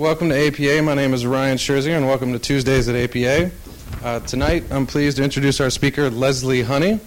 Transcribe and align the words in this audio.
Welcome 0.00 0.30
to 0.30 0.46
APA. 0.46 0.80
My 0.80 0.94
name 0.94 1.12
is 1.12 1.26
Ryan 1.26 1.58
Scherzinger, 1.58 1.98
and 1.98 2.06
welcome 2.06 2.32
to 2.32 2.38
Tuesdays 2.38 2.88
at 2.88 2.96
APA. 2.96 3.50
Uh, 4.02 4.20
tonight, 4.20 4.64
I'm 4.70 4.86
pleased 4.86 5.18
to 5.18 5.22
introduce 5.22 5.60
our 5.60 5.68
speaker, 5.68 6.08
Leslie 6.08 6.62
Honey. 6.62 7.00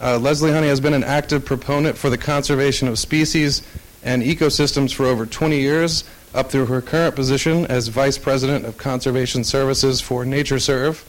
Uh, 0.00 0.18
Leslie 0.18 0.50
Honey 0.50 0.66
has 0.66 0.80
been 0.80 0.92
an 0.92 1.04
active 1.04 1.44
proponent 1.44 1.96
for 1.96 2.10
the 2.10 2.18
conservation 2.18 2.88
of 2.88 2.98
species 2.98 3.62
and 4.02 4.24
ecosystems 4.24 4.92
for 4.92 5.06
over 5.06 5.26
20 5.26 5.60
years, 5.60 6.02
up 6.34 6.50
through 6.50 6.66
her 6.66 6.82
current 6.82 7.14
position 7.14 7.66
as 7.66 7.86
Vice 7.86 8.18
President 8.18 8.64
of 8.64 8.76
Conservation 8.76 9.44
Services 9.44 10.00
for 10.00 10.24
NatureServe. 10.24 11.04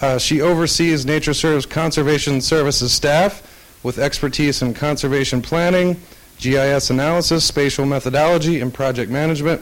Uh, 0.00 0.16
she 0.16 0.40
oversees 0.40 1.04
NatureServe's 1.04 1.66
conservation 1.66 2.40
services 2.40 2.90
staff 2.90 3.42
with 3.82 3.98
expertise 3.98 4.62
in 4.62 4.72
conservation 4.72 5.42
planning, 5.42 6.00
GIS 6.38 6.88
analysis, 6.88 7.44
spatial 7.44 7.84
methodology, 7.84 8.62
and 8.62 8.72
project 8.72 9.10
management. 9.10 9.60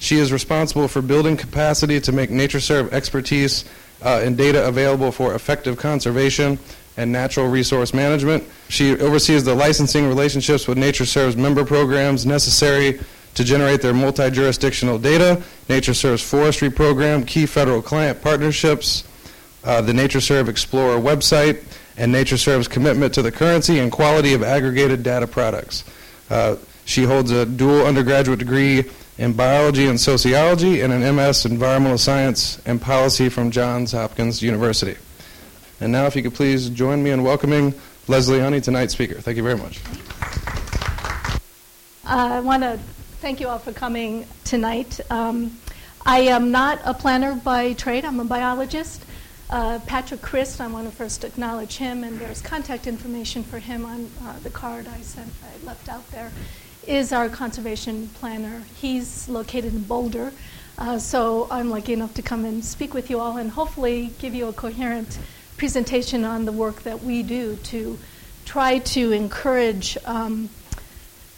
She 0.00 0.16
is 0.16 0.32
responsible 0.32 0.88
for 0.88 1.02
building 1.02 1.36
capacity 1.36 2.00
to 2.00 2.10
make 2.10 2.30
NatureServe 2.30 2.90
expertise 2.90 3.66
uh, 4.02 4.22
and 4.24 4.36
data 4.36 4.66
available 4.66 5.12
for 5.12 5.34
effective 5.34 5.76
conservation 5.76 6.58
and 6.96 7.12
natural 7.12 7.48
resource 7.48 7.92
management. 7.92 8.42
She 8.70 8.98
oversees 8.98 9.44
the 9.44 9.54
licensing 9.54 10.08
relationships 10.08 10.66
with 10.66 10.78
NatureServe's 10.78 11.36
member 11.36 11.66
programs 11.66 12.24
necessary 12.24 12.98
to 13.34 13.44
generate 13.44 13.82
their 13.82 13.92
multi-jurisdictional 13.92 14.98
data, 14.98 15.42
NatureServe's 15.68 16.22
forestry 16.22 16.70
program, 16.70 17.24
key 17.24 17.44
federal 17.44 17.82
client 17.82 18.22
partnerships, 18.22 19.04
uh, 19.64 19.82
the 19.82 19.92
NatureServe 19.92 20.48
Explorer 20.48 20.98
website, 20.98 21.62
and 21.98 22.14
NatureServe's 22.14 22.68
commitment 22.68 23.12
to 23.14 23.22
the 23.22 23.30
currency 23.30 23.78
and 23.78 23.92
quality 23.92 24.32
of 24.32 24.42
aggregated 24.42 25.02
data 25.02 25.26
products. 25.26 25.84
Uh, 26.30 26.56
she 26.86 27.04
holds 27.04 27.30
a 27.30 27.44
dual 27.44 27.86
undergraduate 27.86 28.38
degree 28.38 28.84
in 29.20 29.34
biology 29.34 29.86
and 29.86 30.00
sociology 30.00 30.80
and 30.80 30.94
an 30.94 31.14
MS 31.14 31.44
environmental 31.44 31.98
science 31.98 32.58
and 32.64 32.80
policy 32.80 33.28
from 33.28 33.50
Johns 33.50 33.92
Hopkins 33.92 34.42
University. 34.42 34.96
And 35.78 35.92
now, 35.92 36.06
if 36.06 36.16
you 36.16 36.22
could 36.22 36.32
please 36.32 36.70
join 36.70 37.02
me 37.02 37.10
in 37.10 37.22
welcoming 37.22 37.74
Leslie 38.08 38.40
Honey, 38.40 38.62
tonight's 38.62 38.94
speaker. 38.94 39.20
Thank 39.20 39.36
you 39.36 39.42
very 39.42 39.58
much. 39.58 39.78
Uh, 42.06 42.32
I 42.32 42.40
want 42.40 42.62
to 42.62 42.78
thank 43.20 43.40
you 43.40 43.48
all 43.48 43.58
for 43.58 43.74
coming 43.74 44.26
tonight. 44.44 44.98
Um, 45.10 45.58
I 46.06 46.20
am 46.20 46.50
not 46.50 46.80
a 46.86 46.94
planner 46.94 47.34
by 47.34 47.74
trade, 47.74 48.06
I'm 48.06 48.20
a 48.20 48.24
biologist. 48.24 49.04
Uh, 49.50 49.80
Patrick 49.80 50.22
Crist, 50.22 50.62
I 50.62 50.66
want 50.66 50.88
to 50.88 50.96
first 50.96 51.24
acknowledge 51.24 51.76
him, 51.76 52.04
and 52.04 52.18
there's 52.18 52.40
contact 52.40 52.86
information 52.86 53.42
for 53.42 53.58
him 53.58 53.84
on 53.84 54.10
uh, 54.22 54.38
the 54.38 54.50
card 54.50 54.86
I 54.88 55.02
sent, 55.02 55.30
I 55.42 55.66
left 55.66 55.90
out 55.90 56.10
there 56.10 56.32
is 56.86 57.12
our 57.12 57.28
conservation 57.28 58.08
planner. 58.14 58.62
He's 58.76 59.28
located 59.28 59.74
in 59.74 59.82
Boulder. 59.82 60.32
Uh, 60.78 60.98
so 60.98 61.46
I'm 61.50 61.68
lucky 61.68 61.92
enough 61.92 62.14
to 62.14 62.22
come 62.22 62.44
and 62.44 62.64
speak 62.64 62.94
with 62.94 63.10
you 63.10 63.20
all 63.20 63.36
and 63.36 63.50
hopefully 63.50 64.12
give 64.18 64.34
you 64.34 64.48
a 64.48 64.52
coherent 64.52 65.18
presentation 65.58 66.24
on 66.24 66.46
the 66.46 66.52
work 66.52 66.82
that 66.84 67.02
we 67.02 67.22
do 67.22 67.56
to 67.64 67.98
try 68.46 68.78
to 68.78 69.12
encourage 69.12 69.98
um, 70.06 70.48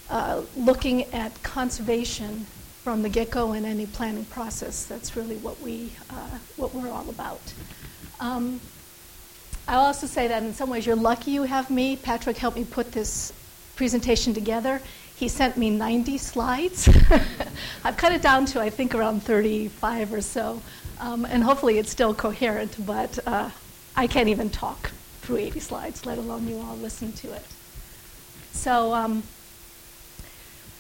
uh, 0.09 0.43
looking 0.57 1.05
at 1.13 1.43
conservation 1.43 2.47
from 2.85 3.03
the 3.03 3.09
get-go 3.09 3.53
in 3.53 3.65
any 3.65 3.87
planning 3.87 4.25
process. 4.27 4.87
That's 4.87 5.17
really 5.17 5.37
what 5.37 5.61
we 5.61 5.93
uh, 6.11 6.39
what 6.57 6.75
we're 6.75 6.91
all 6.91 7.09
about. 7.09 7.41
Um, 8.21 8.61
I'll 9.67 9.87
also 9.87 10.07
say 10.07 10.29
that 10.29 10.43
in 10.43 10.55
some 10.55 10.71
ways 10.71 10.87
you're 10.87 10.97
lucky 10.97 11.33
you 11.33 11.43
have 11.45 11.71
me. 11.71 11.97
Patrick 11.97 12.37
helped 12.37 12.57
me 12.57 12.65
put 12.65 12.93
this 12.93 13.33
presentation 13.77 14.35
together. 14.35 14.81
He 15.23 15.29
sent 15.29 15.57
me 15.57 15.71
90 15.71 16.19
slides. 16.19 16.89
I've 17.85 17.97
cut 17.97 18.11
it 18.11 18.23
down 18.23 18.45
to, 18.47 18.61
I 18.61 18.71
think, 18.71 18.93
around 18.93 19.23
35 19.23 20.15
or 20.15 20.21
so. 20.21 20.61
Um, 20.99 21.25
and 21.25 21.45
hopefully 21.45 21.79
it's 21.79 21.93
still 21.93 22.13
coherent, 22.13 22.75
but 22.85 23.21
uh, 23.25 23.51
I 23.95 24.09
can't 24.09 24.29
even 24.29 24.51
talk 24.51 24.91
through 25.21 25.37
80 25.37 25.61
slides, 25.61 26.07
let 26.07 26.19
alone 26.19 26.49
you 26.49 26.59
all 26.59 26.77
listen 26.77 27.13
to 27.13 27.33
it. 27.35 27.45
So, 28.51 28.93
um, 28.93 29.23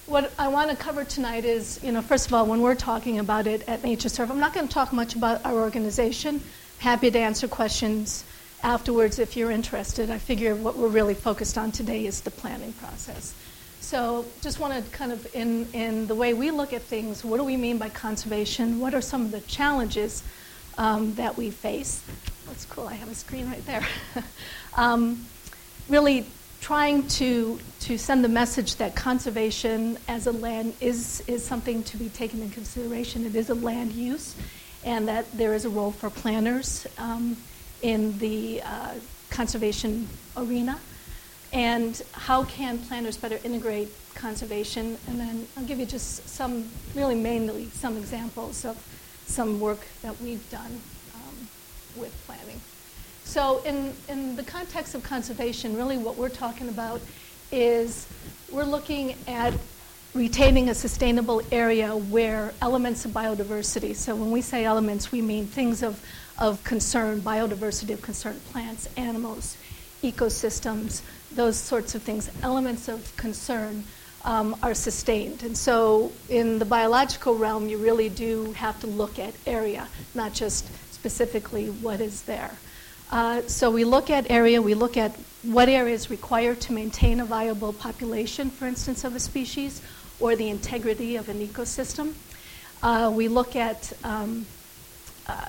what 0.07 0.33
I 0.41 0.49
want 0.49 0.71
to 0.71 0.77
cover 0.77 1.05
tonight 1.05 1.45
is, 1.45 1.79
you 1.81 1.93
know, 1.93 2.03
first 2.03 2.27
of 2.27 2.35
all, 2.35 2.45
when 2.45 2.63
we're 2.63 2.75
talking 2.75 3.21
about 3.21 3.47
it 3.47 3.63
at 3.69 3.83
NatureServe, 3.83 4.29
I'm 4.29 4.41
not 4.41 4.55
going 4.55 4.67
to 4.67 4.75
talk 4.75 4.93
much 4.93 5.15
about 5.15 5.47
our 5.47 5.55
organization. 5.55 6.43
Happy 6.79 7.13
to 7.13 7.19
answer 7.21 7.47
questions 7.47 8.25
afterwards 8.65 9.21
if 9.21 9.37
you're 9.37 9.53
interested. 9.53 10.11
I 10.11 10.19
figure 10.19 10.57
what 10.57 10.77
we're 10.77 10.89
really 10.89 11.15
focused 11.15 11.57
on 11.57 11.71
today 11.71 12.07
is 12.07 12.23
the 12.23 12.33
planning 12.33 12.73
process. 12.73 13.37
So 13.83 14.25
just 14.41 14.61
want 14.61 14.73
to 14.73 14.91
kind 14.93 15.11
of, 15.11 15.27
in, 15.35 15.67
in 15.73 16.07
the 16.07 16.15
way 16.15 16.35
we 16.35 16.53
look 16.53 16.73
at 16.73 16.83
things, 16.83 17.25
what 17.25 17.39
do 17.39 17.45
we 17.45 17.57
mean 17.57 17.79
by 17.79 17.89
conservation? 17.89 18.79
What 18.79 18.95
are 18.95 19.01
some 19.01 19.23
of 19.23 19.33
the 19.33 19.41
challenges 19.43 20.23
um, 20.79 21.15
that 21.17 21.37
we 21.37 21.51
face? 21.51 22.01
That's 22.47 22.65
cool, 22.65 22.87
I 22.87 22.95
have 22.95 23.11
a 23.11 23.15
screen 23.15 23.51
right 23.51 23.67
there. 23.67 23.87
um, 24.77 25.27
really 25.89 26.27
trying 26.61 27.09
to, 27.09 27.59
to 27.81 27.99
send 27.99 28.25
the 28.25 28.29
message 28.29 28.77
that 28.77 28.95
conservation 28.95 29.99
as 30.07 30.29
a 30.29 30.33
land 30.33 30.75
is, 30.81 31.23
is 31.27 31.45
something 31.45 31.83
to 31.83 31.97
be 31.97 32.09
taken 32.09 32.41
in 32.41 32.51
consideration. 32.51 33.27
It 33.27 33.35
is 33.35 33.51
a 33.51 33.55
land 33.55 33.93
use, 33.93 34.37
and 34.85 35.09
that 35.09 35.31
there 35.33 35.55
is 35.55 35.65
a 35.65 35.69
role 35.69 35.91
for 35.91 36.09
planners 36.09 36.87
um, 36.99 37.37
in 37.83 38.17
the 38.19 38.63
uh, 38.63 38.95
conservation 39.29 40.09
arena 40.37 40.79
and 41.53 42.01
how 42.13 42.45
can 42.45 42.79
planners 42.79 43.17
better 43.17 43.39
integrate 43.45 43.89
conservation? 44.15 44.97
And 45.09 45.21
then 45.21 45.47
I'll 45.57 45.65
give 45.65 45.79
you 45.79 45.87
just 45.87 46.29
some, 46.29 46.69
really 46.95 47.15
mainly 47.15 47.67
some 47.71 47.97
examples 47.97 48.65
of 48.65 48.77
some 49.27 49.61
work 49.61 49.81
that 50.03 50.21
we've 50.21 50.49
done 50.51 50.81
um, 51.15 51.49
with 51.97 52.15
planning. 52.27 52.61
So 53.25 53.63
in, 53.65 53.93
in 54.09 54.37
the 54.37 54.43
context 54.43 54.95
of 54.95 55.03
conservation, 55.03 55.77
really 55.77 55.99
what 55.99 56.17
we're 56.17 56.29
talking 56.29 56.69
about 56.69 57.01
is 57.51 58.07
we're 58.51 58.65
looking 58.65 59.15
at 59.27 59.55
retaining 60.15 60.69
a 60.69 60.75
sustainable 60.75 61.41
area 61.51 61.97
where 61.97 62.53
elements 62.61 63.05
of 63.05 63.13
biodiversity, 63.13 63.97
so 63.97 64.15
when 64.15 64.31
we 64.31 64.43
say 64.43 64.65
elements, 64.65 65.11
we 65.11 65.23
mean 65.23 65.47
things 65.47 65.83
of, 65.83 66.05
of 66.39 66.63
concern, 66.65 67.21
biodiversity 67.21 67.95
of 67.95 68.03
concern, 68.03 68.39
plants, 68.51 68.89
animals, 68.97 69.57
ecosystems, 70.03 71.01
those 71.35 71.57
sorts 71.57 71.95
of 71.95 72.03
things, 72.03 72.31
elements 72.43 72.89
of 72.89 73.15
concern, 73.17 73.85
um, 74.25 74.57
are 74.63 74.75
sustained. 74.75 75.43
And 75.43 75.57
so, 75.57 76.13
in 76.29 76.59
the 76.59 76.65
biological 76.65 77.35
realm, 77.35 77.69
you 77.69 77.79
really 77.79 78.09
do 78.09 78.53
have 78.53 78.81
to 78.81 78.87
look 78.87 79.19
at 79.19 79.35
area, 79.47 79.89
not 80.15 80.33
just 80.33 80.67
specifically 80.93 81.67
what 81.67 82.01
is 82.01 82.23
there. 82.23 82.53
Uh, 83.11 83.43
so, 83.47 83.71
we 83.71 83.85
look 83.85 84.11
at 84.11 84.31
area, 84.31 84.63
we 84.63 84.75
look 84.75 84.97
at 84.97 85.13
what 85.43 85.69
area 85.69 85.95
is 85.95 86.09
required 86.09 86.61
to 86.61 86.73
maintain 86.73 87.21
a 87.21 87.25
viable 87.25 87.73
population, 87.73 88.49
for 88.49 88.67
instance, 88.67 89.05
of 89.05 89.17
a 89.17 89.21
species, 89.21 89.83
or 90.21 90.37
the 90.37 90.49
integrity 90.49 91.17
of 91.17 91.29
an 91.29 91.45
ecosystem. 91.45 92.15
Uh, 92.83 93.13
we 93.15 93.29
look 93.29 93.57
at 93.57 93.93
um, 94.05 94.47
uh, 95.27 95.47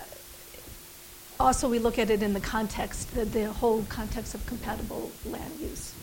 also, 1.39 1.67
we 1.67 1.79
look 1.79 1.97
at 1.99 2.09
it 2.09 2.21
in 2.21 2.33
the 2.33 2.39
context, 2.39 3.13
the, 3.15 3.25
the 3.25 3.51
whole 3.51 3.83
context 3.89 4.35
of 4.35 4.45
compatible 4.45 5.11
land 5.25 5.59
use. 5.59 5.93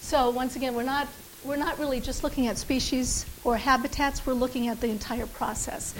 So 0.00 0.30
once 0.30 0.56
again, 0.56 0.74
we're 0.74 0.82
not, 0.82 1.08
we're 1.44 1.56
not 1.56 1.78
really 1.78 2.00
just 2.00 2.22
looking 2.22 2.46
at 2.46 2.58
species 2.58 3.24
or 3.44 3.56
habitats, 3.56 4.26
we're 4.26 4.34
looking 4.34 4.68
at 4.68 4.80
the 4.80 4.88
entire 4.88 5.26
process. 5.26 5.94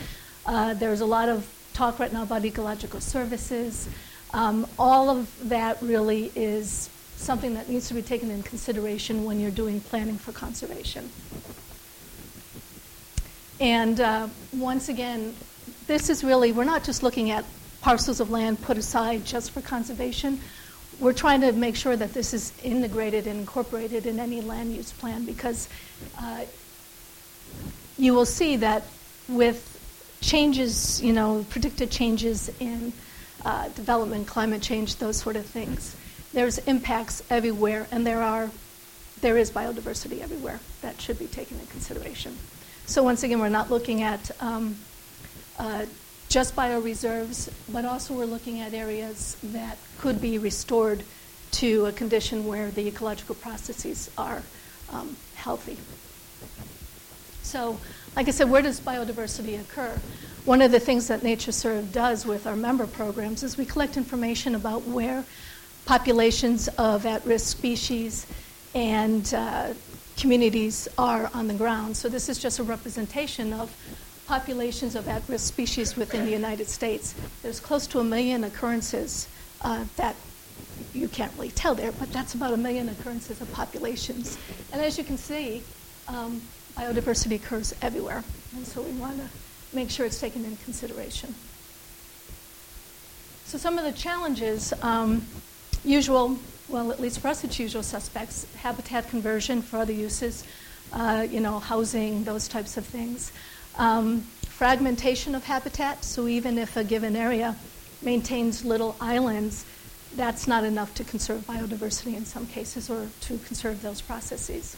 Uh, 0.44 0.74
there's 0.74 1.00
a 1.00 1.06
lot 1.06 1.28
of 1.28 1.48
talk 1.72 1.98
right 1.98 2.12
now 2.12 2.22
about 2.22 2.44
ecological 2.44 3.00
services. 3.00 3.88
Um, 4.34 4.66
all 4.78 5.08
of 5.08 5.48
that 5.48 5.80
really 5.80 6.30
is 6.34 6.90
something 7.16 7.54
that 7.54 7.68
needs 7.68 7.88
to 7.88 7.94
be 7.94 8.02
taken 8.02 8.30
in 8.30 8.42
consideration 8.42 9.24
when 9.24 9.40
you're 9.40 9.50
doing 9.50 9.80
planning 9.80 10.18
for 10.18 10.32
conservation. 10.32 11.10
And 13.60 14.00
uh, 14.00 14.28
once 14.52 14.88
again, 14.88 15.34
this 15.86 16.10
is 16.10 16.24
really, 16.24 16.52
we're 16.52 16.64
not 16.64 16.84
just 16.84 17.02
looking 17.02 17.30
at 17.30 17.44
parcels 17.80 18.20
of 18.20 18.30
land 18.30 18.60
put 18.62 18.78
aside 18.78 19.24
just 19.24 19.50
for 19.50 19.60
conservation. 19.60 20.40
We're 21.00 21.12
trying 21.12 21.40
to 21.40 21.52
make 21.52 21.74
sure 21.74 21.96
that 21.96 22.12
this 22.12 22.32
is 22.32 22.52
integrated 22.62 23.26
and 23.26 23.40
incorporated 23.40 24.06
in 24.06 24.20
any 24.20 24.40
land 24.40 24.72
use 24.72 24.92
plan 24.92 25.24
because 25.24 25.68
uh, 26.18 26.44
you 27.98 28.14
will 28.14 28.26
see 28.26 28.56
that 28.56 28.84
with 29.28 29.68
changes, 30.20 31.02
you 31.02 31.12
know, 31.12 31.44
predicted 31.50 31.90
changes 31.90 32.50
in 32.60 32.92
uh, 33.44 33.68
development, 33.70 34.26
climate 34.26 34.62
change, 34.62 34.96
those 34.96 35.16
sort 35.16 35.36
of 35.36 35.44
things, 35.44 35.96
there's 36.32 36.58
impacts 36.58 37.22
everywhere, 37.28 37.86
and 37.90 38.06
there 38.06 38.22
are 38.22 38.50
there 39.20 39.38
is 39.38 39.50
biodiversity 39.52 40.20
everywhere 40.20 40.58
that 40.80 41.00
should 41.00 41.18
be 41.18 41.26
taken 41.26 41.58
into 41.58 41.70
consideration. 41.70 42.36
So 42.86 43.04
once 43.04 43.22
again, 43.22 43.38
we're 43.38 43.48
not 43.48 43.70
looking 43.70 44.02
at 44.02 44.30
um, 44.40 44.76
uh, 45.62 45.86
just 46.28 46.56
bioreserves, 46.56 47.48
but 47.72 47.84
also 47.84 48.14
we're 48.14 48.24
looking 48.24 48.58
at 48.58 48.74
areas 48.74 49.36
that 49.44 49.78
could 49.98 50.20
be 50.20 50.36
restored 50.36 51.04
to 51.52 51.86
a 51.86 51.92
condition 51.92 52.46
where 52.46 52.72
the 52.72 52.88
ecological 52.88 53.36
processes 53.36 54.10
are 54.18 54.42
um, 54.90 55.16
healthy. 55.36 55.76
So, 57.44 57.78
like 58.16 58.26
I 58.26 58.32
said, 58.32 58.50
where 58.50 58.62
does 58.62 58.80
biodiversity 58.80 59.60
occur? 59.60 59.96
One 60.44 60.62
of 60.62 60.72
the 60.72 60.80
things 60.80 61.06
that 61.06 61.20
NatureServe 61.20 61.92
does 61.92 62.26
with 62.26 62.46
our 62.48 62.56
member 62.56 62.88
programs 62.88 63.44
is 63.44 63.56
we 63.56 63.64
collect 63.64 63.96
information 63.96 64.56
about 64.56 64.82
where 64.82 65.24
populations 65.86 66.66
of 66.76 67.06
at 67.06 67.24
risk 67.24 67.56
species 67.56 68.26
and 68.74 69.32
uh, 69.32 69.74
communities 70.16 70.88
are 70.98 71.30
on 71.34 71.46
the 71.46 71.54
ground. 71.54 71.96
So, 71.96 72.08
this 72.08 72.28
is 72.28 72.38
just 72.38 72.58
a 72.58 72.64
representation 72.64 73.52
of 73.52 73.70
populations 74.32 74.94
of 74.96 75.06
at 75.08 75.22
risk 75.28 75.46
species 75.46 75.94
within 75.94 76.24
the 76.24 76.30
United 76.30 76.66
States. 76.66 77.14
There's 77.42 77.60
close 77.60 77.86
to 77.88 77.98
a 77.98 78.04
million 78.04 78.44
occurrences 78.44 79.28
uh, 79.60 79.84
that 79.96 80.16
you 80.94 81.08
can't 81.08 81.30
really 81.34 81.50
tell 81.50 81.74
there, 81.74 81.92
but 81.92 82.10
that's 82.14 82.32
about 82.32 82.54
a 82.54 82.56
million 82.56 82.88
occurrences 82.88 83.42
of 83.42 83.52
populations. 83.52 84.38
And 84.72 84.80
as 84.80 84.96
you 84.96 85.04
can 85.04 85.18
see, 85.18 85.62
um, 86.08 86.40
biodiversity 86.78 87.36
occurs 87.36 87.74
everywhere, 87.82 88.24
and 88.56 88.66
so 88.66 88.80
we 88.80 88.92
want 88.92 89.18
to 89.18 89.28
make 89.76 89.90
sure 89.90 90.06
it's 90.06 90.18
taken 90.18 90.46
into 90.46 90.64
consideration. 90.64 91.34
So 93.44 93.58
some 93.58 93.76
of 93.76 93.84
the 93.84 93.92
challenges, 93.92 94.72
um, 94.80 95.26
usual, 95.84 96.38
well, 96.70 96.90
at 96.90 97.00
least 97.00 97.20
for 97.20 97.28
us, 97.28 97.44
it's 97.44 97.58
usual 97.58 97.82
suspects: 97.82 98.46
habitat 98.56 99.10
conversion 99.10 99.60
for 99.60 99.76
other 99.76 99.92
uses, 99.92 100.44
uh, 100.94 101.26
you 101.30 101.40
know, 101.40 101.58
housing, 101.58 102.24
those 102.24 102.48
types 102.48 102.78
of 102.78 102.86
things. 102.86 103.30
Um, 103.78 104.22
fragmentation 104.62 105.34
of 105.34 105.44
habitat. 105.44 106.04
So 106.04 106.28
even 106.28 106.58
if 106.58 106.76
a 106.76 106.84
given 106.84 107.16
area 107.16 107.56
maintains 108.00 108.64
little 108.64 108.94
islands, 109.00 109.64
that's 110.14 110.46
not 110.46 110.64
enough 110.64 110.94
to 110.94 111.04
conserve 111.04 111.40
biodiversity 111.46 112.14
in 112.14 112.24
some 112.24 112.46
cases 112.46 112.90
or 112.90 113.08
to 113.22 113.38
conserve 113.38 113.82
those 113.82 114.00
processes. 114.00 114.76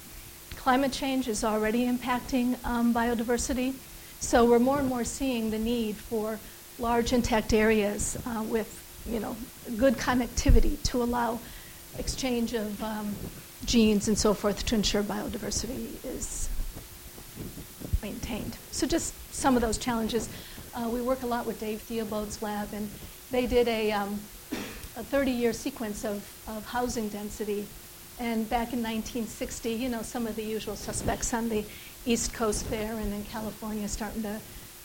Climate 0.57 0.93
change 0.93 1.29
is 1.29 1.45
already 1.45 1.87
impacting 1.87 2.57
um, 2.65 2.95
biodiversity, 2.95 3.75
so 4.21 4.45
we're 4.49 4.59
more 4.59 4.79
and 4.79 4.89
more 4.89 5.05
seeing 5.05 5.51
the 5.51 5.59
need 5.59 5.97
for 5.97 6.39
large 6.79 7.13
intact 7.13 7.53
areas 7.53 8.17
uh, 8.27 8.43
with 8.45 8.81
you 9.07 9.21
know, 9.21 9.37
good 9.77 9.95
connectivity 9.95 10.83
to 10.85 11.03
allow 11.03 11.39
exchange 11.99 12.55
of 12.55 12.83
um, 12.83 13.15
genes 13.67 14.09
and 14.09 14.17
so 14.17 14.33
forth 14.33 14.65
to 14.65 14.75
ensure 14.75 15.03
biodiversity 15.03 16.03
is 16.05 16.49
maintained. 18.05 18.59
So 18.71 18.87
just 18.87 19.15
some 19.33 19.57
of 19.57 19.63
those 19.63 19.79
challenges. 19.79 20.29
Uh, 20.75 20.89
we 20.93 21.01
work 21.01 21.23
a 21.23 21.27
lot 21.27 21.47
with 21.47 21.59
Dave 21.59 21.81
Theobald's 21.89 22.43
lab, 22.43 22.69
and 22.75 22.91
they 23.31 23.47
did 23.47 23.67
a 23.67 23.93
um, 23.93 24.21
a 24.97 25.03
30-year 25.03 25.53
sequence 25.53 26.05
of, 26.05 26.19
of 26.47 26.65
housing 26.67 27.09
density. 27.09 27.67
And 28.21 28.49
back 28.49 28.73
in 28.73 28.81
1960, 28.81 29.71
you 29.73 29.89
know, 29.89 30.03
some 30.03 30.27
of 30.27 30.37
the 30.37 30.45
usual 30.45 30.77
suspects 30.77 31.35
on 31.35 31.49
the 31.49 31.65
East 32.07 32.33
Coast 32.33 32.71
there 32.71 32.93
and 32.93 33.13
in 33.13 33.25
California 33.25 33.89
starting 33.89 34.23
to, 34.23 34.39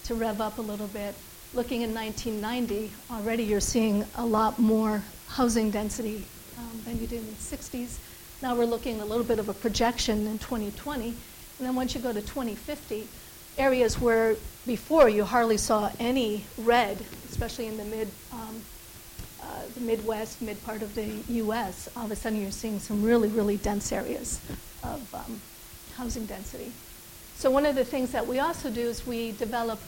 to 0.05 0.15
rev 0.15 0.41
up 0.41 0.57
a 0.57 0.61
little 0.61 0.87
bit. 0.87 1.13
Looking 1.53 1.81
in 1.81 1.93
1990, 1.93 2.91
already 3.11 3.43
you're 3.43 3.59
seeing 3.59 4.03
a 4.15 4.25
lot 4.25 4.57
more 4.57 5.03
housing 5.27 5.69
density 5.69 6.25
um, 6.57 6.81
than 6.85 6.99
you 6.99 7.05
did 7.05 7.19
in 7.19 7.27
the 7.27 7.33
60s. 7.33 7.99
Now 8.41 8.55
we're 8.55 8.65
looking 8.65 9.01
a 9.01 9.05
little 9.05 9.25
bit 9.25 9.37
of 9.37 9.49
a 9.49 9.53
projection 9.53 10.25
in 10.25 10.39
2020. 10.39 11.13
And 11.59 11.67
then 11.67 11.75
once 11.75 11.93
you 11.93 12.01
go 12.01 12.13
to 12.13 12.21
2050, 12.21 13.07
areas 13.57 13.99
where 13.99 14.35
before 14.65 15.09
you 15.09 15.25
hardly 15.25 15.57
saw 15.57 15.91
any 15.99 16.45
red, 16.57 16.97
especially 17.29 17.67
in 17.67 17.77
the 17.77 17.85
mid 17.85 18.07
um, 18.31 18.61
uh, 19.41 19.61
the 19.73 19.81
Midwest, 19.81 20.41
mid 20.41 20.63
part 20.63 20.81
of 20.81 20.95
the 20.95 21.05
U.S., 21.29 21.89
all 21.95 22.05
of 22.05 22.11
a 22.11 22.15
sudden 22.15 22.41
you're 22.41 22.51
seeing 22.51 22.79
some 22.79 23.03
really, 23.03 23.29
really 23.29 23.57
dense 23.57 23.91
areas 23.91 24.39
of 24.83 25.13
um, 25.13 25.41
housing 25.95 26.25
density. 26.25 26.71
So 27.35 27.49
one 27.49 27.65
of 27.65 27.75
the 27.75 27.85
things 27.85 28.11
that 28.11 28.27
we 28.27 28.39
also 28.39 28.69
do 28.69 28.81
is 28.81 29.07
we 29.07 29.31
develop 29.33 29.79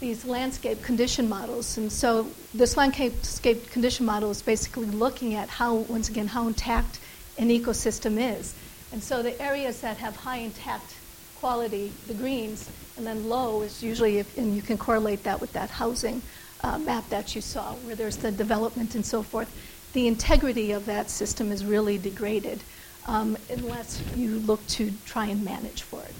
these 0.00 0.24
landscape 0.24 0.82
condition 0.82 1.28
models. 1.28 1.78
And 1.78 1.90
so 1.92 2.28
this 2.54 2.76
landscape 2.76 3.70
condition 3.70 4.06
model 4.06 4.30
is 4.30 4.42
basically 4.42 4.86
looking 4.86 5.34
at 5.34 5.48
how, 5.48 5.74
once 5.74 6.08
again, 6.08 6.28
how 6.28 6.46
intact 6.48 7.00
an 7.38 7.48
ecosystem 7.48 8.18
is. 8.18 8.54
And 8.92 9.02
so 9.02 9.22
the 9.22 9.40
areas 9.40 9.80
that 9.80 9.96
have 9.98 10.16
high 10.16 10.38
intact 10.38 10.94
quality, 11.42 11.90
the 12.06 12.14
greens, 12.14 12.70
and 12.96 13.04
then 13.04 13.28
low 13.28 13.62
is 13.62 13.82
usually, 13.82 14.18
if, 14.18 14.38
and 14.38 14.54
you 14.54 14.62
can 14.62 14.78
correlate 14.78 15.24
that 15.24 15.40
with 15.40 15.52
that 15.52 15.68
housing 15.68 16.22
uh, 16.62 16.78
map 16.78 17.02
that 17.08 17.34
you 17.34 17.40
saw, 17.40 17.74
where 17.82 17.96
there's 17.96 18.16
the 18.16 18.30
development 18.30 18.94
and 18.94 19.04
so 19.04 19.24
forth, 19.24 19.50
the 19.92 20.06
integrity 20.06 20.70
of 20.70 20.86
that 20.86 21.10
system 21.10 21.50
is 21.50 21.64
really 21.64 21.98
degraded 21.98 22.62
um, 23.08 23.36
unless 23.50 24.00
you 24.14 24.38
look 24.38 24.64
to 24.68 24.92
try 25.04 25.26
and 25.26 25.44
manage 25.44 25.82
for 25.82 26.00
it. 26.04 26.14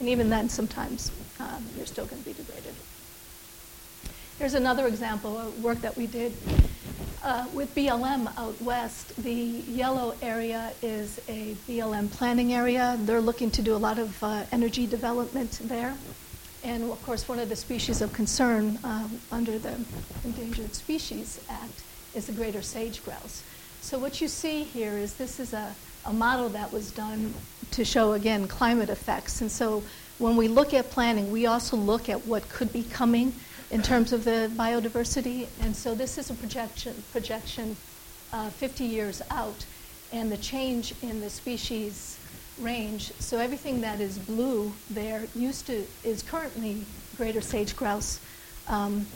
And 0.00 0.08
even 0.08 0.28
then, 0.28 0.48
sometimes 0.48 1.12
um, 1.38 1.64
you're 1.76 1.86
still 1.86 2.06
going 2.06 2.20
to 2.20 2.28
be 2.28 2.34
degraded. 2.34 2.74
Here's 4.40 4.54
another 4.54 4.88
example 4.88 5.38
of 5.38 5.62
work 5.62 5.80
that 5.82 5.96
we 5.96 6.08
did 6.08 6.32
uh, 7.24 7.46
with 7.54 7.74
BLM 7.74 8.30
out 8.38 8.60
west. 8.60 9.16
The 9.22 9.32
yellow 9.32 10.14
area 10.22 10.72
is 10.82 11.20
a 11.26 11.54
BLM 11.66 12.10
planning 12.12 12.52
area. 12.52 12.96
They're 13.00 13.20
looking 13.20 13.50
to 13.52 13.62
do 13.62 13.74
a 13.74 13.78
lot 13.78 13.98
of 13.98 14.22
uh, 14.22 14.44
energy 14.52 14.86
development 14.86 15.58
there. 15.64 15.94
And 16.62 16.84
of 16.84 17.02
course, 17.04 17.26
one 17.28 17.38
of 17.38 17.48
the 17.48 17.56
species 17.56 18.00
of 18.00 18.12
concern 18.12 18.78
um, 18.84 19.20
under 19.32 19.58
the 19.58 19.74
Endangered 20.24 20.74
Species 20.74 21.40
Act 21.48 21.82
is 22.14 22.26
the 22.26 22.32
greater 22.32 22.62
sage 22.62 23.04
grouse. 23.04 23.42
So 23.80 23.98
what 23.98 24.20
you 24.20 24.28
see 24.28 24.62
here 24.62 24.92
is 24.92 25.14
this 25.14 25.40
is 25.40 25.52
a, 25.52 25.74
a 26.06 26.12
model 26.12 26.48
that 26.50 26.72
was 26.72 26.90
done 26.90 27.34
to 27.72 27.84
show, 27.84 28.12
again, 28.12 28.48
climate 28.48 28.88
effects. 28.88 29.40
And 29.40 29.50
so 29.50 29.82
when 30.18 30.36
we 30.36 30.48
look 30.48 30.72
at 30.72 30.90
planning, 30.90 31.30
we 31.30 31.46
also 31.46 31.76
look 31.76 32.08
at 32.08 32.26
what 32.26 32.48
could 32.48 32.72
be 32.72 32.84
coming 32.84 33.34
in 33.74 33.82
terms 33.82 34.12
of 34.12 34.22
the 34.24 34.48
biodiversity. 34.54 35.48
And 35.60 35.74
so 35.74 35.96
this 35.96 36.16
is 36.16 36.30
a 36.30 36.34
projection, 36.34 37.02
projection 37.10 37.76
uh, 38.32 38.48
50 38.50 38.84
years 38.84 39.20
out, 39.32 39.66
and 40.12 40.30
the 40.30 40.36
change 40.36 40.94
in 41.02 41.20
the 41.20 41.28
species 41.28 42.16
range. 42.60 43.12
So 43.18 43.38
everything 43.38 43.80
that 43.80 44.00
is 44.00 44.16
blue 44.16 44.72
there 44.88 45.24
used 45.34 45.66
to 45.66 45.84
is 46.04 46.22
currently 46.22 46.86
greater 47.16 47.40
sage 47.40 47.74
grouse 47.74 48.20
um, 48.68 49.06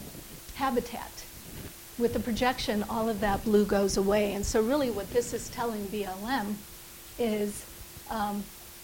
habitat. 0.57 1.25
With 1.97 2.13
the 2.13 2.21
projection, 2.21 2.85
all 2.91 3.09
of 3.09 3.21
that 3.21 3.45
blue 3.45 3.65
goes 3.65 3.97
away. 3.97 4.35
And 4.35 4.45
so 4.45 4.61
really 4.61 4.91
what 4.91 5.09
this 5.13 5.33
is 5.33 5.49
telling 5.51 5.87
BLM 5.87 6.55
is 7.17 7.65
um, 8.11 8.43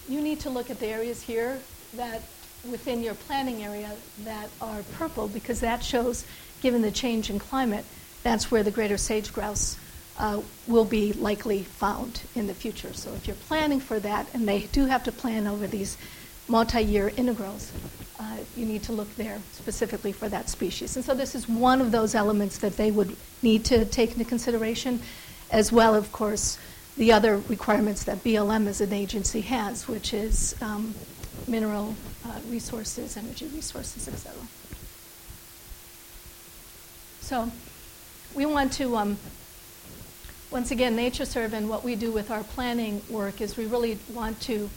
you 0.08 0.20
need 0.20 0.38
to 0.40 0.50
look 0.50 0.70
at 0.70 0.78
the 0.78 0.86
areas 0.86 1.20
here 1.20 1.58
that 1.94 2.22
within 2.70 3.02
your 3.02 3.14
planning 3.14 3.62
area 3.62 3.90
that 4.24 4.48
are 4.60 4.82
purple 4.94 5.28
because 5.28 5.60
that 5.60 5.82
shows, 5.84 6.24
given 6.62 6.82
the 6.82 6.90
change 6.90 7.30
in 7.30 7.38
climate, 7.38 7.84
that's 8.22 8.50
where 8.50 8.62
the 8.62 8.70
greater 8.70 8.96
sage 8.96 9.32
grouse 9.32 9.76
uh, 10.18 10.40
will 10.66 10.84
be 10.84 11.12
likely 11.12 11.62
found 11.62 12.22
in 12.34 12.46
the 12.46 12.54
future. 12.54 12.92
So 12.92 13.12
if 13.14 13.26
you're 13.26 13.36
planning 13.36 13.80
for 13.80 13.98
that, 14.00 14.26
and 14.32 14.46
they 14.48 14.60
do 14.72 14.86
have 14.86 15.04
to 15.04 15.12
plan 15.12 15.46
over 15.46 15.66
these 15.66 15.98
multi-year 16.48 17.12
integrals, 17.16 17.72
uh, 18.20 18.36
you 18.56 18.64
need 18.64 18.82
to 18.84 18.92
look 18.92 19.14
there 19.16 19.40
specifically 19.52 20.12
for 20.12 20.28
that 20.28 20.48
species. 20.48 20.96
And 20.96 21.04
so 21.04 21.14
this 21.14 21.34
is 21.34 21.48
one 21.48 21.80
of 21.80 21.90
those 21.90 22.14
elements 22.14 22.58
that 22.58 22.76
they 22.76 22.90
would 22.90 23.16
need 23.42 23.64
to 23.66 23.84
take 23.84 24.12
into 24.12 24.24
consideration, 24.24 25.00
as 25.50 25.72
well, 25.72 25.94
of 25.94 26.12
course, 26.12 26.58
the 26.96 27.12
other 27.12 27.38
requirements 27.48 28.04
that 28.04 28.22
BLM 28.22 28.68
as 28.68 28.80
an 28.80 28.92
agency 28.92 29.40
has, 29.42 29.88
which 29.88 30.14
is 30.14 30.54
um, 30.60 30.94
mineral 31.46 31.94
uh, 32.24 32.38
resources, 32.48 33.16
energy 33.16 33.46
resources, 33.46 34.08
et 34.08 34.14
cetera. 34.14 34.42
So 37.20 37.50
we 38.34 38.46
want 38.46 38.72
to 38.74 38.96
um, 38.96 39.18
once 40.54 40.70
again, 40.70 40.96
NatureServe 40.96 41.52
and 41.52 41.68
what 41.68 41.82
we 41.82 41.96
do 41.96 42.12
with 42.12 42.30
our 42.30 42.44
planning 42.44 43.02
work 43.10 43.40
is 43.40 43.56
we 43.56 43.66
really 43.66 43.98
want 44.12 44.40
to 44.42 44.70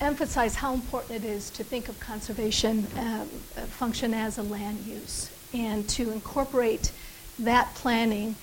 emphasize 0.00 0.54
how 0.54 0.72
important 0.72 1.22
it 1.22 1.28
is 1.28 1.50
to 1.50 1.62
think 1.62 1.90
of 1.90 2.00
conservation 2.00 2.86
uh, 2.96 3.24
function 3.66 4.14
as 4.14 4.38
a 4.38 4.42
land 4.42 4.78
use 4.86 5.30
and 5.52 5.86
to 5.90 6.10
incorporate 6.10 6.90
that 7.38 7.74
planning 7.74 8.34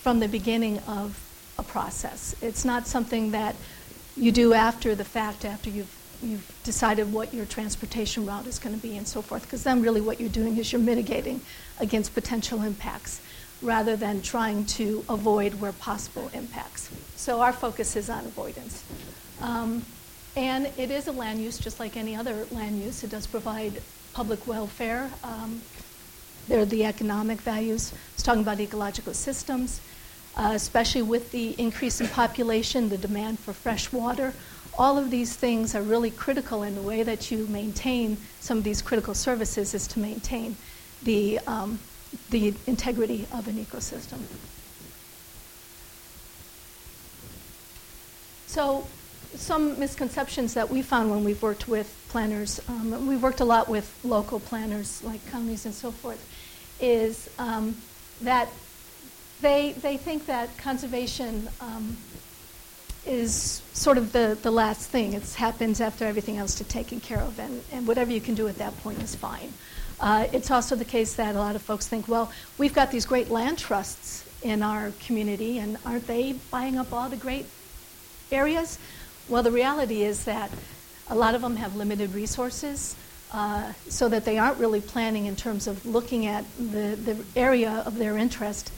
from 0.00 0.20
the 0.20 0.28
beginning 0.28 0.78
of 0.86 1.18
a 1.58 1.64
process. 1.64 2.36
It's 2.40 2.64
not 2.64 2.86
something 2.86 3.32
that 3.32 3.56
you 4.16 4.32
do 4.32 4.52
after 4.54 4.94
the 4.94 5.04
fact, 5.04 5.44
after 5.44 5.70
you've 5.70 5.98
you've 6.22 6.54
decided 6.62 7.12
what 7.12 7.34
your 7.34 7.44
transportation 7.46 8.24
route 8.24 8.46
is 8.46 8.58
going 8.58 8.74
to 8.74 8.80
be 8.80 8.96
and 8.96 9.06
so 9.08 9.20
forth, 9.20 9.42
because 9.42 9.64
then 9.64 9.82
really 9.82 10.00
what 10.00 10.20
you're 10.20 10.28
doing 10.28 10.56
is 10.56 10.72
you're 10.72 10.80
mitigating 10.80 11.40
against 11.80 12.14
potential 12.14 12.62
impacts 12.62 13.20
rather 13.60 13.96
than 13.96 14.22
trying 14.22 14.64
to 14.64 15.04
avoid 15.08 15.54
where 15.54 15.72
possible 15.72 16.30
impacts. 16.32 16.90
So 17.16 17.40
our 17.40 17.52
focus 17.52 17.96
is 17.96 18.08
on 18.08 18.24
avoidance. 18.24 18.84
Um, 19.40 19.84
and 20.36 20.66
it 20.78 20.90
is 20.90 21.08
a 21.08 21.12
land 21.12 21.40
use 21.40 21.58
just 21.58 21.78
like 21.78 21.96
any 21.96 22.16
other 22.16 22.46
land 22.50 22.80
use. 22.80 23.04
It 23.04 23.10
does 23.10 23.26
provide 23.26 23.82
public 24.14 24.46
welfare. 24.46 25.10
Um, 25.22 25.60
there 26.48 26.60
are 26.60 26.64
the 26.64 26.84
economic 26.84 27.40
values. 27.40 27.92
It's 28.14 28.22
talking 28.22 28.42
about 28.42 28.58
ecological 28.58 29.14
systems, 29.14 29.80
uh, 30.36 30.52
especially 30.54 31.02
with 31.02 31.30
the 31.30 31.50
increase 31.60 32.00
in 32.00 32.08
population, 32.08 32.88
the 32.88 32.98
demand 32.98 33.38
for 33.38 33.52
fresh 33.52 33.92
water. 33.92 34.32
all 34.78 34.96
of 34.96 35.10
these 35.10 35.36
things 35.36 35.74
are 35.74 35.82
really 35.82 36.10
critical 36.10 36.62
in 36.62 36.74
the 36.74 36.82
way 36.82 37.02
that 37.02 37.30
you 37.30 37.46
maintain 37.48 38.16
some 38.40 38.58
of 38.58 38.64
these 38.64 38.80
critical 38.80 39.14
services 39.14 39.74
is 39.74 39.86
to 39.86 39.98
maintain 39.98 40.56
the, 41.02 41.38
um, 41.40 41.78
the 42.30 42.54
integrity 42.66 43.26
of 43.32 43.48
an 43.48 43.54
ecosystem. 43.62 44.20
So 48.46 48.86
some 49.34 49.78
misconceptions 49.78 50.54
that 50.54 50.68
we 50.68 50.82
found 50.82 51.10
when 51.10 51.24
we've 51.24 51.42
worked 51.42 51.68
with 51.68 51.94
planners, 52.08 52.60
um, 52.68 53.06
we've 53.06 53.22
worked 53.22 53.40
a 53.40 53.44
lot 53.44 53.68
with 53.68 53.98
local 54.04 54.40
planners 54.40 55.02
like 55.04 55.24
counties 55.30 55.64
and 55.64 55.74
so 55.74 55.90
forth, 55.90 56.22
is 56.80 57.30
um, 57.38 57.76
that 58.20 58.48
they, 59.42 59.72
they 59.72 59.96
think 59.96 60.26
that 60.26 60.56
conservation 60.56 61.48
um, 61.60 61.96
is 63.04 63.62
sort 63.72 63.98
of 63.98 64.12
the, 64.12 64.38
the 64.42 64.50
last 64.50 64.88
thing. 64.88 65.12
It 65.12 65.34
happens 65.34 65.80
after 65.80 66.04
everything 66.06 66.38
else 66.38 66.60
is 66.60 66.68
taken 66.68 67.00
care 67.00 67.18
of, 67.18 67.38
and, 67.38 67.62
and 67.72 67.86
whatever 67.86 68.12
you 68.12 68.20
can 68.20 68.34
do 68.34 68.48
at 68.48 68.56
that 68.58 68.76
point 68.82 69.02
is 69.02 69.14
fine. 69.14 69.52
Uh, 70.00 70.26
it's 70.32 70.50
also 70.50 70.74
the 70.74 70.84
case 70.84 71.14
that 71.14 71.34
a 71.34 71.38
lot 71.38 71.54
of 71.54 71.62
folks 71.62 71.86
think, 71.88 72.08
well, 72.08 72.32
we've 72.58 72.74
got 72.74 72.90
these 72.90 73.04
great 73.04 73.28
land 73.30 73.58
trusts 73.58 74.28
in 74.42 74.62
our 74.62 74.92
community, 75.04 75.58
and 75.58 75.76
aren't 75.84 76.06
they 76.06 76.32
buying 76.50 76.78
up 76.78 76.92
all 76.92 77.08
the 77.08 77.16
great 77.16 77.46
areas? 78.30 78.78
Well, 79.28 79.42
the 79.42 79.52
reality 79.52 80.02
is 80.02 80.24
that 80.24 80.50
a 81.08 81.14
lot 81.14 81.34
of 81.34 81.42
them 81.42 81.56
have 81.56 81.76
limited 81.76 82.14
resources, 82.14 82.96
uh, 83.32 83.72
so 83.88 84.08
that 84.08 84.24
they 84.24 84.38
aren't 84.38 84.58
really 84.58 84.80
planning 84.80 85.26
in 85.26 85.36
terms 85.36 85.66
of 85.66 85.84
looking 85.86 86.26
at 86.26 86.44
the, 86.58 86.96
the 86.96 87.16
area 87.34 87.82
of 87.86 87.96
their 87.98 88.18
interest 88.18 88.70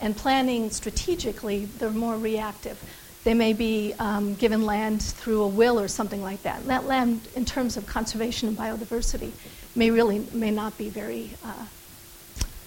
and 0.00 0.16
planning 0.16 0.70
strategically. 0.70 1.66
They're 1.66 1.90
more 1.90 2.16
reactive. 2.16 2.82
They 3.24 3.34
may 3.34 3.52
be 3.52 3.94
um, 3.98 4.34
given 4.34 4.64
land 4.64 5.02
through 5.02 5.42
a 5.42 5.48
will 5.48 5.78
or 5.78 5.88
something 5.88 6.22
like 6.22 6.42
that. 6.42 6.64
That 6.66 6.86
land, 6.86 7.20
in 7.34 7.44
terms 7.44 7.76
of 7.76 7.86
conservation 7.86 8.48
and 8.48 8.56
biodiversity, 8.56 9.32
may 9.74 9.90
really 9.90 10.26
may 10.32 10.50
not 10.50 10.78
be 10.78 10.88
very 10.88 11.30
uh, 11.44 11.66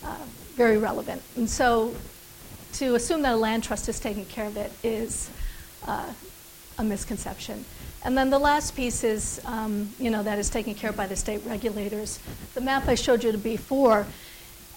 uh, 0.03 0.15
very 0.55 0.77
relevant. 0.77 1.21
And 1.37 1.49
so, 1.49 1.95
to 2.73 2.95
assume 2.95 3.21
that 3.23 3.33
a 3.33 3.37
land 3.37 3.63
trust 3.63 3.89
is 3.89 3.99
taking 3.99 4.25
care 4.25 4.45
of 4.45 4.57
it 4.57 4.71
is 4.83 5.29
uh, 5.87 6.11
a 6.77 6.83
misconception. 6.83 7.65
And 8.03 8.17
then 8.17 8.29
the 8.29 8.39
last 8.39 8.75
piece 8.75 9.03
is, 9.03 9.41
um, 9.45 9.89
you 9.99 10.09
know, 10.09 10.23
that 10.23 10.39
is 10.39 10.49
taken 10.49 10.73
care 10.73 10.89
of 10.89 10.97
by 10.97 11.07
the 11.07 11.15
state 11.15 11.41
regulators. 11.45 12.19
The 12.55 12.61
map 12.61 12.87
I 12.87 12.95
showed 12.95 13.23
you 13.23 13.31
before, 13.37 14.07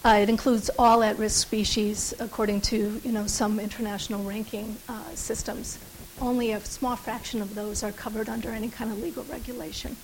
uh, 0.04 0.18
it 0.20 0.28
includes 0.28 0.70
all 0.78 1.02
at-risk 1.02 1.40
species 1.40 2.12
according 2.20 2.60
to, 2.60 3.00
you 3.02 3.12
know, 3.12 3.26
some 3.26 3.58
international 3.58 4.22
ranking 4.22 4.76
uh, 4.88 5.02
systems. 5.14 5.78
Only 6.20 6.52
a 6.52 6.60
small 6.60 6.94
fraction 6.94 7.40
of 7.40 7.54
those 7.54 7.82
are 7.82 7.92
covered 7.92 8.28
under 8.28 8.50
any 8.50 8.68
kind 8.68 8.92
of 8.92 9.02
legal 9.02 9.24
regulation. 9.24 9.96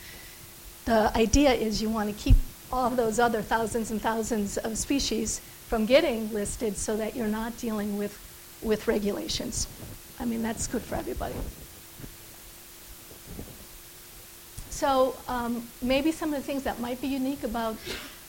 The 0.86 1.16
idea 1.16 1.52
is 1.52 1.82
you 1.82 1.90
want 1.90 2.08
to 2.08 2.22
keep 2.22 2.36
all 2.72 2.86
of 2.86 2.96
those 2.96 3.18
other 3.18 3.42
thousands 3.42 3.90
and 3.90 4.00
thousands 4.00 4.56
of 4.56 4.78
species 4.78 5.40
from 5.68 5.86
getting 5.86 6.32
listed 6.32 6.76
so 6.76 6.96
that 6.96 7.14
you're 7.14 7.28
not 7.28 7.56
dealing 7.58 7.98
with, 7.98 8.18
with 8.62 8.88
regulations. 8.88 9.68
I 10.18 10.24
mean, 10.24 10.42
that's 10.42 10.66
good 10.66 10.82
for 10.82 10.94
everybody. 10.94 11.34
So 14.70 15.14
um, 15.28 15.68
maybe 15.82 16.10
some 16.10 16.32
of 16.32 16.40
the 16.40 16.46
things 16.46 16.62
that 16.62 16.80
might 16.80 17.00
be 17.00 17.08
unique 17.08 17.44
about 17.44 17.76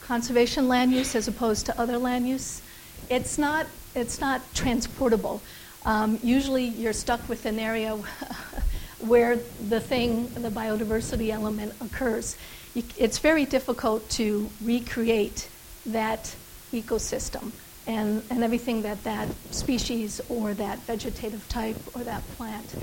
conservation 0.06 0.68
land 0.68 0.92
use 0.92 1.14
as 1.14 1.28
opposed 1.28 1.66
to 1.66 1.80
other 1.80 1.98
land 1.98 2.28
use, 2.28 2.62
it's 3.08 3.38
not, 3.38 3.66
it's 3.94 4.20
not 4.20 4.40
transportable. 4.54 5.42
Um, 5.84 6.18
usually 6.22 6.64
you're 6.64 6.92
stuck 6.92 7.28
with 7.28 7.46
an 7.46 7.58
area 7.58 7.96
where 9.00 9.36
the 9.68 9.80
thing, 9.80 10.28
the 10.34 10.50
biodiversity 10.50 11.30
element 11.30 11.74
occurs. 11.80 12.36
It's 12.96 13.18
very 13.18 13.44
difficult 13.44 14.08
to 14.10 14.48
recreate 14.62 15.48
that 15.86 16.34
ecosystem 16.72 17.52
and, 17.86 18.22
and 18.30 18.44
everything 18.44 18.82
that 18.82 19.02
that 19.04 19.28
species 19.50 20.20
or 20.28 20.54
that 20.54 20.78
vegetative 20.80 21.46
type 21.48 21.76
or 21.94 22.04
that 22.04 22.22
plant 22.36 22.74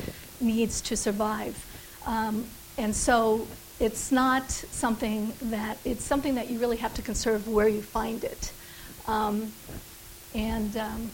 needs 0.41 0.81
to 0.81 0.97
survive. 0.97 1.65
Um, 2.05 2.45
and 2.77 2.95
so 2.95 3.47
it's 3.79 4.12
not 4.12 4.51
something 4.51 5.31
that, 5.43 5.77
it's 5.86 6.03
something 6.03 6.36
that 6.36 6.50
you 6.50 6.59
really 6.59 6.77
have 6.77 6.93
to 6.95 7.01
conserve 7.01 7.48
where 7.48 7.67
you 7.67 7.81
find 7.81 8.24
it. 8.24 8.51
Um, 9.07 9.53
and 10.36 10.75
um, 10.77 11.09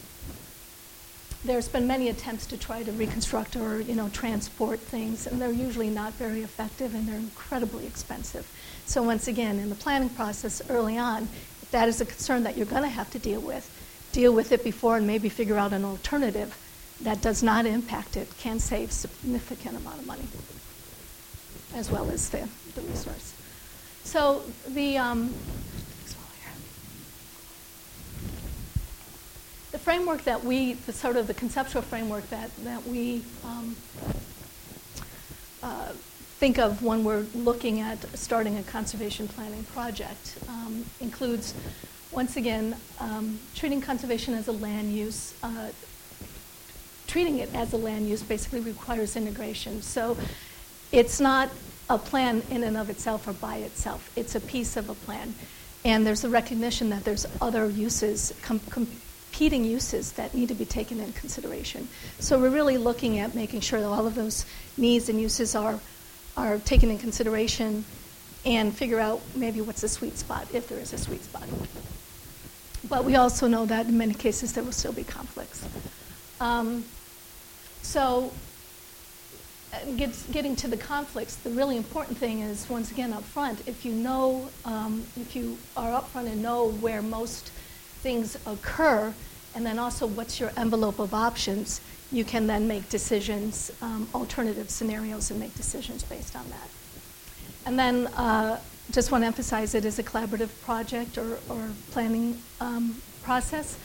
there's 1.46 1.68
been 1.68 1.86
many 1.86 2.10
attempts 2.10 2.48
to 2.48 2.58
try 2.58 2.82
to 2.82 2.92
reconstruct 2.94 3.56
or, 3.56 3.80
you 3.82 3.94
know, 3.94 4.10
transport 4.10 4.80
things, 4.80 5.28
and 5.28 5.40
they're 5.40 5.52
usually 5.52 5.90
not 5.90 6.14
very 6.14 6.42
effective 6.42 6.96
and 6.96 7.08
they're 7.08 7.16
incredibly 7.16 7.86
expensive. 7.86 8.52
So 8.86 9.04
once 9.04 9.28
again, 9.28 9.60
in 9.60 9.70
the 9.70 9.76
planning 9.76 10.10
process 10.10 10.62
early 10.70 10.98
on, 10.98 11.24
if 11.62 11.70
that 11.72 11.88
is 11.88 12.02
a 12.02 12.06
concern 12.06 12.44
that 12.44 12.58
you're 12.58 12.66
going 12.66 12.82
to 12.82 12.90
have 12.90 13.12
to 13.12 13.20
deal 13.20 13.42
with, 13.42 13.70
deal 14.12 14.34
with 14.34 14.52
it 14.52 14.64
before 14.64 14.98
and 14.98 15.06
maybe 15.06 15.30
figure 15.30 15.58
out 15.58 15.72
an 15.72 15.86
alternative 15.86 16.58
that 17.02 17.22
does 17.22 17.44
not 17.44 17.66
impact 17.66 18.18
it, 18.18 18.28
can 18.40 18.60
save 18.60 18.92
significant 18.92 19.78
amount 19.78 20.00
of 20.00 20.08
money 20.08 20.24
as 21.76 21.92
well 21.92 22.10
as 22.10 22.30
the, 22.30 22.48
the 22.74 22.82
resource. 22.82 23.34
So 24.04 24.44
the, 24.70 24.98
um, 24.98 25.34
the 29.72 29.80
framework 29.80 30.24
that 30.24 30.44
we, 30.44 30.74
the 30.74 30.94
sort 30.94 31.18
of 31.18 31.28
the 31.28 31.34
conceptual 31.34 31.82
framework 31.82 32.30
that, 32.30 32.50
that 32.64 32.88
we 32.88 33.24
um, 33.44 33.76
uh, 35.62 35.90
think 36.40 36.58
of 36.58 36.82
when 36.82 37.04
we're 37.04 37.26
looking 37.36 37.82
at 37.82 37.98
starting 38.18 38.58
a 38.58 38.64
conservation 38.64 39.28
planning 39.28 39.64
project 39.66 40.38
um, 40.48 40.86
includes, 41.02 41.54
once 42.12 42.38
again, 42.38 42.76
um, 43.00 43.38
treating 43.54 43.82
conservation 43.82 44.34
as 44.34 44.48
a 44.48 44.52
land 44.52 44.94
use. 44.94 45.34
Uh, 45.44 45.70
treating 47.08 47.40
it 47.40 47.54
as 47.54 47.74
a 47.74 47.78
land 47.78 48.08
use 48.08 48.22
basically 48.24 48.60
requires 48.60 49.16
integration. 49.16 49.82
So 49.82 50.18
it's 50.92 51.20
not 51.20 51.50
a 51.90 51.98
plan 51.98 52.42
in 52.50 52.64
and 52.64 52.78
of 52.78 52.90
itself 52.90 53.28
or 53.28 53.34
by 53.34 53.58
itself. 53.58 54.12
It's 54.16 54.36
a 54.36 54.40
piece 54.40 54.78
of 54.78 54.90
a 54.90 54.96
plan. 54.96 55.36
And 55.84 56.06
there's 56.06 56.24
a 56.24 56.30
recognition 56.30 56.90
that 56.90 57.04
there's 57.04 57.28
other 57.42 57.70
uses, 57.70 58.34
com- 58.42 58.60
competing 58.72 59.64
uses 59.64 60.14
that 60.14 60.34
need 60.34 60.48
to 60.48 60.56
be 60.56 60.66
taken 60.66 61.00
in 61.00 61.14
consideration. 61.14 61.88
So 62.20 62.40
we're 62.40 62.50
really 62.50 62.78
looking 62.78 63.20
at 63.20 63.36
making 63.36 63.60
sure 63.60 63.80
that 63.80 63.88
all 63.88 64.08
of 64.08 64.16
those 64.16 64.46
needs 64.78 65.10
and 65.10 65.22
uses 65.22 65.56
are, 65.56 65.80
are 66.36 66.58
taken 66.60 66.90
in 66.90 66.98
consideration 66.98 67.86
and 68.46 68.76
figure 68.76 69.00
out 69.00 69.22
maybe 69.36 69.62
what's 69.62 69.82
the 69.82 69.90
sweet 69.90 70.18
spot, 70.18 70.48
if 70.54 70.70
there 70.70 70.80
is 70.80 70.94
a 70.94 70.98
sweet 70.98 71.24
spot. 71.24 71.44
But 72.90 73.04
we 73.04 73.16
also 73.16 73.48
know 73.48 73.66
that 73.66 73.88
in 73.88 73.98
many 73.98 74.14
cases 74.14 74.54
there 74.54 74.64
will 74.64 74.72
still 74.72 74.94
be 74.94 75.04
conflicts. 75.04 75.68
Um, 76.40 76.86
so 77.82 78.32
gets, 79.98 80.24
getting 80.28 80.56
to 80.58 80.68
the 80.68 80.78
conflicts, 80.78 81.36
the 81.36 81.50
really 81.50 81.78
important 81.78 82.18
thing 82.18 82.42
is, 82.42 82.70
once 82.70 82.92
again, 82.92 83.14
up 83.14 83.24
front, 83.24 83.68
if 83.68 83.86
you 83.86 83.94
know, 83.94 84.50
um, 84.66 85.04
if 85.20 85.36
you 85.36 85.58
are 85.76 85.94
up 85.94 86.10
front 86.10 86.28
and 86.28 86.42
know 86.42 86.72
where 86.72 87.02
most 87.02 87.50
things 88.02 88.38
occur, 88.46 89.14
and 89.56 89.66
then 89.66 89.80
also 89.80 90.06
what's 90.06 90.40
your 90.40 90.52
envelope 90.58 91.00
of 91.00 91.14
options, 91.14 91.82
you 92.12 92.24
can 92.24 92.48
then 92.48 92.68
make 92.68 92.90
decisions, 92.90 93.72
um, 93.82 94.08
alternative 94.14 94.70
scenarios, 94.70 95.32
and 95.32 95.40
make 95.40 95.56
decisions 95.56 96.04
based 96.04 96.36
on 96.36 96.48
that. 96.50 96.70
And 97.66 97.80
then 97.80 98.08
uh, 98.08 98.60
just 98.92 99.12
want 99.12 99.24
to 99.24 99.28
emphasize 99.28 99.74
it 99.74 99.86
is 99.86 99.98
a 99.98 100.04
collaborative 100.04 100.50
project 100.64 101.18
or, 101.18 101.40
or 101.50 101.70
planning 101.92 102.38
um, 102.62 103.02
process. 103.24 103.78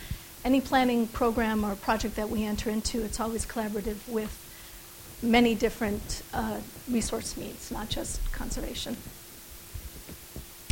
Any 0.45 0.61
planning 0.61 1.07
program 1.09 1.65
or 1.65 1.75
project 1.77 2.17
that 2.17 2.29
we 2.29 2.45
enter 2.45 2.71
into, 2.71 3.03
it's 3.03 3.21
always 3.21 3.47
collaborative 3.47 4.07
with 4.09 4.40
many 5.23 5.55
different 5.55 6.23
uh, 6.33 6.61
resource 6.91 7.37
needs, 7.37 7.71
not 7.71 7.89
just 7.89 8.21
conservation, 8.33 8.97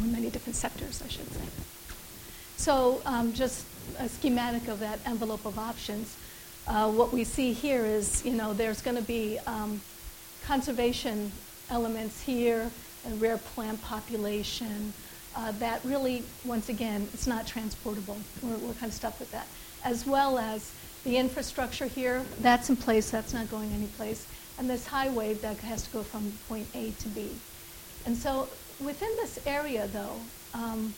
many 0.03 0.31
different 0.31 0.57
sectors, 0.57 1.03
I 1.05 1.09
should 1.09 1.31
say. 1.33 1.45
So 2.57 3.01
um, 3.05 3.33
just 3.33 3.67
a 3.99 4.09
schematic 4.09 4.69
of 4.69 4.81
that 4.81 5.01
envelope 5.07 5.45
of 5.45 5.59
options. 5.59 6.17
Uh, 6.67 6.91
what 6.91 7.13
we 7.13 7.25
see 7.25 7.53
here 7.53 7.85
is, 7.85 8.25
you 8.25 8.33
know, 8.33 8.53
there's 8.53 8.83
going 8.83 8.97
to 8.97 9.03
be 9.03 9.39
um, 9.47 9.81
conservation 10.45 11.33
elements 11.71 12.21
here, 12.23 12.71
and 13.05 13.21
rare 13.21 13.39
plant 13.39 13.81
population. 13.83 14.93
Uh, 15.37 15.53
that 15.53 15.81
really, 15.85 16.25
once 16.45 16.69
again, 16.69 17.07
it's 17.15 17.27
not 17.27 17.47
transportable. 17.47 18.17
We're, 18.43 18.57
we're 18.59 18.75
kind 18.75 18.91
of 18.91 18.95
stuck 18.95 19.19
with 19.21 19.31
that. 19.33 19.47
As 19.85 20.07
well 20.07 20.39
as 20.39 20.73
the 21.05 21.17
infrastructure 21.17 21.87
here, 21.87 22.25
that's 22.41 22.71
in 22.71 22.77
place, 22.77 23.11
that's 23.11 23.33
not 23.33 23.51
going 23.51 23.71
anyplace 23.73 24.27
and 24.59 24.69
this 24.69 24.87
highway 24.87 25.35
that 25.35 25.57
has 25.59 25.85
to 25.85 25.91
go 25.91 26.03
from 26.03 26.33
point 26.49 26.67
A 26.75 26.91
to 26.91 27.09
B. 27.09 27.31
And 28.07 28.17
so 28.17 28.49
within 28.85 29.11
this 29.17 29.39
area, 29.47 29.87
though, 29.89 30.17
um, 30.55 30.95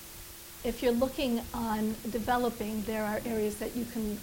if 0.63 0.83
you're 0.83 0.93
looking 0.93 1.41
on 1.55 1.95
developing, 2.11 2.83
there 2.83 3.05
are 3.05 3.21
areas 3.25 3.57
that 3.57 3.75
you 3.75 3.85
can, 3.87 4.19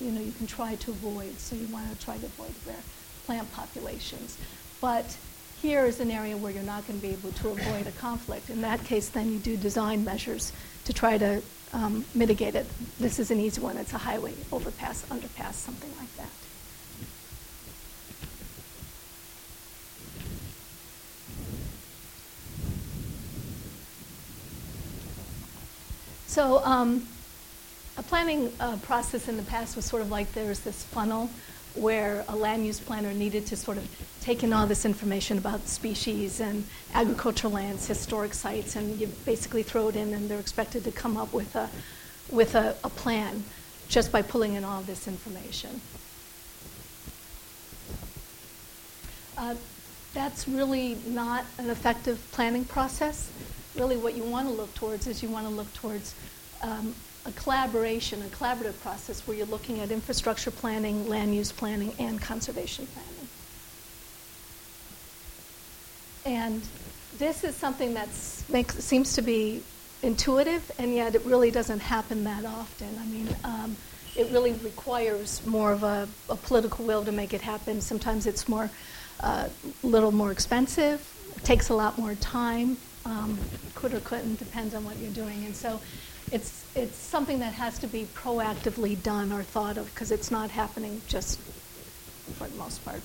you 0.00 0.10
know, 0.10 0.20
you 0.20 0.32
can 0.32 0.46
try 0.46 0.74
to 0.76 0.90
avoid. 0.90 1.38
So 1.38 1.54
you 1.54 1.66
want 1.68 1.90
to 1.90 2.04
try 2.04 2.18
to 2.18 2.26
avoid 2.26 2.52
rare 2.66 2.82
plant 3.26 3.50
populations. 3.52 4.38
But 4.80 5.16
here 5.62 5.84
is 5.84 6.00
an 6.00 6.10
area 6.10 6.36
where 6.36 6.52
you're 6.52 6.62
not 6.62 6.86
going 6.86 7.00
to 7.00 7.06
be 7.06 7.12
able 7.12 7.32
to 7.32 7.48
avoid 7.50 7.86
a 7.86 7.92
conflict. 7.92 8.50
In 8.50 8.60
that 8.62 8.84
case, 8.84 9.08
then 9.08 9.32
you 9.32 9.38
do 9.38 9.56
design 9.56 10.04
measures 10.04 10.52
to 10.84 10.92
try 10.92 11.18
to 11.18 11.42
um, 11.72 12.04
mitigate 12.14 12.54
it. 12.54 12.66
This 12.98 13.18
is 13.18 13.30
an 13.30 13.38
easy 13.38 13.60
one. 13.60 13.76
It's 13.76 13.92
a 13.92 13.98
highway, 13.98 14.34
overpass, 14.52 15.04
underpass, 15.06 15.54
something 15.54 15.90
like 15.98 16.14
that. 16.16 16.30
So 26.38 26.62
um, 26.64 27.04
a 27.96 28.02
planning 28.04 28.52
uh, 28.60 28.76
process 28.76 29.26
in 29.26 29.36
the 29.36 29.42
past 29.42 29.74
was 29.74 29.84
sort 29.84 30.02
of 30.02 30.10
like 30.12 30.32
there 30.34 30.46
was 30.46 30.60
this 30.60 30.84
funnel 30.84 31.28
where 31.74 32.24
a 32.28 32.36
land 32.36 32.64
use 32.64 32.78
planner 32.78 33.12
needed 33.12 33.44
to 33.46 33.56
sort 33.56 33.76
of 33.76 33.84
take 34.20 34.44
in 34.44 34.52
all 34.52 34.64
this 34.64 34.84
information 34.84 35.36
about 35.36 35.66
species 35.66 36.38
and 36.38 36.64
agricultural 36.94 37.52
lands, 37.52 37.88
historic 37.88 38.34
sites, 38.34 38.76
and 38.76 39.00
you 39.00 39.08
basically 39.26 39.64
throw 39.64 39.88
it 39.88 39.96
in, 39.96 40.14
and 40.14 40.30
they're 40.30 40.38
expected 40.38 40.84
to 40.84 40.92
come 40.92 41.16
up 41.16 41.32
with 41.32 41.56
a 41.56 41.68
with 42.30 42.54
a, 42.54 42.76
a 42.84 42.88
plan 42.88 43.42
just 43.88 44.12
by 44.12 44.22
pulling 44.22 44.54
in 44.54 44.62
all 44.62 44.82
this 44.82 45.08
information. 45.08 45.80
Uh, 49.36 49.56
that's 50.14 50.46
really 50.46 50.98
not 51.04 51.44
an 51.58 51.68
effective 51.68 52.24
planning 52.30 52.64
process. 52.64 53.28
Really, 53.78 53.96
what 53.96 54.16
you 54.16 54.24
want 54.24 54.48
to 54.48 54.54
look 54.54 54.74
towards 54.74 55.06
is 55.06 55.22
you 55.22 55.28
want 55.28 55.46
to 55.46 55.52
look 55.52 55.72
towards 55.74 56.14
um, 56.62 56.94
a 57.26 57.32
collaboration, 57.32 58.20
a 58.22 58.24
collaborative 58.26 58.80
process 58.80 59.24
where 59.26 59.36
you're 59.36 59.46
looking 59.46 59.78
at 59.78 59.92
infrastructure 59.92 60.50
planning, 60.50 61.08
land 61.08 61.32
use 61.32 61.52
planning, 61.52 61.94
and 62.00 62.20
conservation 62.20 62.88
planning. 62.88 63.28
And 66.26 66.62
this 67.18 67.44
is 67.44 67.54
something 67.54 67.94
that 67.94 68.12
seems 68.12 69.14
to 69.14 69.22
be 69.22 69.62
intuitive, 70.02 70.72
and 70.78 70.92
yet 70.92 71.14
it 71.14 71.24
really 71.24 71.52
doesn't 71.52 71.80
happen 71.80 72.24
that 72.24 72.44
often. 72.44 72.88
I 73.00 73.06
mean, 73.06 73.28
um, 73.44 73.76
it 74.16 74.28
really 74.32 74.54
requires 74.54 75.44
more 75.46 75.70
of 75.70 75.84
a, 75.84 76.08
a, 76.28 76.36
political 76.36 76.84
will 76.84 77.04
to 77.04 77.12
make 77.12 77.32
it 77.32 77.40
happen. 77.40 77.80
Sometimes 77.80 78.26
it's 78.26 78.48
more, 78.48 78.70
a 79.20 79.26
uh, 79.26 79.48
little 79.84 80.10
more 80.10 80.32
expensive. 80.32 81.00
It 81.36 81.44
takes 81.44 81.68
a 81.68 81.74
lot 81.74 81.96
more 81.96 82.16
time. 82.16 82.76
Um, 83.08 83.38
could 83.74 83.94
or 83.94 84.00
couldn't 84.00 84.38
depends 84.38 84.74
on 84.74 84.84
what 84.84 84.98
you're 84.98 85.10
doing, 85.10 85.46
and 85.46 85.56
so 85.56 85.80
it's 86.30 86.66
it's 86.74 86.96
something 86.96 87.38
that 87.38 87.54
has 87.54 87.78
to 87.78 87.86
be 87.86 88.06
proactively 88.14 89.02
done 89.02 89.32
or 89.32 89.42
thought 89.42 89.78
of 89.78 89.86
because 89.94 90.10
it's 90.10 90.30
not 90.30 90.50
happening 90.50 91.00
just 91.08 91.40
for 92.36 92.48
the 92.48 92.56
most 92.56 92.84
part. 92.84 93.00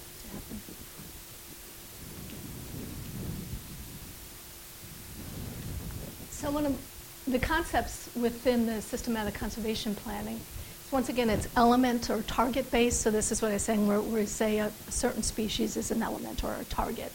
So 6.31 6.51
one 6.51 6.65
of 6.65 6.77
the 7.25 7.39
concepts 7.39 8.09
within 8.13 8.65
the 8.65 8.81
systematic 8.81 9.35
conservation 9.35 9.95
planning, 9.95 10.41
is 10.85 10.91
once 10.91 11.07
again, 11.07 11.29
it's 11.29 11.47
element 11.55 12.09
or 12.09 12.23
target 12.23 12.69
based. 12.71 12.99
So 12.99 13.09
this 13.09 13.31
is 13.31 13.41
what 13.41 13.51
I 13.51 13.53
was 13.53 13.63
saying, 13.63 13.87
where, 13.87 14.01
we 14.01 14.25
say 14.25 14.57
a, 14.59 14.69
certain 14.89 15.23
species 15.23 15.77
is 15.77 15.91
an 15.91 16.03
element 16.03 16.43
or 16.43 16.53
a 16.59 16.65
target, 16.65 17.13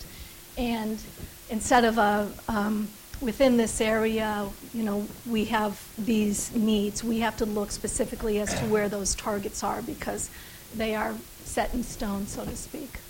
and 0.57 0.99
instead 1.50 1.85
of 1.85 1.99
a 1.99 2.31
um, 2.49 2.88
within 3.21 3.57
this 3.57 3.81
area, 3.81 4.49
you 4.73 4.83
know, 4.83 5.07
we 5.26 5.45
have 5.47 5.83
these 5.99 6.55
needs. 6.55 7.02
We 7.02 7.19
have 7.21 7.37
to 7.38 7.47
look 7.47 7.71
specifically 7.71 8.38
as 8.40 8.55
to 8.61 8.67
where 8.67 8.88
those 8.88 9.14
targets 9.14 9.64
are 9.64 9.83
because 9.83 10.31
they 10.75 10.95
are 10.95 11.14
set 11.45 11.75
in 11.75 11.83
stone, 11.83 12.26
so 12.26 12.45
to 12.45 12.57
speak. 12.57 13.00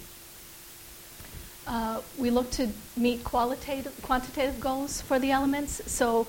Uh, 1.67 2.01
we 2.17 2.31
look 2.31 2.51
to 2.53 2.69
meet 2.97 3.23
qualitative, 3.25 3.95
quantitative 4.03 4.59
goals 4.59 5.03
for 5.03 5.19
the 5.19 5.31
elements. 5.31 5.83
So, 5.91 6.27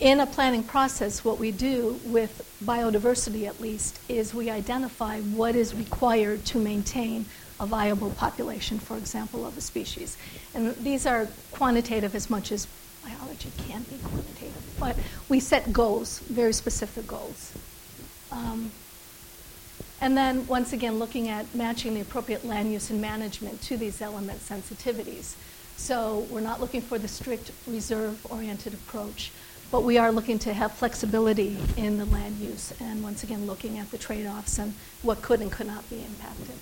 in 0.00 0.20
a 0.20 0.26
planning 0.26 0.62
process, 0.62 1.24
what 1.24 1.38
we 1.38 1.50
do 1.50 1.98
with 2.06 2.46
biodiversity, 2.64 3.46
at 3.46 3.60
least, 3.60 4.00
is 4.08 4.34
we 4.34 4.50
identify 4.50 5.20
what 5.20 5.54
is 5.54 5.74
required 5.74 6.44
to 6.46 6.58
maintain 6.58 7.26
a 7.60 7.66
viable 7.66 8.10
population, 8.10 8.78
for 8.78 8.96
example, 8.96 9.46
of 9.46 9.56
a 9.56 9.60
species. 9.60 10.16
And 10.54 10.74
these 10.76 11.06
are 11.06 11.28
quantitative 11.52 12.14
as 12.14 12.30
much 12.30 12.50
as 12.50 12.66
biology 13.04 13.52
can 13.68 13.82
be 13.82 13.96
quantitative, 14.02 14.76
but 14.80 14.96
we 15.28 15.40
set 15.40 15.72
goals, 15.72 16.20
very 16.20 16.52
specific 16.52 17.06
goals. 17.06 17.52
Um, 18.32 18.70
and 20.00 20.16
then, 20.16 20.46
once 20.46 20.72
again, 20.72 20.98
looking 20.98 21.28
at 21.28 21.54
matching 21.54 21.94
the 21.94 22.00
appropriate 22.00 22.44
land 22.44 22.72
use 22.72 22.90
and 22.90 23.00
management 23.00 23.60
to 23.62 23.76
these 23.76 24.00
element 24.00 24.40
sensitivities. 24.40 25.34
So, 25.76 26.26
we're 26.30 26.40
not 26.40 26.60
looking 26.60 26.80
for 26.80 26.98
the 26.98 27.08
strict 27.08 27.52
reserve 27.66 28.26
oriented 28.30 28.72
approach, 28.72 29.30
but 29.70 29.82
we 29.82 29.98
are 29.98 30.10
looking 30.10 30.38
to 30.40 30.54
have 30.54 30.72
flexibility 30.72 31.58
in 31.76 31.98
the 31.98 32.06
land 32.06 32.38
use, 32.38 32.72
and 32.80 33.02
once 33.02 33.22
again, 33.22 33.46
looking 33.46 33.78
at 33.78 33.90
the 33.90 33.98
trade 33.98 34.26
offs 34.26 34.58
and 34.58 34.74
what 35.02 35.20
could 35.20 35.40
and 35.40 35.52
could 35.52 35.66
not 35.66 35.88
be 35.90 36.02
impacted. 36.02 36.56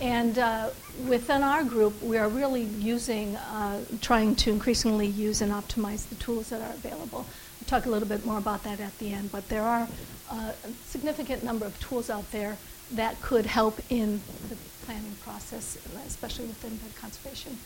And 0.00 0.38
uh, 0.38 0.70
within 1.08 1.42
our 1.42 1.64
group, 1.64 2.00
we 2.02 2.18
are 2.18 2.28
really 2.28 2.62
using, 2.62 3.34
uh, 3.36 3.80
trying 4.00 4.36
to 4.36 4.50
increasingly 4.50 5.06
use 5.06 5.40
and 5.40 5.52
optimize 5.52 6.08
the 6.08 6.14
tools 6.16 6.50
that 6.50 6.60
are 6.60 6.74
available. 6.74 7.26
We'll 7.60 7.66
talk 7.66 7.86
a 7.86 7.90
little 7.90 8.08
bit 8.08 8.24
more 8.24 8.38
about 8.38 8.62
that 8.62 8.78
at 8.80 8.96
the 8.98 9.12
end, 9.12 9.32
but 9.32 9.48
there 9.48 9.62
are 9.62 9.88
uh, 10.30 10.52
a 10.64 10.70
significant 10.86 11.42
number 11.42 11.66
of 11.66 11.78
tools 11.80 12.10
out 12.10 12.30
there 12.30 12.56
that 12.92 13.20
could 13.20 13.44
help 13.44 13.80
in 13.90 14.20
the 14.48 14.56
planning 14.86 15.16
process, 15.22 15.78
especially 16.06 16.46
within 16.46 16.78
the 16.78 17.00
conservation 17.00 17.58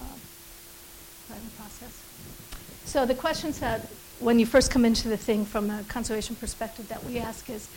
uh, 0.00 0.04
planning 1.28 1.50
process. 1.56 2.02
So 2.84 3.06
the 3.06 3.14
questions 3.14 3.60
that, 3.60 3.88
when 4.20 4.38
you 4.38 4.46
first 4.46 4.70
come 4.70 4.84
into 4.84 5.08
the 5.08 5.16
thing 5.16 5.44
from 5.44 5.70
a 5.70 5.82
conservation 5.84 6.36
perspective 6.36 6.88
that 6.88 7.04
we 7.04 7.18
ask 7.18 7.48
is, 7.48 7.68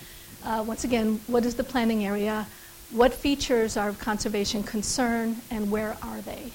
uh, 0.44 0.64
once 0.66 0.84
again, 0.84 1.20
what 1.28 1.46
is 1.46 1.56
the 1.56 1.64
planning 1.64 2.06
area? 2.06 2.48
What 2.92 3.14
features 3.14 3.78
are 3.78 3.90
of 3.90 4.00
conservation 4.00 4.64
concern 4.64 5.38
and 5.52 5.70
where 5.70 5.96
are 6.02 6.22
they? 6.22 6.52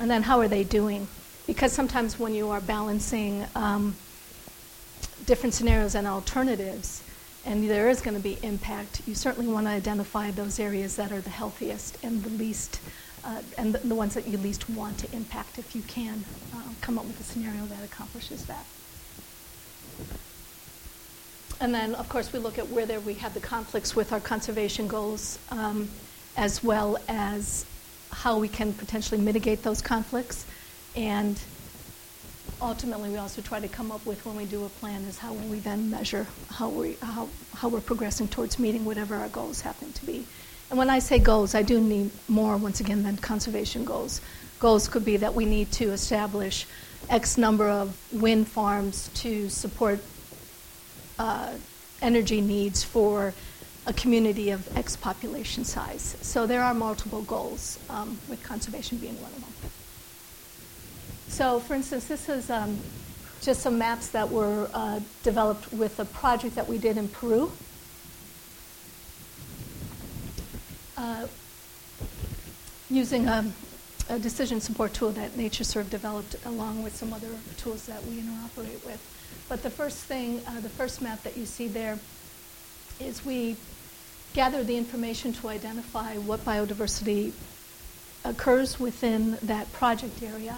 And 0.00 0.10
then 0.10 0.22
how 0.22 0.40
are 0.40 0.48
they 0.48 0.64
doing? 0.64 1.06
Because 1.46 1.72
sometimes 1.72 2.18
when 2.18 2.34
you 2.34 2.48
are 2.48 2.60
balancing 2.60 3.44
um, 3.54 3.94
different 5.26 5.52
scenarios 5.52 5.94
and 5.94 6.06
alternatives, 6.06 7.02
and 7.44 7.68
there 7.68 7.88
is 7.88 8.00
going 8.00 8.16
to 8.16 8.22
be 8.22 8.38
impact, 8.42 9.02
you 9.06 9.14
certainly 9.14 9.52
want 9.52 9.66
to 9.66 9.70
identify 9.70 10.30
those 10.30 10.58
areas 10.58 10.96
that 10.96 11.12
are 11.12 11.20
the 11.20 11.30
healthiest 11.30 12.02
and 12.02 12.22
the 12.22 12.30
least, 12.30 12.80
uh, 13.24 13.42
and 13.58 13.74
the, 13.74 13.78
the, 13.86 13.94
ones 13.94 14.14
that 14.14 14.26
you 14.26 14.38
least 14.38 14.68
want 14.70 14.98
to 14.98 15.14
impact 15.14 15.58
if 15.58 15.74
you 15.74 15.82
can 15.82 16.24
uh, 16.54 16.62
come 16.80 16.98
up 16.98 17.04
with 17.04 17.20
a 17.20 17.22
scenario 17.22 17.64
that 17.66 17.82
accomplishes 17.84 18.46
that. 18.46 18.64
And 21.60 21.74
then, 21.74 21.94
of 21.96 22.08
course, 22.08 22.32
we 22.32 22.38
look 22.38 22.58
at 22.58 22.68
where 22.70 22.86
there 22.86 23.00
we 23.00 23.14
have 23.14 23.34
the 23.34 23.40
conflicts 23.40 23.94
with 23.94 24.12
our 24.12 24.20
conservation 24.20 24.88
goals, 24.88 25.38
um, 25.50 25.90
as 26.36 26.64
well 26.64 26.96
as 27.06 27.66
how 28.10 28.38
we 28.38 28.48
can 28.48 28.72
potentially 28.72 29.20
mitigate 29.20 29.62
those 29.62 29.82
conflicts. 29.82 30.46
And 30.96 31.38
ultimately, 32.62 33.10
we 33.10 33.18
also 33.18 33.42
try 33.42 33.60
to 33.60 33.68
come 33.68 33.92
up 33.92 34.04
with 34.06 34.24
when 34.24 34.36
we 34.36 34.46
do 34.46 34.64
a 34.64 34.68
plan 34.70 35.02
is 35.04 35.18
how 35.18 35.34
will 35.34 35.48
we 35.48 35.58
then 35.58 35.90
measure 35.90 36.26
how 36.50 36.70
we 36.70 36.96
how, 37.02 37.28
how 37.54 37.68
we're 37.68 37.80
progressing 37.80 38.28
towards 38.28 38.58
meeting 38.58 38.86
whatever 38.86 39.14
our 39.14 39.28
goals 39.28 39.60
happen 39.60 39.92
to 39.92 40.06
be. 40.06 40.24
And 40.70 40.78
when 40.78 40.88
I 40.88 40.98
say 40.98 41.18
goals, 41.18 41.54
I 41.54 41.62
do 41.62 41.78
need 41.80 42.10
more 42.28 42.56
once 42.56 42.80
again 42.80 43.02
than 43.02 43.16
conservation 43.18 43.84
goals. 43.84 44.22
Goals 44.60 44.88
could 44.88 45.04
be 45.04 45.18
that 45.18 45.34
we 45.34 45.44
need 45.44 45.72
to 45.72 45.90
establish 45.90 46.66
X 47.08 47.36
number 47.36 47.68
of 47.68 47.96
wind 48.12 48.48
farms 48.48 49.10
to 49.14 49.48
support 49.48 50.00
uh, 51.20 51.52
energy 52.00 52.40
needs 52.40 52.82
for 52.82 53.34
a 53.86 53.92
community 53.92 54.50
of 54.50 54.76
X 54.76 54.96
population 54.96 55.64
size. 55.64 56.16
So 56.22 56.46
there 56.46 56.62
are 56.62 56.72
multiple 56.72 57.22
goals, 57.22 57.78
um, 57.90 58.18
with 58.28 58.42
conservation 58.42 58.96
being 58.96 59.20
one 59.20 59.30
of 59.32 59.40
them. 59.40 59.70
So, 61.28 61.60
for 61.60 61.74
instance, 61.74 62.06
this 62.06 62.28
is 62.30 62.48
um, 62.50 62.78
just 63.42 63.60
some 63.60 63.76
maps 63.78 64.08
that 64.08 64.30
were 64.30 64.70
uh, 64.72 65.00
developed 65.22 65.70
with 65.72 66.00
a 66.00 66.06
project 66.06 66.54
that 66.54 66.66
we 66.66 66.78
did 66.78 66.96
in 66.96 67.08
Peru. 67.08 67.52
Uh, 70.96 71.26
using 72.88 73.26
a, 73.28 73.44
a, 74.08 74.18
decision 74.18 74.60
support 74.60 74.92
tool 74.92 75.10
that 75.12 75.30
NatureServe 75.32 75.88
developed 75.88 76.36
along 76.44 76.82
with 76.82 76.94
some 76.94 77.12
other 77.12 77.28
tools 77.56 77.86
that 77.86 78.04
we 78.06 78.20
interoperate 78.20 78.84
with. 78.84 79.19
But 79.48 79.62
the 79.62 79.70
first 79.70 79.98
thing, 80.04 80.40
uh, 80.46 80.60
the 80.60 80.68
first 80.68 81.02
map 81.02 81.22
that 81.22 81.36
you 81.36 81.46
see 81.46 81.68
there 81.68 81.98
is 83.00 83.24
we 83.24 83.56
gather 84.32 84.62
the 84.62 84.76
information 84.76 85.32
to 85.32 85.48
identify 85.48 86.16
what 86.16 86.44
biodiversity 86.44 87.32
occurs 88.24 88.78
within 88.78 89.38
that 89.42 89.72
project 89.72 90.22
area 90.22 90.56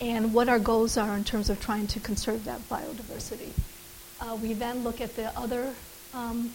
and 0.00 0.34
what 0.34 0.48
our 0.48 0.58
goals 0.58 0.96
are 0.96 1.16
in 1.16 1.24
terms 1.24 1.50
of 1.50 1.60
trying 1.60 1.86
to 1.86 2.00
conserve 2.00 2.44
that 2.44 2.60
biodiversity. 2.68 3.50
Uh, 4.20 4.36
we 4.36 4.52
then 4.52 4.82
look 4.82 5.00
at 5.00 5.14
the 5.16 5.36
other 5.38 5.72
um, 6.12 6.50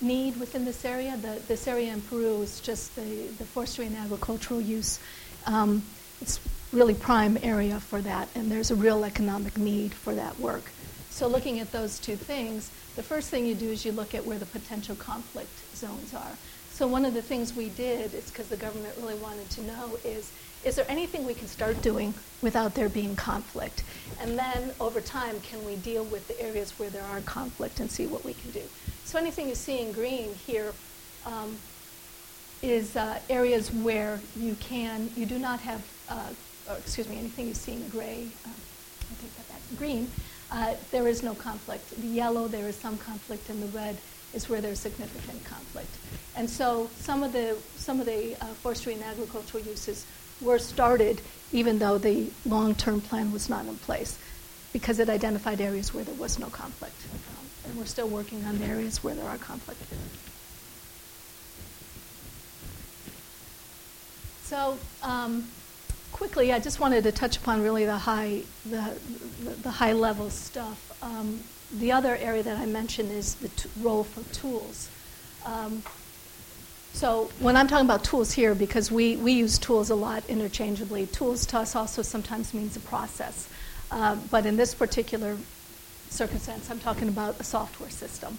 need 0.00 0.38
within 0.38 0.64
this 0.64 0.84
area. 0.84 1.16
The, 1.16 1.40
this 1.46 1.68
area 1.68 1.92
in 1.92 2.00
Peru 2.02 2.42
is 2.42 2.60
just 2.60 2.94
the, 2.96 3.28
the 3.38 3.44
forestry 3.44 3.86
and 3.86 3.96
agricultural 3.96 4.60
use. 4.60 4.98
Um, 5.46 5.82
it's 6.20 6.40
really 6.72 6.94
prime 6.94 7.38
area 7.42 7.78
for 7.78 8.00
that, 8.00 8.28
and 8.34 8.50
there's 8.50 8.70
a 8.70 8.74
real 8.74 9.04
economic 9.04 9.56
need 9.56 9.92
for 9.92 10.14
that 10.14 10.38
work. 10.40 10.70
So 11.16 11.26
looking 11.28 11.60
at 11.60 11.72
those 11.72 11.98
two 11.98 12.14
things, 12.14 12.70
the 12.94 13.02
first 13.02 13.30
thing 13.30 13.46
you 13.46 13.54
do 13.54 13.70
is 13.70 13.86
you 13.86 13.92
look 13.92 14.14
at 14.14 14.26
where 14.26 14.36
the 14.38 14.44
potential 14.44 14.94
conflict 14.96 15.48
zones 15.74 16.12
are. 16.12 16.36
So 16.68 16.86
one 16.86 17.06
of 17.06 17.14
the 17.14 17.22
things 17.22 17.56
we 17.56 17.70
did 17.70 18.12
is 18.12 18.28
because 18.28 18.48
the 18.48 18.56
government 18.58 18.92
really 18.98 19.14
wanted 19.14 19.48
to 19.48 19.62
know 19.62 19.98
is 20.04 20.30
is 20.62 20.76
there 20.76 20.84
anything 20.90 21.24
we 21.24 21.32
can 21.32 21.48
start 21.48 21.80
doing 21.80 22.12
without 22.42 22.74
there 22.74 22.90
being 22.90 23.16
conflict? 23.16 23.82
And 24.20 24.38
then 24.38 24.72
over 24.78 25.00
time, 25.00 25.40
can 25.40 25.64
we 25.64 25.76
deal 25.76 26.04
with 26.04 26.28
the 26.28 26.38
areas 26.38 26.78
where 26.78 26.90
there 26.90 27.04
are 27.04 27.22
conflict 27.22 27.80
and 27.80 27.90
see 27.90 28.06
what 28.06 28.22
we 28.22 28.34
can 28.34 28.50
do? 28.50 28.62
So 29.04 29.18
anything 29.18 29.48
you 29.48 29.54
see 29.54 29.80
in 29.80 29.92
green 29.92 30.34
here 30.34 30.74
um, 31.24 31.56
is 32.60 32.94
uh, 32.94 33.20
areas 33.30 33.72
where 33.72 34.20
you 34.36 34.54
can, 34.56 35.08
you 35.16 35.24
do 35.24 35.38
not 35.38 35.60
have, 35.60 35.82
uh, 36.10 36.28
excuse 36.76 37.08
me, 37.08 37.16
anything 37.16 37.48
you 37.48 37.54
see 37.54 37.72
in 37.72 37.88
gray, 37.88 38.28
uh, 38.44 38.50
I 38.50 39.14
take 39.22 39.48
that 39.48 39.78
green, 39.78 40.10
uh, 40.50 40.74
there 40.90 41.08
is 41.08 41.22
no 41.22 41.34
conflict. 41.34 41.90
The 42.00 42.06
yellow, 42.06 42.48
there 42.48 42.68
is 42.68 42.76
some 42.76 42.98
conflict, 42.98 43.48
and 43.50 43.62
the 43.62 43.78
red 43.78 43.96
is 44.34 44.48
where 44.48 44.60
there's 44.60 44.80
significant 44.80 45.44
conflict. 45.44 45.90
And 46.36 46.48
so 46.48 46.90
some 46.98 47.22
of 47.22 47.32
the, 47.32 47.56
some 47.76 48.00
of 48.00 48.06
the 48.06 48.34
uh, 48.40 48.46
forestry 48.62 48.94
and 48.94 49.02
agricultural 49.02 49.62
uses 49.64 50.06
were 50.40 50.58
started 50.58 51.20
even 51.52 51.78
though 51.78 51.98
the 51.98 52.30
long-term 52.44 53.00
plan 53.00 53.32
was 53.32 53.48
not 53.48 53.64
in 53.66 53.76
place 53.78 54.18
because 54.72 54.98
it 54.98 55.08
identified 55.08 55.60
areas 55.60 55.94
where 55.94 56.04
there 56.04 56.14
was 56.16 56.38
no 56.38 56.46
conflict. 56.46 56.96
Um, 57.14 57.46
and 57.64 57.78
we're 57.78 57.86
still 57.86 58.08
working 58.08 58.44
on 58.44 58.58
the 58.58 58.66
areas 58.66 59.02
where 59.02 59.14
there 59.14 59.26
are 59.26 59.38
conflict. 59.38 59.80
So 64.42 64.78
um, 65.02 65.48
quickly, 66.16 66.50
I 66.50 66.58
just 66.58 66.80
wanted 66.80 67.04
to 67.04 67.12
touch 67.12 67.36
upon 67.36 67.62
really 67.62 67.84
the 67.84 67.98
high, 67.98 68.40
the, 68.64 68.98
the, 69.44 69.50
the 69.50 69.70
high 69.70 69.92
level 69.92 70.30
stuff. 70.30 70.96
Um, 71.02 71.40
the 71.70 71.92
other 71.92 72.16
area 72.16 72.42
that 72.42 72.56
I 72.56 72.64
mentioned 72.64 73.12
is 73.12 73.34
the 73.34 73.48
t- 73.48 73.68
role 73.82 74.02
for 74.02 74.22
tools. 74.34 74.88
Um, 75.44 75.82
so 76.94 77.30
when 77.40 77.54
I'm 77.54 77.68
talking 77.68 77.84
about 77.84 78.02
tools 78.02 78.32
here, 78.32 78.54
because 78.54 78.90
we, 78.90 79.16
we 79.16 79.32
use 79.32 79.58
tools 79.58 79.90
a 79.90 79.94
lot 79.94 80.24
interchangeably, 80.26 81.04
tools 81.08 81.44
to 81.46 81.58
us 81.58 81.76
also 81.76 82.00
sometimes 82.00 82.54
means 82.54 82.76
a 82.76 82.80
process. 82.80 83.46
Uh, 83.90 84.16
but 84.30 84.46
in 84.46 84.56
this 84.56 84.74
particular 84.74 85.36
circumstance, 86.08 86.70
I'm 86.70 86.80
talking 86.80 87.08
about 87.08 87.38
a 87.40 87.44
software 87.44 87.90
system. 87.90 88.38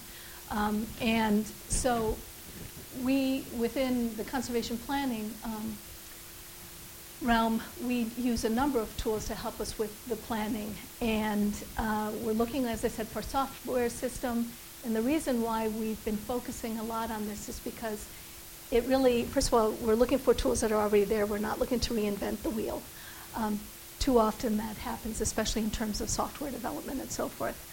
Um, 0.49 0.87
and 0.99 1.45
so 1.69 2.17
we, 3.03 3.45
within 3.55 4.15
the 4.17 4.23
conservation 4.23 4.79
planning 4.79 5.31
um, 5.43 5.77
realm, 7.21 7.61
we 7.83 8.07
use 8.17 8.43
a 8.45 8.49
number 8.49 8.79
of 8.79 8.95
tools 8.97 9.25
to 9.27 9.35
help 9.35 9.59
us 9.59 9.77
with 9.79 10.05
the 10.07 10.15
planning. 10.15 10.75
And 11.01 11.53
uh, 11.77 12.11
we're 12.21 12.33
looking, 12.33 12.65
as 12.65 12.85
I 12.85 12.89
said, 12.89 13.07
for 13.07 13.19
a 13.19 13.23
software 13.23 13.89
system. 13.89 14.49
And 14.85 14.95
the 14.95 15.01
reason 15.01 15.41
why 15.41 15.67
we've 15.69 16.03
been 16.05 16.17
focusing 16.17 16.77
a 16.79 16.83
lot 16.83 17.11
on 17.11 17.27
this 17.27 17.49
is 17.49 17.59
because 17.59 18.07
it 18.71 18.85
really, 18.85 19.23
first 19.23 19.47
of 19.47 19.53
all, 19.53 19.71
we're 19.71 19.95
looking 19.95 20.17
for 20.17 20.33
tools 20.33 20.61
that 20.61 20.71
are 20.71 20.81
already 20.81 21.05
there. 21.05 21.25
We're 21.25 21.39
not 21.39 21.59
looking 21.59 21.79
to 21.81 21.93
reinvent 21.93 22.41
the 22.43 22.49
wheel. 22.49 22.81
Um, 23.35 23.59
too 23.99 24.19
often 24.19 24.57
that 24.57 24.77
happens, 24.77 25.21
especially 25.21 25.63
in 25.63 25.71
terms 25.71 26.01
of 26.01 26.09
software 26.09 26.51
development 26.51 27.01
and 27.01 27.11
so 27.11 27.27
forth. 27.27 27.63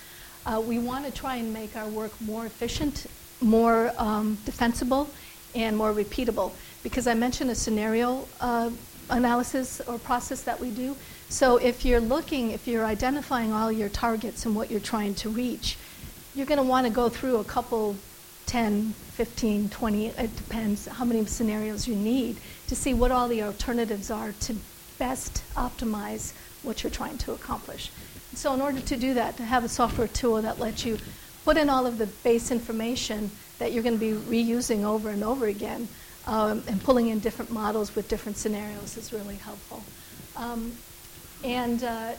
Uh, 0.46 0.60
we 0.60 0.78
want 0.78 1.04
to 1.04 1.10
try 1.10 1.36
and 1.36 1.52
make 1.52 1.76
our 1.76 1.88
work 1.88 2.18
more 2.20 2.46
efficient, 2.46 3.06
more 3.40 3.92
um, 3.98 4.38
defensible, 4.44 5.08
and 5.54 5.76
more 5.76 5.92
repeatable. 5.92 6.52
Because 6.82 7.06
I 7.06 7.14
mentioned 7.14 7.50
a 7.50 7.54
scenario 7.54 8.26
uh, 8.40 8.70
analysis 9.10 9.80
or 9.82 9.98
process 9.98 10.42
that 10.42 10.58
we 10.58 10.70
do. 10.70 10.96
So 11.28 11.56
if 11.56 11.84
you're 11.84 12.00
looking, 12.00 12.50
if 12.50 12.66
you're 12.66 12.84
identifying 12.84 13.52
all 13.52 13.72
your 13.72 13.88
targets 13.88 14.46
and 14.46 14.54
what 14.54 14.70
you're 14.70 14.80
trying 14.80 15.14
to 15.16 15.28
reach, 15.28 15.76
you're 16.34 16.46
going 16.46 16.58
to 16.58 16.64
want 16.64 16.86
to 16.86 16.92
go 16.92 17.08
through 17.08 17.36
a 17.36 17.44
couple 17.44 17.96
10, 18.46 18.92
15, 18.92 19.68
20, 19.68 20.06
it 20.06 20.36
depends 20.36 20.86
how 20.86 21.04
many 21.04 21.24
scenarios 21.26 21.88
you 21.88 21.94
need 21.94 22.36
to 22.66 22.76
see 22.76 22.94
what 22.94 23.10
all 23.10 23.28
the 23.28 23.42
alternatives 23.42 24.10
are 24.10 24.32
to 24.40 24.54
best 24.98 25.42
optimize 25.54 26.32
what 26.62 26.82
you're 26.82 26.90
trying 26.90 27.18
to 27.18 27.32
accomplish. 27.32 27.90
So, 28.34 28.52
in 28.52 28.60
order 28.60 28.80
to 28.80 28.96
do 28.96 29.14
that, 29.14 29.36
to 29.36 29.44
have 29.44 29.64
a 29.64 29.68
software 29.68 30.08
tool 30.08 30.42
that 30.42 30.58
lets 30.58 30.84
you 30.84 30.98
put 31.44 31.56
in 31.56 31.70
all 31.70 31.86
of 31.86 31.98
the 31.98 32.06
base 32.06 32.50
information 32.50 33.30
that 33.58 33.72
you're 33.72 33.82
going 33.82 33.98
to 33.98 34.00
be 34.00 34.44
reusing 34.44 34.84
over 34.84 35.10
and 35.10 35.22
over 35.22 35.46
again 35.46 35.88
um, 36.26 36.62
and 36.66 36.82
pulling 36.82 37.08
in 37.08 37.18
different 37.18 37.50
models 37.50 37.94
with 37.94 38.08
different 38.08 38.36
scenarios 38.36 38.96
is 38.96 39.12
really 39.12 39.36
helpful. 39.36 39.82
Um, 40.36 40.72
and 41.44 41.84
uh, 41.84 42.12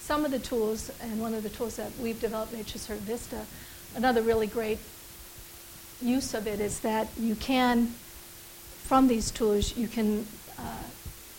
some 0.00 0.24
of 0.24 0.30
the 0.30 0.38
tools, 0.38 0.90
and 1.00 1.20
one 1.20 1.34
of 1.34 1.42
the 1.42 1.48
tools 1.48 1.76
that 1.76 1.90
we've 2.00 2.20
developed, 2.20 2.52
NatureServe 2.52 2.98
Vista, 2.98 3.44
another 3.94 4.22
really 4.22 4.46
great 4.46 4.78
use 6.00 6.34
of 6.34 6.46
it 6.46 6.60
is 6.60 6.80
that 6.80 7.08
you 7.18 7.34
can, 7.34 7.88
from 8.84 9.08
these 9.08 9.30
tools, 9.30 9.76
you 9.76 9.88
can 9.88 10.26
uh, 10.58 10.62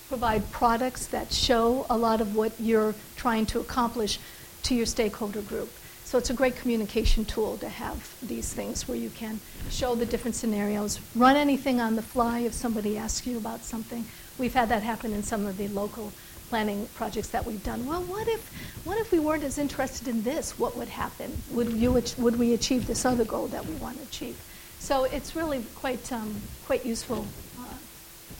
provide 0.09 0.51
products 0.51 1.07
that 1.07 1.31
show 1.31 1.85
a 1.89 1.97
lot 1.97 2.19
of 2.19 2.35
what 2.35 2.51
you're 2.59 2.93
trying 3.15 3.45
to 3.45 3.59
accomplish 3.59 4.19
to 4.63 4.75
your 4.75 4.85
stakeholder 4.85 5.41
group. 5.41 5.71
So 6.09 6.17
it's 6.17 6.31
a 6.31 6.33
great 6.33 6.55
communication 6.55 7.23
tool 7.23 7.57
to 7.57 7.69
have 7.69 8.15
these 8.23 8.51
things 8.51 8.87
where 8.87 8.97
you 8.97 9.11
can 9.11 9.39
show 9.69 9.93
the 9.93 10.07
different 10.07 10.33
scenarios, 10.33 10.99
run 11.15 11.35
anything 11.35 11.79
on 11.79 11.95
the 11.95 12.01
fly 12.01 12.39
if 12.39 12.53
somebody 12.55 12.97
asks 12.97 13.27
you 13.27 13.37
about 13.37 13.63
something. 13.63 14.03
We've 14.39 14.55
had 14.55 14.69
that 14.69 14.81
happen 14.81 15.13
in 15.13 15.21
some 15.21 15.45
of 15.45 15.57
the 15.57 15.67
local 15.67 16.11
planning 16.49 16.87
projects 16.95 17.27
that 17.29 17.45
we've 17.45 17.63
done. 17.63 17.85
Well, 17.85 18.01
what 18.01 18.27
if, 18.27 18.41
what 18.85 18.97
if 18.97 19.11
we 19.11 19.19
weren't 19.19 19.43
as 19.43 19.59
interested 19.59 20.07
in 20.07 20.23
this? 20.23 20.57
What 20.57 20.75
would 20.75 20.87
happen? 20.87 21.43
Would, 21.51 21.73
you, 21.73 21.91
would 21.91 22.39
we 22.39 22.55
achieve 22.55 22.87
this 22.87 23.05
other 23.05 23.23
goal 23.23 23.45
that 23.45 23.63
we 23.67 23.75
want 23.75 23.97
to 23.97 24.03
achieve? 24.03 24.43
So 24.79 25.03
it's 25.03 25.35
really 25.35 25.63
quite, 25.75 26.11
um, 26.11 26.37
quite 26.65 26.87
useful 26.87 27.27
uh, 27.59 27.65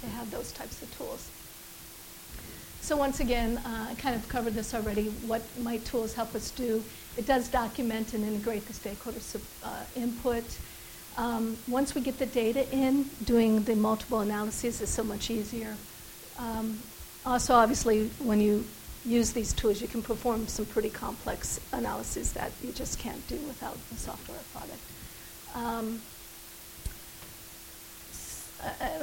to 0.02 0.08
have 0.08 0.32
those 0.32 0.52
types 0.54 0.82
of 0.82 0.98
tools. 0.98 1.30
So 2.82 2.98
once 2.98 3.20
again, 3.20 3.58
uh, 3.58 3.90
I 3.92 3.94
kind 3.96 4.16
of 4.16 4.28
covered 4.30 4.56
this 4.56 4.74
already. 4.74 5.10
What 5.28 5.44
might 5.62 5.86
tools 5.86 6.16
help 6.16 6.34
us 6.34 6.50
do? 6.50 6.84
It 7.20 7.26
does 7.26 7.50
document 7.50 8.14
and 8.14 8.24
integrate 8.24 8.66
the 8.66 8.72
stakeholder 8.72 9.20
uh, 9.66 9.84
input. 9.98 10.46
Um, 11.18 11.58
once 11.68 11.94
we 11.94 12.00
get 12.00 12.18
the 12.18 12.28
data 12.28 12.66
in, 12.72 13.10
doing 13.26 13.62
the 13.64 13.76
multiple 13.76 14.22
analyses 14.22 14.80
is 14.80 14.90
so 14.90 15.04
much 15.04 15.30
easier. 15.30 15.76
Um, 16.38 16.80
also, 17.26 17.56
obviously, 17.56 18.08
when 18.20 18.40
you 18.40 18.64
use 19.04 19.34
these 19.34 19.52
tools, 19.52 19.82
you 19.82 19.90
can 19.90 20.02
perform 20.02 20.48
some 20.48 20.66
pretty 20.68 20.90
complex 20.90 21.60
analyses 21.74 22.32
that 22.32 22.54
you 22.64 22.72
just 22.72 23.00
can't 23.00 23.28
do 23.28 23.36
without 23.48 23.78
the 23.90 23.98
software 23.98 24.40
product. 24.54 24.80
Um, 25.56 26.02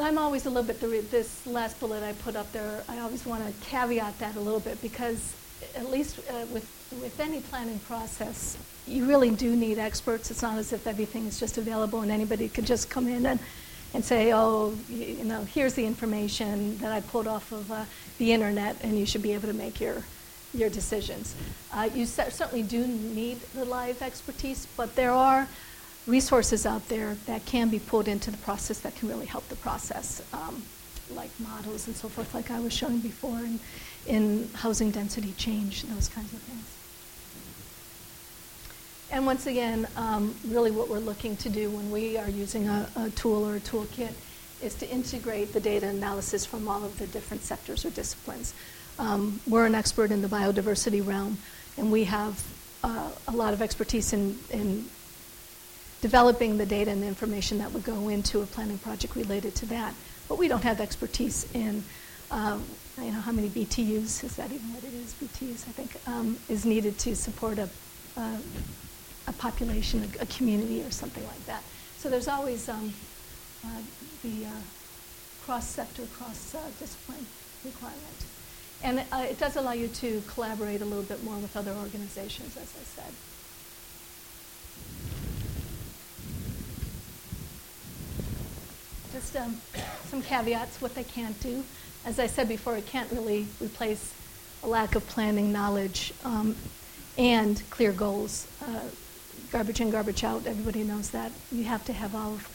I'm 0.01 0.17
always 0.17 0.47
a 0.47 0.49
little 0.49 0.65
bit, 0.65 0.81
this 1.11 1.47
last 1.47 1.79
bullet 1.81 2.03
I 2.03 2.15
put 2.15 2.35
up 2.35 2.51
there, 2.53 2.83
I 2.89 2.99
always 3.01 3.27
want 3.27 3.47
to 3.47 3.53
caveat 3.67 4.19
that 4.21 4.37
a 4.37 4.41
little 4.41 4.61
bit 4.61 4.81
because 4.81 5.35
at 5.75 5.91
least 5.91 6.19
uh, 6.31 6.47
with, 6.51 6.67
with 6.93 7.19
any 7.21 7.41
planning 7.41 7.79
process, 7.81 8.57
you 8.87 9.07
really 9.07 9.31
do 9.31 9.57
need 9.57 9.79
experts. 9.79 10.31
It's 10.31 10.43
not 10.43 10.59
as 10.59 10.73
if 10.73 10.87
everything 10.87 11.27
is 11.27 11.41
just 11.41 11.59
available 11.59 12.01
and 12.03 12.11
anybody 12.11 12.49
could 12.49 12.67
just 12.67 12.89
come 12.89 13.09
in 13.09 13.27
and, 13.27 13.41
and 13.95 14.05
say, 14.05 14.33
oh, 14.33 14.75
you 14.89 15.25
know, 15.25 15.43
here's 15.45 15.75
the 15.75 15.85
information 15.85 16.79
that 16.79 16.93
I 16.93 17.01
pulled 17.01 17.27
off 17.27 17.51
of 17.53 17.71
uh, 17.71 17.85
the 18.19 18.33
internet 18.33 18.77
and 18.83 18.99
you 18.99 19.07
should 19.07 19.23
be 19.23 19.33
able 19.33 19.49
to 19.49 19.55
make 19.55 19.81
your, 19.81 20.05
your 20.55 20.71
decisions. 20.71 21.35
Uh, 21.73 21.89
you 21.95 22.07
certainly 22.07 22.63
do 22.63 22.87
need 22.87 23.41
the 23.55 23.65
live 23.65 24.03
expertise, 24.03 24.67
but 24.77 24.95
there 24.95 25.13
are 25.13 25.49
resources 26.07 26.65
out 26.65 26.89
there 26.89 27.17
that 27.27 27.45
can 27.47 27.69
be 27.69 27.81
pulled 27.81 28.07
into 28.07 28.31
the 28.31 28.37
process 28.39 28.79
that 28.81 28.95
can 28.95 29.09
really 29.09 29.27
help 29.27 29.49
the 29.49 29.57
process, 29.57 30.23
um, 30.33 30.63
like 31.11 31.31
models 31.41 31.89
and 31.89 31.97
so 31.97 32.09
forth, 32.09 32.33
like 32.33 32.51
I 32.51 32.61
was 32.61 32.73
showing 32.73 33.01
before, 33.01 33.39
in, 33.39 33.59
in 34.07 34.49
housing 34.55 34.93
density 34.93 35.33
change, 35.33 35.83
those 35.83 36.07
kinds 36.09 36.33
of 36.33 36.39
things. 36.41 36.56
And 39.17 39.25
once 39.25 39.47
again, 39.47 39.89
um, 39.97 40.35
really 40.47 40.71
what 40.71 40.91
we're 40.91 40.99
looking 40.99 41.39
to 41.39 41.49
do 41.49 41.71
when 41.71 41.91
we 41.91 42.19
are 42.19 42.29
using 42.29 42.69
a, 42.69 42.87
a, 42.97 43.09
tool 43.09 43.49
or 43.49 43.57
a 43.57 43.61
toolkit 43.61 44.13
is 44.61 44.75
to 44.75 44.87
integrate 44.91 45.55
the 45.55 45.61
data 45.61 45.89
analysis 45.89 46.45
from 46.45 46.69
all 46.69 46.85
of 46.85 46.99
the 46.99 47.07
different 47.07 47.43
sectors 47.43 47.87
or 47.87 47.91
disciplines. 47.93 48.53
Um, 48.99 49.41
we're 49.49 49.65
an 49.65 49.75
expert 49.75 50.11
in 50.11 50.21
the 50.21 50.29
biodiversity 50.29 51.05
realm, 51.05 51.39
and 51.79 51.91
we 51.91 52.05
have 52.05 52.45
uh, 52.85 53.09
a 53.27 53.33
lot 53.33 53.55
of 53.55 53.63
expertise 53.63 54.13
in, 54.13 54.39
in 54.51 54.85
developing 56.03 56.59
the 56.59 56.67
data 56.67 56.91
and 56.91 57.03
the 57.03 57.07
information 57.07 57.57
that 57.57 57.73
would 57.73 57.85
go 57.85 58.11
into 58.11 58.43
a 58.43 58.47
planning 58.47 58.77
project 58.77 59.17
related 59.17 59.55
to 59.55 59.67
that. 59.67 59.95
But 60.29 60.37
we 60.37 60.47
don't 60.47 60.63
have 60.63 60.79
expertise 60.79 61.51
in, 61.55 61.83
um, 62.31 62.63
you 62.99 63.13
know, 63.13 63.21
how 63.21 63.33
many 63.33 63.49
BTUs, 63.49 64.25
is 64.25 64.37
that 64.37 64.53
even 64.53 64.75
what 64.75 64.85
it 64.85 64.93
is, 64.93 65.15
BTUs, 65.15 65.67
I 65.67 65.73
think, 65.73 65.97
um, 66.07 66.37
is 66.51 66.67
needed 66.67 66.99
to 66.99 67.17
support 67.17 67.59
a, 67.59 67.71
a 68.19 68.39
population, 69.33 70.09
a, 70.19 70.23
a, 70.23 70.27
community 70.27 70.83
or 70.83 70.91
something 70.91 71.25
like 71.25 71.47
that. 71.47 71.63
So 71.99 72.09
there's 72.09 72.29
always 72.29 72.69
um, 72.69 72.93
uh, 73.65 73.69
the 74.23 74.47
uh, 74.47 74.51
cross-sector, 75.45 76.03
cross-discipline 76.19 77.27
requirement. 77.65 78.27
And 78.83 79.03
uh, 79.13 79.27
it 79.29 79.39
does 79.39 79.57
allow 79.57 79.73
you 79.73 79.89
to 79.89 80.23
collaborate 80.29 80.83
a 80.83 80.85
little 80.85 81.03
bit 81.03 81.23
more 81.25 81.37
with 81.37 81.57
other 81.57 81.73
organizations, 81.73 82.57
as 82.57 82.73
I 82.81 82.85
said. 82.85 83.13
Just 89.13 89.37
um, 89.37 89.57
some 90.09 90.23
caveats, 90.23 90.81
what 90.81 90.95
they 90.95 91.05
can't 91.05 91.39
do. 91.41 91.65
As 92.05 92.19
I 92.19 92.27
said 92.27 92.49
before, 92.49 92.77
it 92.77 92.87
can't 92.87 93.11
really 93.11 93.47
replace 93.61 94.13
a 94.63 94.69
lack 94.69 94.95
of 94.95 95.07
planning 95.09 95.53
knowledge 95.53 96.13
um, 96.25 96.55
and 97.19 97.63
clear 97.71 97.93
goals. 97.93 98.47
Uh, 98.63 98.81
garbage 99.51 99.81
in, 99.81 99.91
garbage 99.91 100.25
out, 100.25 100.47
everybody 100.47 100.83
knows 100.83 101.11
that. 101.11 101.33
You 101.51 101.65
have 101.65 101.85
to 101.87 101.93
have 101.93 102.15
all 102.15 102.35
of, 102.35 102.49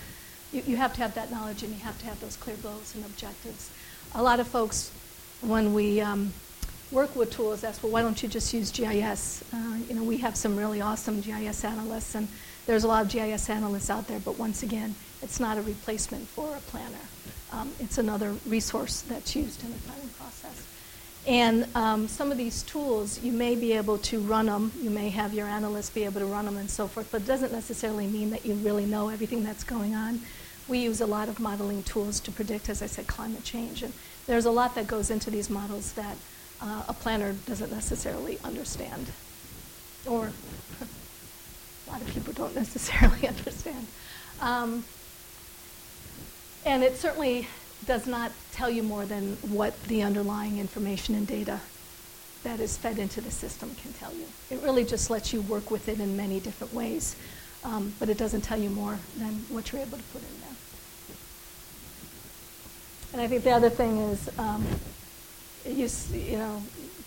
you, 0.51 0.63
you 0.65 0.77
have 0.77 0.93
to 0.93 1.01
have 1.01 1.13
that 1.15 1.31
knowledge 1.31 1.63
and 1.63 1.73
you 1.73 1.79
have 1.81 1.97
to 1.99 2.05
have 2.05 2.19
those 2.19 2.35
clear 2.35 2.55
goals 2.57 2.95
and 2.95 3.05
objectives. 3.05 3.71
A 4.15 4.21
lot 4.21 4.39
of 4.39 4.47
folks, 4.47 4.91
when 5.41 5.73
we 5.73 6.01
um, 6.01 6.33
work 6.91 7.15
with 7.15 7.31
tools, 7.31 7.63
ask, 7.63 7.81
well, 7.83 7.91
why 7.91 8.01
don't 8.01 8.21
you 8.21 8.29
just 8.29 8.53
use 8.53 8.71
GIS? 8.71 9.43
Uh, 9.53 9.77
you 9.87 9.95
know, 9.95 10.03
we 10.03 10.17
have 10.17 10.35
some 10.35 10.57
really 10.57 10.81
awesome 10.81 11.21
GIS 11.21 11.63
analysts, 11.63 12.15
and 12.15 12.27
there's 12.65 12.83
a 12.83 12.87
lot 12.87 13.05
of 13.05 13.11
GIS 13.11 13.49
analysts 13.49 13.89
out 13.89 14.07
there, 14.07 14.19
but 14.19 14.37
once 14.37 14.63
again, 14.63 14.95
it's 15.21 15.39
not 15.39 15.57
a 15.57 15.61
replacement 15.61 16.27
for 16.27 16.55
a 16.55 16.59
planner. 16.59 17.05
Um, 17.51 17.71
it's 17.79 17.97
another 17.97 18.35
resource 18.45 19.01
that's 19.01 19.35
used 19.35 19.63
in 19.63 19.71
the 19.71 19.79
planning 19.79 20.09
process. 20.09 20.67
And 21.27 21.67
um, 21.75 22.07
some 22.07 22.31
of 22.31 22.37
these 22.37 22.63
tools, 22.63 23.21
you 23.21 23.31
may 23.31 23.55
be 23.55 23.73
able 23.73 23.99
to 23.99 24.19
run 24.21 24.47
them, 24.47 24.71
you 24.81 24.89
may 24.89 25.09
have 25.09 25.33
your 25.33 25.47
analysts 25.47 25.91
be 25.91 26.03
able 26.03 26.19
to 26.19 26.25
run 26.25 26.45
them 26.45 26.57
and 26.57 26.69
so 26.69 26.87
forth, 26.87 27.09
but 27.11 27.21
it 27.21 27.27
doesn't 27.27 27.51
necessarily 27.51 28.07
mean 28.07 28.31
that 28.31 28.43
you 28.43 28.55
really 28.55 28.85
know 28.85 29.09
everything 29.09 29.43
that's 29.43 29.63
going 29.63 29.93
on. 29.93 30.19
We 30.67 30.79
use 30.79 30.99
a 31.01 31.05
lot 31.05 31.29
of 31.29 31.39
modeling 31.39 31.83
tools 31.83 32.19
to 32.21 32.31
predict, 32.31 32.69
as 32.69 32.81
I 32.81 32.87
said, 32.87 33.05
climate 33.05 33.43
change. 33.43 33.83
And 33.83 33.93
there's 34.25 34.45
a 34.45 34.51
lot 34.51 34.73
that 34.75 34.87
goes 34.87 35.11
into 35.11 35.29
these 35.29 35.49
models 35.49 35.93
that 35.93 36.17
uh, 36.59 36.83
a 36.87 36.93
planner 36.93 37.33
doesn't 37.45 37.71
necessarily 37.71 38.39
understand, 38.43 39.11
or 40.07 40.25
a 41.87 41.91
lot 41.91 42.01
of 42.01 42.07
people 42.07 42.33
don't 42.33 42.55
necessarily 42.63 43.27
understand. 43.27 43.85
Um, 44.39 44.85
and 46.65 46.83
it 46.83 46.97
certainly 46.97 47.47
does 47.85 48.07
not 48.07 48.31
tell 48.61 48.69
you 48.69 48.83
more 48.83 49.07
than 49.07 49.35
what 49.49 49.73
the 49.85 50.03
underlying 50.03 50.59
information 50.59 51.15
and 51.15 51.25
data 51.25 51.59
that 52.43 52.59
is 52.59 52.77
fed 52.77 52.99
into 52.99 53.19
the 53.19 53.31
system 53.31 53.73
can 53.81 53.91
tell 53.93 54.13
you. 54.13 54.25
It 54.51 54.61
really 54.61 54.85
just 54.85 55.09
lets 55.09 55.33
you 55.33 55.41
work 55.41 55.71
with 55.71 55.89
it 55.89 55.99
in 55.99 56.15
many 56.15 56.39
different 56.39 56.71
ways, 56.71 57.15
um, 57.63 57.91
but 57.97 58.07
it 58.07 58.19
doesn't 58.19 58.41
tell 58.41 58.59
you 58.59 58.69
more 58.69 58.99
than 59.17 59.33
what 59.49 59.71
you're 59.71 59.81
able 59.81 59.97
to 59.97 60.03
put 60.13 60.21
in 60.21 60.41
there. 60.41 60.55
And 63.13 63.21
I 63.23 63.27
think 63.27 63.43
the 63.43 63.49
other 63.49 63.71
thing 63.71 63.97
is, 63.97 64.29
um, 64.37 64.63
you, 65.65 65.89
you 66.13 66.37
know, 66.37 66.61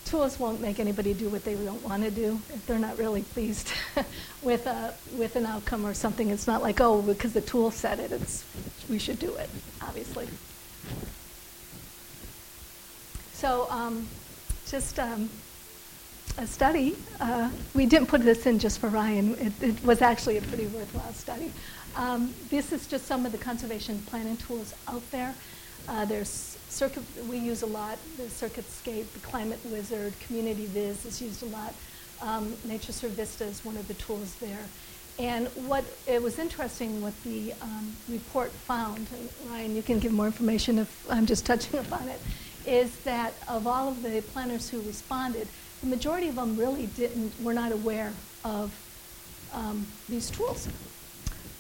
tools 0.07 0.41
won't 0.41 0.61
make 0.61 0.81
anybody 0.81 1.15
do 1.15 1.29
what 1.29 1.45
they 1.45 1.55
don't 1.55 1.85
want 1.85 2.03
to 2.03 2.11
do 2.11 2.41
if 2.53 2.67
they're 2.67 2.81
not 2.81 2.99
really 2.99 3.23
pleased 3.23 3.73
with 4.43 4.67
a, 4.67 4.93
with 5.17 5.37
an 5.37 5.47
outcome 5.47 5.87
or 5.87 5.95
something. 5.95 6.31
It's 6.31 6.49
not 6.49 6.63
like 6.63 6.81
oh 6.81 7.01
because 7.01 7.33
the 7.33 7.43
tool 7.43 7.71
said 7.71 8.01
it. 8.01 8.11
It's 8.11 8.45
we 8.91 8.99
should 8.99 9.21
do 9.21 9.33
it, 9.37 9.49
obviously. 9.81 10.27
So 13.45 13.67
um, 13.69 14.09
just 14.67 14.99
um, 14.99 15.29
a 16.39 16.47
study. 16.47 16.97
Uh, 17.21 17.51
we 17.75 17.85
didn't 17.85 18.09
put 18.09 18.23
this 18.23 18.47
in 18.47 18.59
just 18.59 18.79
for 18.79 18.89
Ryan. 18.89 19.35
It, 19.35 19.53
it 19.63 19.85
was 19.85 20.01
actually 20.01 20.39
a 20.39 20.41
pretty 20.41 20.65
worthwhile 20.69 21.13
study. 21.13 21.53
Um, 21.95 22.33
this 22.49 22.73
is 22.73 22.87
just 22.87 23.05
some 23.05 23.27
of 23.27 23.33
the 23.33 23.37
conservation 23.37 24.03
planning 24.07 24.39
tools 24.39 24.73
out 24.89 25.03
there. 25.11 25.35
Uh, 25.87 26.07
there's 26.07 26.57
circuit, 26.71 27.03
we 27.29 27.37
use 27.37 27.61
a 27.61 27.67
lot, 27.67 27.99
the 28.17 28.23
Circuitscape, 28.23 29.13
the 29.13 29.21
Climate 29.21 29.61
Wizard, 29.67 30.15
Community 30.21 30.65
Viz 30.65 31.05
is 31.05 31.21
used 31.21 31.43
a 31.43 31.47
lot. 31.47 31.75
Um, 32.23 32.47
NatureServe 32.67 33.11
Vista 33.11 33.45
is 33.45 33.63
one 33.63 33.77
of 33.77 33.87
the 33.89 33.95
tools 33.95 34.37
there. 34.37 34.65
And 35.19 35.49
what 35.69 35.85
it 36.07 36.23
was 36.23 36.39
interesting 36.39 37.03
what 37.03 37.13
the 37.25 37.53
um, 37.61 37.95
report 38.09 38.51
found, 38.53 39.07
and 39.13 39.29
Ryan, 39.51 39.77
you 39.77 39.83
can 39.83 39.99
give 39.99 40.13
more 40.13 40.27
information 40.27 40.79
if 40.79 41.07
I'm 41.11 41.27
just 41.27 41.45
touching 41.45 41.79
upon 41.79 42.09
it, 42.09 42.21
is 42.67 42.97
that 43.01 43.35
of 43.49 43.67
all 43.67 43.89
of 43.89 44.03
the 44.03 44.23
planners 44.33 44.69
who 44.69 44.81
responded, 44.83 45.49
the 45.81 45.87
majority 45.87 46.29
of 46.29 46.37
them 46.37 46.57
really 46.57 46.87
didn't, 46.87 47.33
were 47.43 47.55
not 47.55 47.73
aware 47.73 48.13
of 48.45 48.73
um, 49.53 49.87
these 50.09 50.31
tools. 50.31 50.69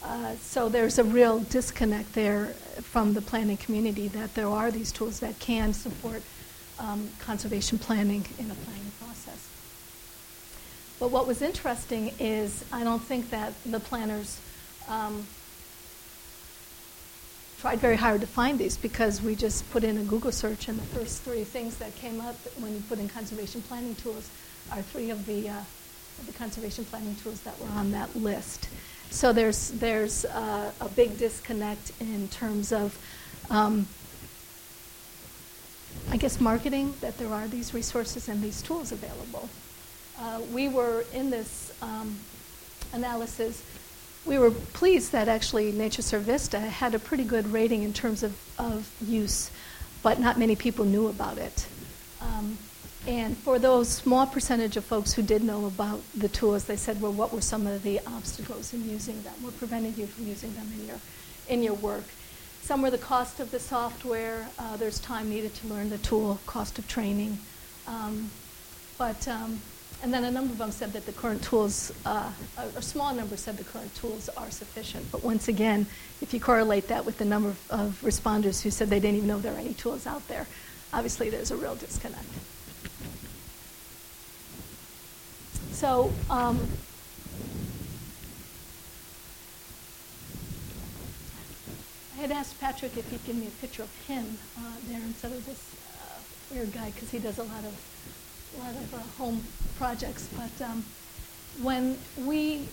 Uh, 0.03 0.35
so 0.37 0.69
there's 0.69 0.99
a 0.99 1.05
real 1.05 1.41
disconnect 1.41 2.13
there 2.13 2.47
from 2.83 3.15
the 3.15 3.23
planning 3.23 3.57
community 3.57 4.09
that 4.09 4.35
there 4.35 4.49
are 4.49 4.71
these 4.71 4.93
tools 4.93 5.21
that 5.21 5.39
can 5.39 5.73
support 5.73 6.23
um, 6.79 7.09
conservation 7.21 7.79
planning 7.79 8.25
in 8.39 8.51
a 8.51 8.55
planning 8.55 8.93
process. 9.01 9.49
But 11.01 11.11
what 11.11 11.27
was 11.27 11.41
interesting 11.41 12.13
is 12.19 12.65
I 12.73 12.85
don't 12.85 13.03
think 13.03 13.31
that 13.31 13.55
the 13.65 13.81
planners 13.81 14.41
um, 14.89 15.27
tried 17.65 17.81
very 17.81 17.97
hard 17.97 18.21
to 18.21 18.27
find 18.27 18.59
these 18.59 18.77
because 18.77 19.23
we 19.23 19.35
just 19.35 19.69
put 19.71 19.85
in 19.85 19.97
a 19.97 20.03
Google 20.03 20.31
search 20.31 20.69
and 20.69 20.79
the 20.79 20.85
first 20.99 21.23
three 21.23 21.45
things 21.45 21.79
that 21.79 21.97
came 21.97 22.21
up 22.21 22.35
when 22.59 22.75
you 22.75 22.83
put 22.91 22.99
in 22.99 23.09
conservation 23.09 23.63
planning 23.63 23.95
tools 23.95 24.29
are 24.71 24.83
three 24.83 25.09
of 25.09 25.25
the, 25.25 25.49
uh, 25.49 25.57
of 26.19 26.27
the 26.27 26.33
conservation 26.35 26.85
planning 26.85 27.17
tools 27.17 27.41
that 27.41 27.59
were 27.59 27.69
on 27.69 27.91
that 27.91 28.15
list. 28.15 28.69
So 29.09 29.33
there's, 29.33 29.71
there's 29.71 30.27
uh, 30.27 30.73
a 30.79 30.89
big 30.91 31.17
disconnect 31.17 31.93
in 32.03 32.29
terms 32.29 32.71
of, 32.71 32.99
um, 33.49 33.87
I 36.11 36.19
guess, 36.19 36.43
marketing, 36.43 36.93
that 37.01 37.17
there 37.17 37.33
are 37.33 37.49
these 37.49 37.73
resources 37.73 38.29
and 38.29 38.43
these 38.43 38.61
tools 38.61 38.93
available. 38.93 39.49
Uh, 40.21 40.43
we 40.53 40.69
were 40.69 41.07
in 41.15 41.31
this 41.31 41.73
um, 41.81 42.15
analysis, 42.93 43.65
we 44.27 44.39
were 44.39 44.51
pleased 44.51 45.13
that 45.13 45.29
actually 45.29 45.73
NatureServe 45.73 46.21
Vista 46.21 46.59
had 46.59 46.95
a 46.95 46.99
pretty 46.99 47.25
good 47.25 47.47
rating 47.53 47.83
in 47.83 47.93
terms 47.93 48.23
of, 48.23 48.37
of 48.59 48.91
use, 49.01 49.51
but 50.03 50.19
not 50.19 50.39
many 50.39 50.57
people 50.57 50.85
knew 50.85 51.09
about 51.09 51.39
it. 51.39 51.67
Um, 52.21 52.57
and 53.07 53.37
for 53.37 53.59
those 53.59 53.89
small 53.89 54.27
percentage 54.27 54.79
of 54.79 54.85
folks 54.85 55.13
who 55.13 55.23
did 55.23 55.43
know 55.43 55.67
about 55.67 56.01
the 56.15 56.29
tools, 56.29 56.65
they 56.65 56.77
said, 56.77 57.03
well, 57.03 57.13
what 57.13 57.35
were 57.35 57.43
some 57.43 57.67
of 57.67 57.83
the 57.83 58.01
obstacles 58.07 58.73
in 58.73 58.89
using 58.89 59.23
them? 59.23 59.35
What 59.43 59.59
prevented 59.59 59.99
you 59.99 60.07
from 60.07 60.27
using 60.27 60.55
them 60.55 60.73
in 60.79 60.87
your, 60.87 60.97
in 61.49 61.63
your 61.63 61.75
work? 61.75 62.05
Some 62.63 62.81
were 62.81 62.91
the 62.91 62.97
cost 62.97 63.41
of 63.41 63.51
the 63.51 63.61
software. 63.61 64.49
Uh, 64.59 64.79
there's 64.79 64.99
time 65.01 65.29
needed 65.29 65.55
to 65.57 65.67
learn 65.67 65.91
the 65.91 65.99
tool, 65.99 66.41
cost 66.47 66.79
of 66.79 66.89
training. 66.89 67.37
Um, 67.87 68.31
but, 68.97 69.29
um, 69.29 69.61
and 70.03 70.13
then 70.13 70.25
a 70.25 70.31
number 70.31 70.53
of 70.53 70.59
them 70.59 70.71
said 70.71 70.93
that 70.93 71.07
the 71.07 71.13
current 71.13 71.43
tools, 71.43 71.93
uh, 72.05 72.31
a, 72.59 72.83
small 72.83 73.15
number 73.15 73.37
said 73.37 73.57
the 73.57 73.65
current 73.65 73.95
tools 73.95 74.29
are 74.37 74.51
sufficient. 74.51 75.11
But 75.11 75.25
once 75.25 75.49
again, 75.49 75.87
if 76.21 76.35
you 76.35 76.41
correlate 76.41 76.89
that 76.89 77.07
with 77.07 77.19
the 77.19 77.25
number 77.25 77.49
of, 77.49 77.71
of 77.71 78.01
responders 78.03 78.63
who 78.63 78.71
said 78.71 78.91
they 78.91 79.01
didn't 79.01 79.17
even 79.17 79.29
know 79.29 79.39
there 79.39 79.55
are 79.55 79.59
any 79.59 79.75
tools 79.75 80.07
out 80.07 80.27
there, 80.29 80.47
obviously 80.93 81.31
there's 81.31 81.51
a 81.51 81.57
real 81.57 81.75
disconnect. 81.75 82.27
So, 85.73 86.13
um, 86.31 86.61
I 92.15 92.21
had 92.21 92.31
asked 92.31 92.61
Patrick 92.61 92.97
if 92.97 93.11
he'd 93.11 93.25
give 93.27 93.37
me 93.37 93.49
a 93.49 93.61
picture 93.61 93.83
of 93.83 93.95
him 94.07 94.39
uh, 94.59 94.61
there 94.87 95.01
instead 95.01 95.33
of 95.33 95.45
this 95.47 95.75
uh, 96.01 96.55
weird 96.55 96.73
guy 96.73 96.91
because 96.91 97.11
he 97.11 97.19
does 97.19 97.39
a 97.39 97.43
lot 97.43 97.65
of 97.65 97.75
a 98.57 98.61
lot 98.61 98.75
of 98.75 98.95
uh, 98.95 98.99
home 99.19 99.43
projects. 99.79 100.29
But 100.37 100.65
um, 100.65 100.85
when 101.63 101.99
we 102.19 102.69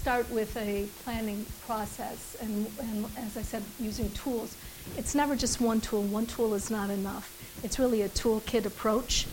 start 0.00 0.30
with 0.30 0.56
a 0.56 0.86
planning 1.04 1.44
process, 1.66 2.36
and, 2.40 2.66
and 2.80 3.04
as 3.18 3.36
I 3.36 3.42
said, 3.42 3.62
using 3.78 4.10
tools, 4.12 4.56
it's 4.96 5.14
never 5.14 5.36
just 5.36 5.60
one 5.60 5.80
tool. 5.80 6.02
One 6.02 6.26
tool 6.26 6.54
is 6.54 6.70
not 6.70 6.90
enough. 6.90 7.36
It's 7.62 7.78
really 7.78 8.02
a 8.02 8.08
toolkit 8.08 8.64
approach, 8.64 9.26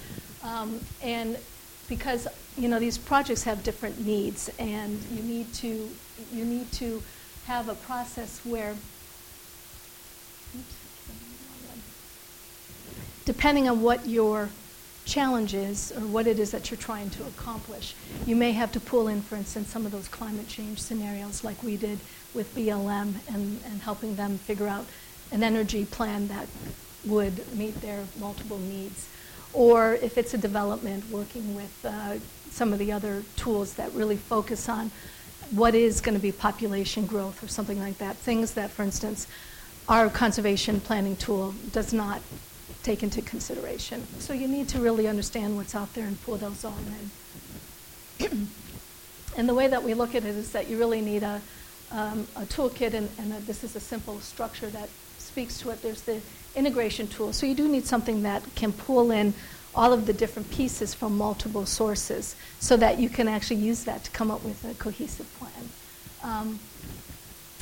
um, 0.44 0.82
and 1.02 1.38
because 1.88 2.28
you 2.58 2.68
know 2.68 2.80
these 2.80 2.98
projects 2.98 3.44
have 3.44 3.64
different 3.64 4.06
needs, 4.06 4.50
and 4.60 5.02
you 5.12 5.24
need 5.24 5.54
to 5.56 5.90
you 6.34 6.44
need 6.44 6.70
to 6.74 7.02
have 7.46 7.70
a 7.70 7.76
process 7.76 8.42
where, 8.44 8.76
depending 13.24 13.70
on 13.70 13.82
what 13.82 14.06
your 14.06 14.50
challenge 15.08 15.54
is 15.54 15.92
or 15.94 16.02
what 16.02 16.28
it 16.28 16.38
is 16.38 16.52
that 16.52 16.70
you're 16.70 16.78
trying 16.78 17.10
to 17.12 17.24
accomplish, 17.24 17.96
you 18.26 18.36
may 18.36 18.52
have 18.52 18.72
to 18.74 18.80
pull 18.80 19.08
in, 19.08 19.22
for 19.22 19.36
instance, 19.36 19.70
some 19.70 19.86
of 19.86 19.92
those 19.92 20.08
climate 20.08 20.48
change 20.48 20.80
scenarios 20.80 21.44
like 21.44 21.62
we 21.64 21.78
did 21.78 22.00
with 22.34 22.54
BLM 22.56 23.16
and, 23.34 23.60
and 23.66 23.82
helping 23.82 24.16
them 24.16 24.38
figure 24.38 24.68
out 24.68 24.86
an 25.32 25.42
energy 25.42 25.86
plan 25.86 26.28
that 26.28 26.48
would 27.06 27.56
meet 27.58 27.80
their 27.82 28.04
multiple 28.20 28.60
needs 28.60 29.08
or 29.54 29.96
if 29.96 30.18
it's 30.18 30.34
a 30.34 30.38
development, 30.38 31.10
working 31.10 31.56
with 31.56 31.86
uh, 31.86 32.18
some 32.52 32.74
of 32.74 32.80
the 32.80 32.92
other 32.92 33.24
tools 33.36 33.74
that 33.76 33.92
really 33.94 34.18
focus 34.18 34.68
on 34.70 34.92
what 35.52 35.74
is 35.74 36.02
going 36.02 36.16
to 36.16 36.22
be 36.22 36.32
population 36.32 37.06
growth 37.06 37.42
or 37.44 37.48
something 37.48 37.80
like 37.80 37.98
that. 37.98 38.16
Things 38.18 38.54
that, 38.54 38.70
for 38.70 38.84
instance, 38.84 39.28
our 39.88 40.10
conservation 40.10 40.82
planning 40.82 41.16
tool 41.16 41.56
does 41.72 41.94
not 41.94 42.22
take 42.84 43.04
into 43.04 43.22
consideration. 43.22 44.06
So 44.20 44.34
you 44.34 44.48
need 44.48 44.70
to 44.70 44.80
really 44.80 45.08
understand 45.08 45.56
what's 45.56 45.76
out 45.76 45.94
there 45.94 46.06
and 46.06 46.22
pull 46.24 46.38
those 46.38 46.64
all 46.64 46.78
in. 48.20 48.48
and 49.38 49.50
the 49.50 49.54
way 49.54 49.68
that 49.68 49.84
we 49.84 49.94
look 49.94 50.16
at 50.16 50.24
it 50.24 50.36
is 50.36 50.52
that 50.52 50.70
you 50.70 50.78
really 50.78 51.02
need 51.02 51.24
a, 51.24 51.42
um, 51.92 52.28
a 52.36 52.42
toolkit, 52.42 52.94
and, 52.94 53.10
and 53.20 53.34
a, 53.34 53.40
this 53.42 53.64
is 53.64 53.76
a 53.76 53.80
simple 53.80 54.20
structure 54.20 54.70
that 54.70 54.90
speaks 55.18 55.60
to 55.60 55.70
it. 55.70 55.82
There's 55.82 56.02
the 56.02 56.22
integration 56.56 57.08
tool. 57.08 57.34
So 57.34 57.46
you 57.46 57.56
do 57.56 57.68
need 57.68 57.86
something 57.86 58.24
that 58.24 58.44
can 58.56 58.74
pull 58.74 59.12
in 59.12 59.34
all 59.76 59.94
of 59.94 60.08
the 60.08 60.14
different 60.14 60.50
pieces 60.50 60.94
from 60.94 61.16
multiple 61.16 61.66
sources 61.66 62.36
so 62.60 62.76
that 62.78 63.00
you 63.00 63.10
can 63.10 63.28
actually 63.28 63.58
use 63.58 63.84
that 63.84 64.04
to 64.04 64.12
come 64.12 64.32
up 64.32 64.44
with 64.44 64.66
a 64.66 64.74
cohesive 64.76 65.32
plan. 65.38 65.70
Um, 66.24 66.60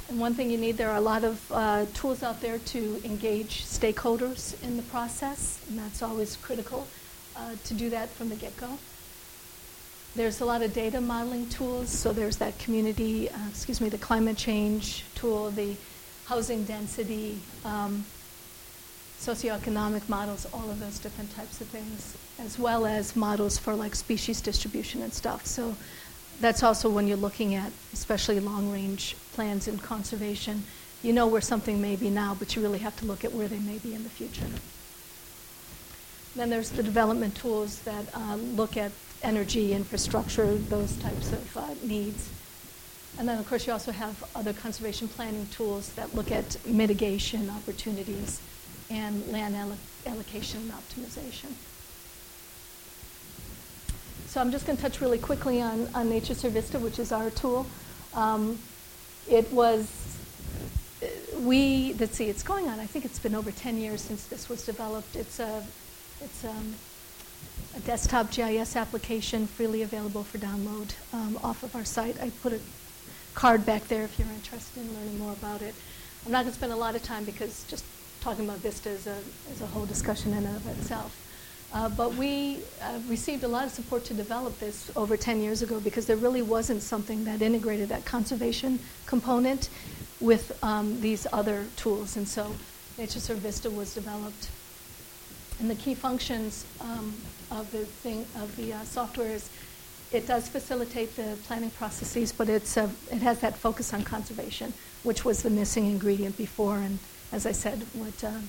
and 0.10 0.20
one 0.20 0.36
thing 0.36 0.52
you 0.52 0.58
need, 0.58 0.78
there 0.78 0.90
are 0.90 0.98
a 0.98 1.02
lot 1.02 1.24
of 1.24 1.52
uh, 1.52 1.86
tools 1.94 2.22
out 2.22 2.40
there 2.42 2.60
to 2.60 3.02
engage 3.04 3.66
stakeholders 3.66 4.62
in 4.64 4.78
the 4.78 4.84
process, 4.84 5.60
and 5.68 5.80
that's 5.80 6.02
always 6.02 6.36
critical 6.38 6.88
uh, 7.36 7.56
to 7.64 7.74
do 7.74 7.90
that 7.90 8.10
from 8.10 8.30
the 8.30 8.36
get-go. 8.36 8.78
There's 10.16 10.42
a 10.42 10.46
lot 10.46 10.62
of 10.62 10.74
data 10.74 11.02
modeling 11.02 11.50
tools, 11.50 11.90
so 11.90 12.14
there's 12.14 12.38
that 12.38 12.58
community, 12.60 13.30
uh, 13.30 13.50
excuse 13.50 13.82
me, 13.82 13.90
the 13.90 13.98
climate 13.98 14.38
change 14.38 15.04
tool, 15.16 15.50
the 15.50 15.76
housing 16.26 16.64
density, 16.64 17.40
um, 17.66 18.06
socioeconomic 19.20 20.08
models, 20.08 20.46
all 20.54 20.70
of 20.70 20.80
those 20.80 21.00
different 21.00 21.36
types 21.36 21.62
of 21.62 21.68
things, 21.68 22.16
as 22.40 22.60
well 22.60 22.86
as 22.86 23.16
models 23.16 23.58
for 23.58 23.74
like 23.74 23.96
species 23.96 24.40
distribution 24.40 25.02
and 25.02 25.14
stuff. 25.14 25.46
So 25.46 25.76
that's 26.40 26.64
also 26.64 26.90
when 26.90 27.08
you're 27.08 27.18
looking 27.18 27.56
at, 27.56 27.72
especially 27.94 28.40
long 28.40 28.72
range 28.72 29.16
plans 29.36 29.68
in 29.68 29.78
conservation, 29.78 30.64
you 31.04 31.14
know 31.14 31.28
where 31.28 31.42
something 31.42 31.82
may 31.82 31.96
be 31.96 32.10
now, 32.10 32.36
but 32.40 32.56
you 32.56 32.62
really 32.62 32.80
have 32.80 32.96
to 32.98 33.06
look 33.06 33.24
at 33.24 33.32
where 33.34 33.48
they 33.48 33.60
may 33.60 33.78
be 33.78 33.94
in 33.94 34.04
the 34.04 34.10
future. 34.10 34.48
Then 36.36 36.50
there's 36.50 36.72
the 36.72 36.84
development 36.84 37.36
tools 37.36 37.80
that 37.82 38.06
uh, 38.14 38.36
look 38.36 38.76
at 38.78 38.92
energy, 39.22 39.74
infrastructure, 39.74 40.56
those 40.56 40.96
types 40.98 41.32
of 41.32 41.58
uh, 41.58 41.74
needs. 41.84 42.30
And 43.18 43.28
then, 43.28 43.38
of 43.38 43.48
course, 43.48 43.68
you 43.68 43.74
also 43.74 43.92
have 43.92 44.24
other 44.36 44.52
conservation 44.52 45.08
planning 45.08 45.48
tools 45.48 45.94
that 45.94 46.14
look 46.16 46.32
at 46.32 46.58
mitigation 46.66 47.50
opportunities 47.50 48.42
and 48.90 49.26
land 49.32 49.56
allocation 50.06 50.62
and 50.62 50.72
optimization. 50.72 51.52
So 54.28 54.42
I'm 54.42 54.52
just 54.52 54.66
going 54.66 54.76
to 54.76 54.84
touch 54.84 55.00
really 55.00 55.18
quickly 55.20 55.62
on, 55.62 55.88
on 55.96 56.10
NatureServe 56.10 56.52
Vista, 56.52 56.78
which 56.78 57.00
is 57.00 57.14
our 57.14 57.30
tool. 57.30 57.66
Um, 58.14 58.60
it 59.30 59.52
was, 59.52 59.90
we, 61.40 61.96
let's 62.00 62.16
see, 62.16 62.26
it's 62.26 62.44
going 62.44 62.68
on, 62.68 62.80
I 62.80 62.86
think 62.86 63.06
it's 63.06 63.20
been 63.20 63.36
over 63.36 63.52
10 63.52 63.78
years 63.78 64.02
since 64.02 64.26
this 64.28 64.50
was 64.50 64.66
developed. 64.66 65.16
It's 65.16 65.40
a, 65.40 65.64
it's 66.22 66.46
um, 66.46 66.76
a 67.76 67.80
desktop 67.82 68.32
GIS 68.32 68.76
application 68.76 69.48
freely 69.48 69.82
available 69.82 70.24
for 70.24 70.38
download 70.38 70.94
um, 71.14 71.40
off 71.44 71.64
of 71.64 71.76
our 71.76 71.86
site. 71.86 72.22
I 72.22 72.30
put 72.42 72.54
a 72.54 72.60
card 73.34 73.66
back 73.66 73.88
there 73.88 74.04
if 74.04 74.18
you're 74.18 74.28
interested 74.30 74.82
in 74.82 74.94
learning 74.96 75.20
more 75.20 75.34
about 75.34 75.62
it. 75.62 75.76
I'm 76.26 76.32
not 76.32 76.44
going 76.44 76.52
to 76.52 76.58
spend 76.58 76.72
a 76.72 76.78
lot 76.78 76.96
of 76.96 77.04
time 77.04 77.26
because 77.26 77.64
just 77.66 77.86
talking 78.22 78.46
about 78.46 78.60
Vista 78.60 78.90
is 78.90 79.08
a, 79.08 79.18
is 79.52 79.62
a 79.62 79.68
whole 79.68 79.86
discussion 79.86 80.32
in 80.34 80.46
and 80.46 80.56
of 80.56 80.68
itself. 80.80 81.25
Uh, 81.74 81.90
but 81.90 82.14
we 82.16 82.60
uh, 82.82 83.00
received 83.10 83.44
a 83.44 83.48
lot 83.48 83.66
of 83.66 83.72
support 83.72 84.06
to 84.06 84.14
develop 84.14 84.58
this 84.60 84.92
over 84.96 85.18
10 85.18 85.42
years 85.42 85.62
ago 85.62 85.80
because 85.80 86.06
there 86.06 86.16
really 86.16 86.42
wasn't 86.42 86.82
something 86.82 87.26
that 87.26 87.42
integrated 87.42 87.90
that 87.90 88.06
conservation 88.06 88.80
component 89.06 89.70
with 90.22 90.58
um, 90.64 91.00
these 91.02 91.28
other 91.34 91.66
tools. 91.76 92.16
And 92.16 92.28
so 92.28 92.52
NatureServe 92.98 93.38
Vista 93.38 93.70
was 93.70 93.94
developed. 93.94 94.50
And 95.60 95.70
the 95.70 95.76
key 95.76 95.96
functions 95.96 96.66
um, 96.82 97.14
of 97.52 97.70
the 97.72 97.86
thing 97.86 98.26
of 98.42 98.56
the 98.56 98.74
uh, 98.74 98.84
software 98.84 99.32
is 99.32 99.50
it 100.12 100.28
does 100.28 100.48
facilitate 100.48 101.16
the 101.16 101.38
planning 101.44 101.72
processes, 101.72 102.32
but 102.32 102.48
it's 102.48 102.78
a, 102.78 102.90
it 103.12 103.22
has 103.22 103.40
that 103.40 103.58
focus 103.58 103.94
on 103.94 104.04
conservation, 104.04 104.74
which 105.04 105.26
was 105.26 105.44
the 105.44 105.50
missing 105.50 105.88
ingredient 105.88 106.38
before. 106.38 106.78
And 106.78 107.00
as 107.32 107.46
I 107.46 107.52
said, 107.52 107.84
what, 107.94 108.24
uh, 108.24 108.28
uh, 108.28 108.40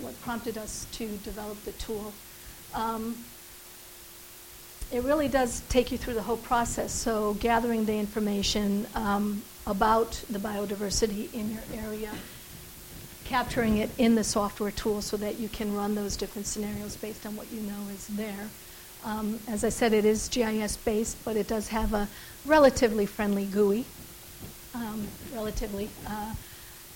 what 0.00 0.20
prompted 0.22 0.58
us 0.58 0.86
to 0.92 1.06
develop 1.18 1.62
the 1.64 1.72
tool. 1.72 2.12
Um, 2.74 3.16
it 4.92 5.02
really 5.02 5.28
does 5.28 5.62
take 5.68 5.90
you 5.90 5.98
through 5.98 6.14
the 6.14 6.22
whole 6.22 6.36
process. 6.36 6.92
So 6.92 7.34
gathering 7.34 7.84
the 7.84 7.96
information 7.98 8.86
um, 8.94 9.42
about 9.66 10.22
the 10.30 10.38
biodiversity 10.38 11.32
in 11.34 11.50
your 11.50 11.62
area, 11.74 12.10
capturing 13.24 13.78
it 13.78 13.90
in 13.98 14.14
the 14.14 14.22
software 14.22 14.70
tool 14.70 15.02
so 15.02 15.16
that 15.16 15.40
you 15.40 15.48
can 15.48 15.74
run 15.74 15.94
those 15.94 16.16
different 16.16 16.46
scenarios 16.46 16.96
based 16.96 17.26
on 17.26 17.34
what 17.36 17.50
you 17.50 17.60
know 17.62 17.88
is 17.92 18.06
there. 18.08 18.48
Um, 19.04 19.40
as 19.48 19.64
I 19.64 19.68
said, 19.68 19.92
it 19.92 20.04
is 20.04 20.28
GIS 20.28 20.76
based, 20.78 21.16
but 21.24 21.36
it 21.36 21.48
does 21.48 21.68
have 21.68 21.92
a 21.94 22.08
relatively 22.44 23.06
friendly 23.06 23.46
GUI. 23.46 23.84
Um, 24.74 25.08
relatively. 25.34 25.88
Uh, 26.06 26.34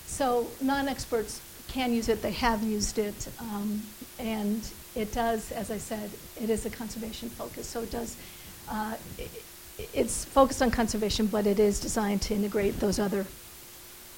so 0.05 0.47
non-experts 0.61 1.41
can 1.71 1.93
use 1.93 2.09
it. 2.09 2.21
They 2.21 2.31
have 2.31 2.61
used 2.63 2.97
it, 2.97 3.27
um, 3.39 3.81
and 4.19 4.61
it 4.95 5.13
does, 5.13 5.51
as 5.51 5.71
I 5.71 5.77
said, 5.77 6.09
it 6.41 6.49
is 6.49 6.65
a 6.65 6.69
conservation 6.69 7.29
focus. 7.29 7.67
So 7.67 7.81
it 7.81 7.91
does. 7.91 8.17
Uh, 8.69 8.95
it, 9.17 9.29
it's 9.93 10.25
focused 10.25 10.61
on 10.61 10.69
conservation, 10.69 11.25
but 11.25 11.47
it 11.47 11.59
is 11.59 11.79
designed 11.79 12.21
to 12.23 12.35
integrate 12.35 12.79
those 12.79 12.99
other 12.99 13.25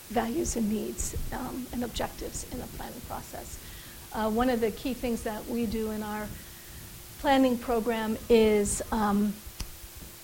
values 0.10 0.56
and 0.56 0.70
needs 0.70 1.16
um, 1.32 1.66
and 1.72 1.84
objectives 1.84 2.46
in 2.52 2.60
the 2.60 2.68
planning 2.78 3.02
process. 3.08 3.60
Uh, 4.14 4.30
one 4.30 4.50
of 4.50 4.60
the 4.60 4.72
key 4.72 4.94
things 4.94 5.24
that 5.24 5.48
we 5.48 5.66
do 5.66 5.92
in 5.92 6.04
our 6.04 6.28
planning 7.20 7.58
program 7.58 8.18
is 8.30 8.82
um, 8.92 9.34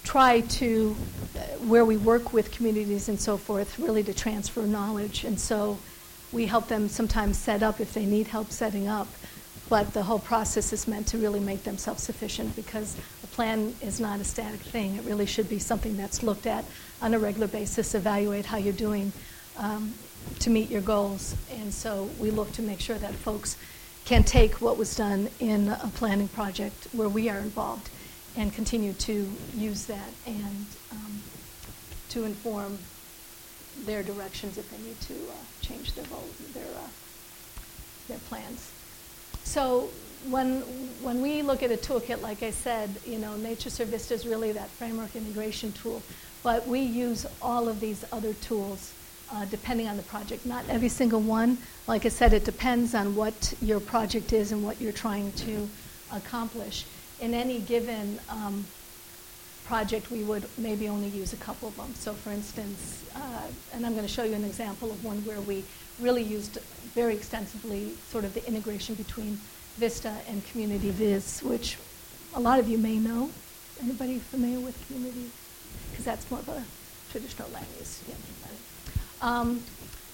try 0.03 0.41
to, 0.41 0.95
uh, 1.35 1.39
where 1.67 1.85
we 1.85 1.95
work 1.95 2.33
with 2.33 2.51
communities 2.51 3.09
and 3.09 3.19
so 3.19 3.37
forth, 3.37 3.79
really 3.79 4.03
to 4.03 4.13
transfer 4.13 4.63
knowledge. 4.63 5.23
And 5.23 5.39
so 5.39 5.77
we 6.31 6.45
help 6.45 6.67
them 6.67 6.87
sometimes 6.87 7.37
set 7.37 7.63
up 7.63 7.79
if 7.79 7.93
they 7.93 8.05
need 8.05 8.27
help 8.27 8.51
setting 8.51 8.87
up. 8.87 9.07
But 9.69 9.93
the 9.93 10.03
whole 10.03 10.19
process 10.19 10.73
is 10.73 10.87
meant 10.87 11.07
to 11.07 11.17
really 11.17 11.39
make 11.39 11.63
them 11.63 11.77
self 11.77 11.99
sufficient 11.99 12.55
because 12.55 12.97
a 13.23 13.27
plan 13.27 13.75
is 13.81 13.99
not 13.99 14.19
a 14.19 14.23
static 14.23 14.61
thing. 14.61 14.95
It 14.95 15.03
really 15.03 15.27
should 15.27 15.47
be 15.47 15.59
something 15.59 15.95
that's 15.95 16.23
looked 16.23 16.47
at 16.47 16.65
on 17.01 17.13
a 17.13 17.19
regular 17.19 17.47
basis, 17.47 17.93
evaluate 17.93 18.45
how 18.45 18.57
you're 18.57 18.73
doing 18.73 19.11
um, 19.57 19.93
to 20.39 20.49
meet 20.49 20.69
your 20.69 20.81
goals. 20.81 21.35
And 21.51 21.71
so 21.71 22.09
we 22.19 22.31
look 22.31 22.51
to 22.53 22.63
make 22.63 22.79
sure 22.79 22.97
that 22.97 23.13
folks 23.13 23.57
can 24.05 24.23
take 24.23 24.59
what 24.59 24.77
was 24.77 24.95
done 24.95 25.29
in 25.39 25.69
a 25.69 25.91
planning 25.93 26.27
project 26.29 26.87
where 26.93 27.09
we 27.09 27.29
are 27.29 27.37
involved 27.37 27.89
and 28.35 28.51
continue 28.53 28.93
to 28.93 29.29
use 29.55 29.85
that 29.85 30.09
and 30.25 30.65
um, 30.91 31.21
to 32.09 32.23
inform 32.23 32.79
their 33.85 34.03
directions 34.03 34.57
if 34.57 34.69
they 34.71 34.77
need 34.83 34.99
to 35.01 35.13
uh, 35.13 35.35
change 35.61 35.93
their 35.93 36.05
vote, 36.05 36.53
their 36.53 36.63
uh, 36.63 36.87
their 38.07 38.19
plans. 38.29 38.71
So 39.43 39.89
when 40.29 40.61
when 41.01 41.21
we 41.21 41.41
look 41.41 41.63
at 41.63 41.71
a 41.71 41.77
toolkit, 41.77 42.21
like 42.21 42.43
I 42.43 42.51
said, 42.51 42.89
you 43.05 43.19
know, 43.19 43.33
NatureServe 43.37 43.87
Vista 43.87 44.13
is 44.13 44.25
really 44.25 44.51
that 44.51 44.69
framework 44.69 45.15
integration 45.15 45.71
tool, 45.71 46.01
but 46.43 46.67
we 46.67 46.79
use 46.79 47.25
all 47.41 47.67
of 47.67 47.79
these 47.79 48.05
other 48.11 48.33
tools 48.33 48.93
uh, 49.31 49.45
depending 49.45 49.87
on 49.87 49.97
the 49.97 50.03
project. 50.03 50.45
Not 50.45 50.63
every 50.69 50.89
single 50.89 51.21
one. 51.21 51.57
Like 51.87 52.05
I 52.05 52.09
said, 52.09 52.33
it 52.33 52.45
depends 52.45 52.95
on 52.95 53.15
what 53.15 53.53
your 53.61 53.79
project 53.79 54.33
is 54.33 54.51
and 54.51 54.63
what 54.63 54.81
you're 54.81 54.91
trying 54.91 55.31
to 55.33 55.69
accomplish 56.11 56.85
in 57.21 57.33
any 57.33 57.59
given 57.59 58.19
um, 58.29 58.65
project, 59.69 60.09
we 60.09 60.23
would 60.23 60.45
maybe 60.57 60.89
only 60.89 61.09
use 61.09 61.31
a 61.31 61.37
couple 61.37 61.67
of 61.67 61.77
them. 61.77 61.93
So, 61.93 62.13
for 62.13 62.31
instance, 62.31 63.05
uh, 63.15 63.47
and 63.73 63.85
I'm 63.85 63.93
going 63.93 64.07
to 64.11 64.11
show 64.11 64.23
you 64.23 64.33
an 64.33 64.43
example 64.43 64.89
of 64.89 65.05
one 65.05 65.17
where 65.25 65.41
we 65.41 65.63
really 65.99 66.23
used 66.23 66.57
very 66.95 67.13
extensively 67.13 67.93
sort 68.09 68.23
of 68.25 68.33
the 68.33 68.43
integration 68.47 68.95
between 68.95 69.39
Vista 69.77 70.13
and 70.27 70.43
Community 70.49 70.89
Viz, 70.89 71.41
which 71.43 71.77
a 72.33 72.39
lot 72.39 72.57
of 72.59 72.67
you 72.67 72.79
may 72.79 72.97
know. 72.97 73.29
Anybody 73.79 74.17
familiar 74.17 74.59
with 74.59 74.75
Community? 74.87 75.29
Because 75.91 76.03
that's 76.03 76.25
more 76.31 76.39
of 76.39 76.49
a 76.49 76.63
traditional 77.11 77.49
land 77.49 77.67
use. 77.77 78.01
Yeah. 78.09 78.15
Um, 79.21 79.61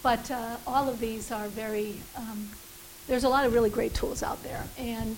but 0.04 0.30
uh, 0.32 0.58
all 0.68 0.90
of 0.90 1.00
these 1.00 1.32
are 1.32 1.48
very, 1.48 1.96
um, 2.18 2.50
there's 3.08 3.24
a 3.24 3.30
lot 3.30 3.46
of 3.46 3.54
really 3.54 3.70
great 3.70 3.94
tools 3.94 4.22
out 4.22 4.44
there. 4.44 4.64
And 4.78 5.16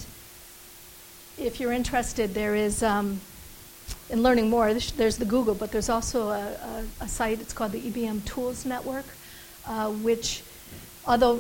if 1.40 1.60
you're 1.60 1.74
interested, 1.74 2.36
there 2.36 2.56
is, 2.56 2.84
um, 2.84 3.20
in 4.10 4.24
learning 4.24 4.50
more, 4.50 4.74
there's 4.74 5.18
the 5.18 5.26
Google, 5.26 5.54
but 5.54 5.72
there's 5.72 5.90
also 5.90 6.30
a, 6.30 6.52
a, 6.52 6.84
a 7.02 7.08
site, 7.08 7.42
it's 7.42 7.54
called 7.54 7.74
the 7.74 7.82
EBM 7.82 8.24
Tools 8.26 8.66
Network, 8.66 9.06
uh, 9.66 9.90
which, 9.92 10.44
although 11.06 11.40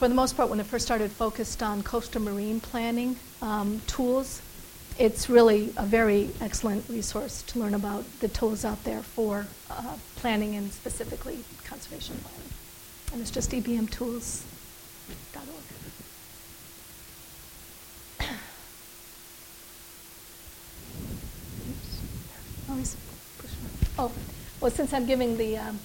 for 0.00 0.08
the 0.08 0.14
most 0.14 0.34
part, 0.34 0.48
when 0.48 0.58
it 0.58 0.64
first 0.64 0.86
started, 0.86 1.12
focused 1.12 1.62
on 1.62 1.82
coastal 1.82 2.22
marine 2.22 2.58
planning 2.58 3.16
um, 3.42 3.82
tools. 3.86 4.40
it's 4.98 5.28
really 5.28 5.74
a 5.76 5.84
very 5.84 6.30
excellent 6.40 6.88
resource 6.88 7.42
to 7.42 7.58
learn 7.58 7.74
about 7.74 8.02
the 8.20 8.28
tools 8.28 8.64
out 8.64 8.82
there 8.84 9.02
for 9.02 9.46
uh, 9.70 9.94
planning 10.16 10.56
and 10.56 10.72
specifically 10.72 11.44
conservation 11.64 12.16
planning. 12.16 12.52
And 13.12 13.20
it's 13.20 13.30
just 13.30 13.50
ebmtools.org. 13.50 14.40
Oops. 22.78 22.96
Oh, 23.98 24.12
well, 24.60 24.70
since 24.70 24.92
I'm 24.92 25.06
giving 25.06 25.36
the 25.36 25.58
um, 25.58 25.78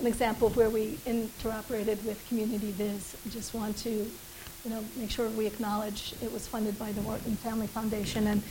an 0.00 0.06
example 0.06 0.48
of 0.48 0.56
where 0.56 0.70
we 0.70 0.98
interoperated 1.06 2.04
with 2.04 2.22
Community 2.28 2.70
Viz, 2.72 3.16
I 3.24 3.28
just 3.30 3.54
want 3.54 3.76
to, 3.78 3.90
you 3.90 4.70
know, 4.70 4.84
make 4.96 5.10
sure 5.10 5.28
we 5.30 5.46
acknowledge 5.46 6.14
it 6.22 6.32
was 6.32 6.46
funded 6.46 6.78
by 6.78 6.92
the 6.92 7.02
Orton 7.02 7.36
Family 7.36 7.66
Foundation. 7.66 8.26
And 8.26 8.42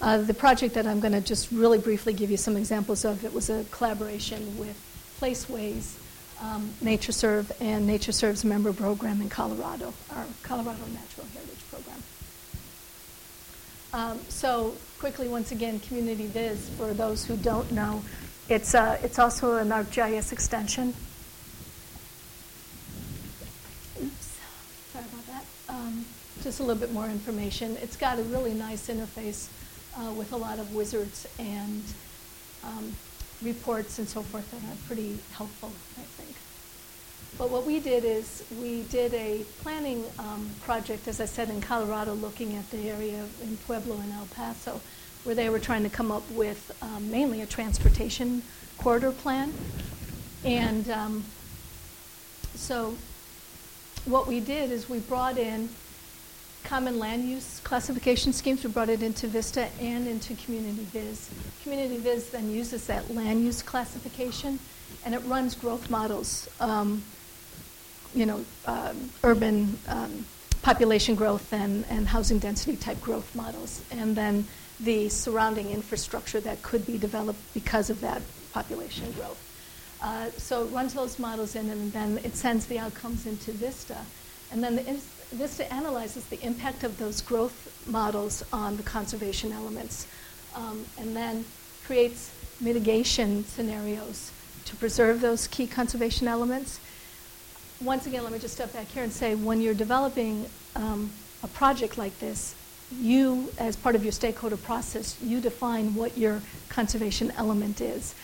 uh, 0.00 0.18
the 0.18 0.34
project 0.34 0.74
that 0.74 0.86
I'm 0.86 1.00
going 1.00 1.12
to 1.12 1.20
just 1.20 1.50
really 1.50 1.78
briefly 1.78 2.12
give 2.12 2.30
you 2.30 2.36
some 2.36 2.56
examples 2.56 3.04
of, 3.04 3.24
it 3.24 3.32
was 3.32 3.50
a 3.50 3.64
collaboration 3.70 4.56
with 4.58 4.76
Placeways, 5.20 5.96
um, 6.40 6.70
NatureServe, 6.82 7.50
and 7.60 7.88
NatureServe's 7.88 8.44
member 8.44 8.72
program 8.72 9.20
in 9.20 9.28
Colorado, 9.28 9.92
our 10.14 10.26
Colorado 10.42 10.84
Natural 10.92 11.26
Heritage. 11.34 11.61
Um, 13.94 14.18
so 14.28 14.74
quickly, 14.98 15.28
once 15.28 15.52
again, 15.52 15.78
Community 15.80 16.26
Viz, 16.26 16.70
for 16.78 16.94
those 16.94 17.26
who 17.26 17.36
don't 17.36 17.70
know, 17.72 18.02
it's, 18.48 18.74
uh, 18.74 18.98
it's 19.02 19.18
also 19.18 19.56
an 19.56 19.68
ArcGIS 19.68 20.32
extension. 20.32 20.94
Oops, 24.02 24.38
sorry 24.92 25.04
about 25.04 25.26
that. 25.26 25.44
Um, 25.68 26.06
just 26.42 26.60
a 26.60 26.62
little 26.62 26.80
bit 26.80 26.92
more 26.92 27.06
information. 27.06 27.76
It's 27.82 27.96
got 27.96 28.18
a 28.18 28.22
really 28.22 28.54
nice 28.54 28.88
interface 28.88 29.48
uh, 29.98 30.12
with 30.12 30.32
a 30.32 30.36
lot 30.36 30.58
of 30.58 30.74
wizards 30.74 31.26
and 31.38 31.82
um, 32.64 32.92
reports 33.42 33.98
and 33.98 34.08
so 34.08 34.22
forth 34.22 34.50
that 34.52 34.62
are 34.72 34.76
pretty 34.86 35.18
helpful, 35.32 35.70
I 35.98 36.02
think. 36.02 36.31
But 37.38 37.50
what 37.50 37.66
we 37.66 37.80
did 37.80 38.04
is 38.04 38.44
we 38.60 38.82
did 38.84 39.14
a 39.14 39.44
planning 39.62 40.04
um, 40.18 40.50
project, 40.62 41.08
as 41.08 41.20
I 41.20 41.24
said, 41.24 41.48
in 41.48 41.60
Colorado, 41.60 42.14
looking 42.14 42.56
at 42.56 42.70
the 42.70 42.90
area 42.90 43.24
in 43.42 43.56
Pueblo 43.58 43.96
and 43.96 44.12
El 44.12 44.26
Paso 44.26 44.80
where 45.24 45.34
they 45.34 45.48
were 45.48 45.60
trying 45.60 45.82
to 45.84 45.90
come 45.90 46.10
up 46.10 46.28
with 46.32 46.76
um, 46.82 47.10
mainly 47.10 47.42
a 47.42 47.46
transportation 47.46 48.42
corridor 48.78 49.12
plan. 49.12 49.52
And 50.44 50.88
um, 50.90 51.24
so 52.54 52.96
what 54.04 54.26
we 54.26 54.40
did 54.40 54.72
is 54.72 54.88
we 54.88 54.98
brought 54.98 55.38
in 55.38 55.68
common 56.64 56.98
land 56.98 57.28
use 57.28 57.60
classification 57.60 58.32
schemes. 58.32 58.64
We 58.64 58.70
brought 58.70 58.88
it 58.88 59.02
into 59.02 59.28
VISTA 59.28 59.68
and 59.80 60.08
into 60.08 60.34
Community 60.34 60.84
Viz. 60.84 61.30
Community 61.62 61.98
Viz 61.98 62.30
then 62.30 62.50
uses 62.50 62.86
that 62.88 63.14
land 63.14 63.44
use 63.44 63.62
classification, 63.62 64.58
and 65.04 65.14
it 65.14 65.22
runs 65.26 65.54
growth 65.54 65.88
models, 65.90 66.48
um, 66.60 67.04
you 68.14 68.26
know, 68.26 68.44
um, 68.66 69.10
urban 69.22 69.78
um, 69.88 70.24
population 70.62 71.14
growth 71.14 71.52
and, 71.52 71.84
and 71.90 72.06
housing 72.06 72.38
density 72.38 72.76
type 72.76 73.00
growth 73.00 73.34
models. 73.34 73.82
And 73.90 74.16
then 74.16 74.46
the 74.80 75.08
surrounding 75.08 75.70
infrastructure 75.70 76.40
that 76.40 76.62
could 76.62 76.86
be 76.86 76.98
developed 76.98 77.40
because 77.54 77.90
of 77.90 78.00
that 78.00 78.22
population 78.52 79.10
growth. 79.12 79.38
Uh, 80.02 80.30
so 80.36 80.64
it 80.64 80.70
runs 80.72 80.94
those 80.94 81.18
models 81.18 81.54
in 81.54 81.70
and 81.70 81.92
then 81.92 82.18
it 82.24 82.34
sends 82.34 82.66
the 82.66 82.78
outcomes 82.78 83.26
into 83.26 83.52
VISTA. 83.52 83.98
And 84.50 84.62
then 84.62 84.76
the 84.76 84.82
VISTA 85.32 85.72
analyzes 85.72 86.24
the 86.26 86.40
impact 86.44 86.84
of 86.84 86.98
those 86.98 87.20
growth 87.20 87.82
models 87.86 88.44
on 88.52 88.76
the 88.76 88.82
conservation 88.82 89.52
elements 89.52 90.06
um, 90.54 90.84
and 90.98 91.16
then 91.16 91.44
creates 91.86 92.32
mitigation 92.60 93.44
scenarios 93.44 94.32
to 94.64 94.76
preserve 94.76 95.20
those 95.20 95.46
key 95.46 95.66
conservation 95.66 96.28
elements. 96.28 96.80
Once 97.84 98.06
again, 98.06 98.22
let 98.22 98.32
me 98.32 98.38
just 98.38 98.54
step 98.54 98.72
back 98.72 98.86
here 98.86 99.02
and 99.02 99.12
say 99.12 99.34
when 99.34 99.60
you're 99.60 99.74
developing 99.74 100.46
um, 100.76 101.10
a 101.42 101.48
project 101.48 101.98
like 101.98 102.16
this, 102.20 102.54
you, 102.92 103.50
as 103.58 103.74
part 103.74 103.96
of 103.96 104.04
your 104.04 104.12
stakeholder 104.12 104.56
process, 104.56 105.16
you 105.20 105.40
define 105.40 105.92
what 105.94 106.16
your 106.16 106.40
conservation 106.68 107.32
element 107.36 107.80
is. 107.80 108.14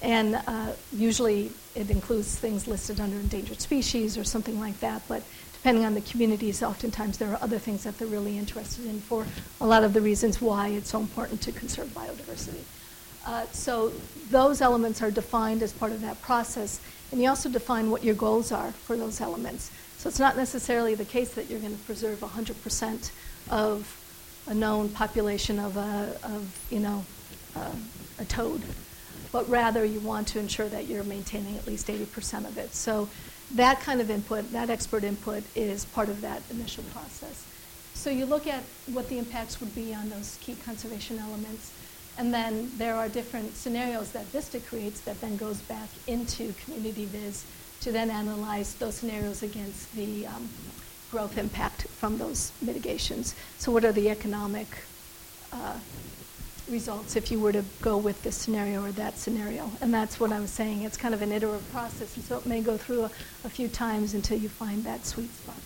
And 0.00 0.36
uh, 0.46 0.72
usually 0.92 1.52
it 1.74 1.90
includes 1.90 2.36
things 2.36 2.66
listed 2.66 2.98
under 2.98 3.16
endangered 3.16 3.60
species 3.60 4.16
or 4.16 4.24
something 4.24 4.58
like 4.58 4.80
that, 4.80 5.02
but 5.08 5.22
depending 5.52 5.84
on 5.84 5.92
the 5.92 6.00
communities, 6.00 6.62
oftentimes 6.62 7.18
there 7.18 7.30
are 7.30 7.38
other 7.42 7.58
things 7.58 7.84
that 7.84 7.98
they're 7.98 8.08
really 8.08 8.38
interested 8.38 8.86
in 8.86 9.00
for 9.00 9.26
a 9.60 9.66
lot 9.66 9.84
of 9.84 9.92
the 9.92 10.00
reasons 10.00 10.40
why 10.40 10.68
it's 10.68 10.90
so 10.90 11.00
important 11.00 11.42
to 11.42 11.52
conserve 11.52 11.88
biodiversity. 11.88 12.62
Uh, 13.26 13.44
so 13.52 13.92
those 14.30 14.62
elements 14.62 15.02
are 15.02 15.10
defined 15.10 15.62
as 15.62 15.72
part 15.72 15.92
of 15.92 16.00
that 16.00 16.20
process, 16.22 16.80
and 17.12 17.20
you 17.20 17.28
also 17.28 17.48
define 17.48 17.90
what 17.90 18.04
your 18.04 18.14
goals 18.14 18.52
are 18.52 18.72
for 18.72 18.96
those 18.96 19.20
elements. 19.20 19.70
So 19.98 20.08
it's 20.08 20.18
not 20.18 20.36
necessarily 20.36 20.94
the 20.94 21.04
case 21.04 21.30
that 21.34 21.48
you're 21.48 21.60
going 21.60 21.76
to 21.76 21.84
preserve 21.84 22.20
100% 22.20 23.10
of 23.50 24.02
a 24.48 24.54
known 24.54 24.88
population 24.88 25.58
of 25.58 25.76
a, 25.76 26.16
of, 26.22 26.66
you 26.70 26.80
know, 26.80 27.04
uh, 27.56 27.72
a 28.18 28.24
toad, 28.24 28.62
but 29.32 29.48
rather 29.48 29.84
you 29.84 30.00
want 30.00 30.28
to 30.28 30.38
ensure 30.38 30.68
that 30.68 30.86
you're 30.86 31.04
maintaining 31.04 31.56
at 31.56 31.66
least 31.66 31.88
80% 31.88 32.46
of 32.46 32.58
it. 32.58 32.74
So 32.74 33.08
that 33.54 33.80
kind 33.80 34.00
of 34.00 34.10
input, 34.10 34.50
that 34.52 34.70
expert 34.70 35.04
input, 35.04 35.42
is 35.54 35.84
part 35.86 36.08
of 36.08 36.20
that 36.20 36.42
initial 36.50 36.84
process. 36.92 37.44
So 37.94 38.10
you 38.10 38.26
look 38.26 38.46
at 38.46 38.62
what 38.92 39.08
the 39.08 39.18
impacts 39.18 39.60
would 39.60 39.74
be 39.74 39.94
on 39.94 40.10
those 40.10 40.38
key 40.40 40.56
conservation 40.64 41.18
elements, 41.18 41.72
and 42.18 42.32
then 42.32 42.70
there 42.76 42.94
are 42.94 43.08
different 43.08 43.54
scenarios 43.54 44.12
that 44.12 44.24
VISTA 44.26 44.60
creates 44.60 45.00
that 45.00 45.20
then 45.20 45.36
goes 45.36 45.58
back 45.62 45.88
into 46.06 46.52
Community 46.64 47.04
Viz 47.04 47.44
to 47.80 47.92
then 47.92 48.10
analyze 48.10 48.74
those 48.76 48.94
scenarios 48.94 49.42
against 49.42 49.94
the 49.94 50.26
um, 50.26 50.48
growth 51.10 51.36
impact 51.38 51.86
from 51.88 52.18
those 52.18 52.52
mitigations. 52.62 53.34
So, 53.58 53.70
what 53.70 53.84
are 53.84 53.92
the 53.92 54.08
economic 54.10 54.66
uh, 55.52 55.78
results 56.70 57.16
if 57.16 57.30
you 57.30 57.38
were 57.38 57.52
to 57.52 57.64
go 57.82 57.96
with 57.98 58.22
this 58.22 58.36
scenario 58.36 58.84
or 58.84 58.92
that 58.92 59.18
scenario? 59.18 59.70
And 59.80 59.92
that's 59.92 60.18
what 60.18 60.32
I'm 60.32 60.46
saying. 60.46 60.82
It's 60.82 60.96
kind 60.96 61.14
of 61.14 61.22
an 61.22 61.32
iterative 61.32 61.70
process, 61.70 62.16
and 62.16 62.24
so 62.24 62.38
it 62.38 62.46
may 62.46 62.60
go 62.62 62.76
through 62.76 63.04
a, 63.04 63.10
a 63.44 63.50
few 63.50 63.68
times 63.68 64.14
until 64.14 64.38
you 64.38 64.48
find 64.48 64.84
that 64.84 65.04
sweet 65.04 65.32
spot. 65.34 65.56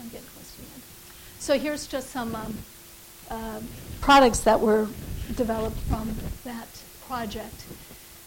I'm 0.00 0.08
getting 0.10 0.28
close 0.28 0.52
to 0.52 0.58
the 0.58 0.68
end. 0.74 0.82
So, 1.40 1.58
here's 1.58 1.88
just 1.88 2.10
some 2.10 2.36
um, 2.36 2.56
uh, 3.30 3.60
products 4.00 4.40
that 4.40 4.60
were 4.60 4.88
developed 5.36 5.78
from 5.88 6.14
that 6.44 6.68
project. 7.06 7.64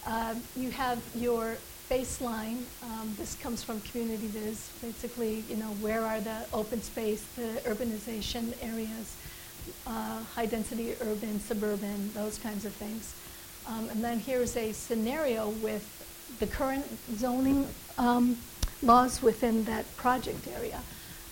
Uh, 0.05 0.35
you 0.55 0.71
have 0.71 1.01
your 1.15 1.55
baseline. 1.89 2.63
Um, 2.83 3.13
this 3.17 3.35
comes 3.35 3.63
from 3.63 3.81
Community 3.81 4.27
Viz. 4.27 4.71
Basically, 4.81 5.43
you 5.49 5.57
know, 5.57 5.73
where 5.81 6.05
are 6.05 6.21
the 6.21 6.45
open 6.53 6.81
space, 6.81 7.23
the 7.35 7.61
urbanization 7.65 8.53
areas, 8.61 9.15
uh, 9.85 10.23
high 10.35 10.45
density 10.45 10.95
urban, 11.01 11.39
suburban, 11.39 12.11
those 12.13 12.37
kinds 12.37 12.65
of 12.65 12.73
things. 12.73 13.13
Um, 13.67 13.89
and 13.89 14.03
then 14.03 14.19
here's 14.19 14.57
a 14.57 14.71
scenario 14.71 15.49
with 15.49 15.85
the 16.39 16.47
current 16.47 16.85
zoning 17.15 17.67
um, 17.97 18.37
laws 18.81 19.21
within 19.21 19.63
that 19.65 19.85
project 19.97 20.47
area. 20.47 20.79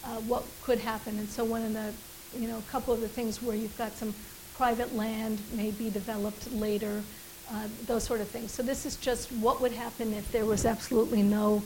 Uh, 0.03 0.17
what 0.21 0.43
could 0.61 0.79
happen? 0.79 1.17
And 1.17 1.29
so 1.29 1.43
one 1.43 1.63
of 1.63 1.73
the, 1.73 1.93
you 2.37 2.47
know, 2.47 2.57
a 2.57 2.71
couple 2.71 2.93
of 2.93 3.01
the 3.01 3.07
things 3.07 3.41
where 3.41 3.55
you've 3.55 3.77
got 3.77 3.93
some 3.93 4.13
private 4.59 4.93
land 4.93 5.39
may 5.53 5.71
be 5.71 5.89
developed 5.89 6.51
later 6.51 7.01
uh, 7.49 7.63
those 7.85 8.03
sort 8.03 8.19
of 8.19 8.27
things. 8.27 8.51
So 8.51 8.61
this 8.61 8.85
is 8.85 8.97
just 8.97 9.31
what 9.31 9.61
would 9.61 9.71
happen 9.71 10.13
if 10.13 10.29
there 10.33 10.43
was 10.43 10.65
absolutely 10.65 11.23
no 11.23 11.63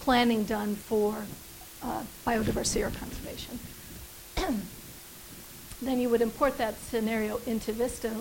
planning 0.00 0.44
done 0.44 0.76
for 0.76 1.16
uh, 1.82 2.02
biodiversity 2.26 2.86
or 2.86 2.90
conservation. 2.90 3.58
then 5.80 5.98
you 5.98 6.10
would 6.10 6.20
import 6.20 6.58
that 6.58 6.78
scenario 6.78 7.40
into 7.46 7.72
Vista, 7.72 8.12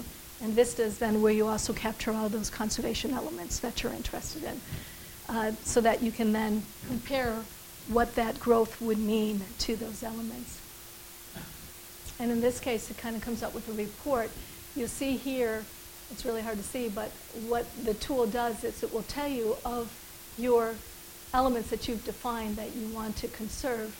and 0.41 0.53
Vista 0.53 0.83
is 0.83 0.97
then 0.97 1.21
where 1.21 1.33
you 1.33 1.45
also 1.47 1.73
capture 1.73 2.13
all 2.13 2.29
those 2.29 2.49
conservation 2.49 3.11
elements 3.11 3.59
that 3.59 3.83
you're 3.83 3.91
interested 3.91 4.45
in, 4.45 4.61
uh, 5.27 5.51
so 5.65 5.81
that 5.81 6.01
you 6.01 6.13
can 6.13 6.31
then 6.31 6.63
compare 6.87 7.35
what 7.89 8.15
that 8.15 8.39
growth 8.39 8.79
would 8.79 8.97
mean 8.97 9.41
to 9.59 9.75
those 9.75 10.03
elements. 10.03 10.61
And 12.19 12.31
in 12.31 12.41
this 12.41 12.59
case, 12.59 12.89
it 12.89 12.97
kind 12.97 13.15
of 13.15 13.21
comes 13.21 13.43
up 13.43 13.53
with 13.53 13.67
a 13.69 13.73
report. 13.73 14.29
You'll 14.75 14.87
see 14.87 15.17
here 15.17 15.63
it's 16.11 16.25
really 16.25 16.41
hard 16.41 16.57
to 16.57 16.63
see, 16.63 16.89
but 16.89 17.09
what 17.47 17.65
the 17.83 17.93
tool 17.95 18.27
does 18.27 18.63
is 18.63 18.83
it 18.83 18.93
will 18.93 19.03
tell 19.03 19.27
you 19.27 19.55
of 19.65 19.91
your 20.37 20.75
elements 21.33 21.69
that 21.69 21.87
you've 21.87 22.05
defined 22.05 22.55
that 22.57 22.75
you 22.75 22.87
want 22.89 23.15
to 23.17 23.27
conserve, 23.29 23.95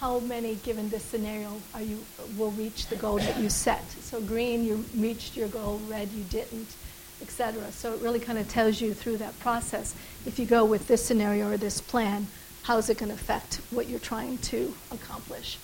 how 0.00 0.18
many 0.20 0.56
given 0.56 0.90
this 0.90 1.04
scenario 1.04 1.60
are 1.72 1.82
you 1.82 1.98
will 2.36 2.50
reach 2.52 2.88
the 2.88 2.96
goal 2.96 3.18
that 3.18 3.38
you 3.38 3.48
set. 3.48 3.88
So 4.02 4.20
green, 4.20 4.64
you 4.64 4.84
reached 4.96 5.36
your 5.36 5.48
goal, 5.48 5.80
red, 5.88 6.10
you 6.10 6.24
didn't, 6.24 6.74
etc. 7.22 7.70
So 7.70 7.94
it 7.94 8.02
really 8.02 8.20
kind 8.20 8.38
of 8.38 8.48
tells 8.48 8.80
you 8.80 8.92
through 8.92 9.18
that 9.18 9.38
process, 9.38 9.94
if 10.26 10.38
you 10.38 10.46
go 10.46 10.64
with 10.64 10.88
this 10.88 11.04
scenario 11.04 11.50
or 11.50 11.56
this 11.56 11.80
plan, 11.80 12.26
how 12.64 12.78
is 12.78 12.90
it 12.90 12.98
going 12.98 13.10
to 13.10 13.14
affect 13.14 13.60
what 13.70 13.88
you're 13.88 14.00
trying 14.00 14.38
to 14.38 14.74
accomplish. 14.90 15.58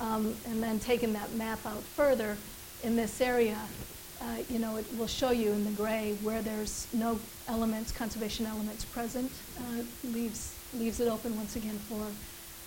Um, 0.00 0.34
and 0.46 0.62
then 0.62 0.78
taking 0.78 1.12
that 1.12 1.32
map 1.34 1.64
out 1.66 1.82
further 1.82 2.36
in 2.82 2.96
this 2.96 3.20
area, 3.20 3.58
uh, 4.22 4.36
you 4.48 4.58
know, 4.58 4.76
it 4.76 4.86
will 4.98 5.06
show 5.06 5.30
you 5.30 5.50
in 5.52 5.64
the 5.64 5.70
gray 5.70 6.16
where 6.22 6.42
there's 6.42 6.86
no 6.92 7.18
elements, 7.48 7.92
conservation 7.92 8.46
elements 8.46 8.84
present, 8.84 9.30
uh, 9.58 9.82
leaves, 10.04 10.54
leaves 10.74 11.00
it 11.00 11.08
open 11.08 11.36
once 11.36 11.56
again 11.56 11.78
for 11.88 12.06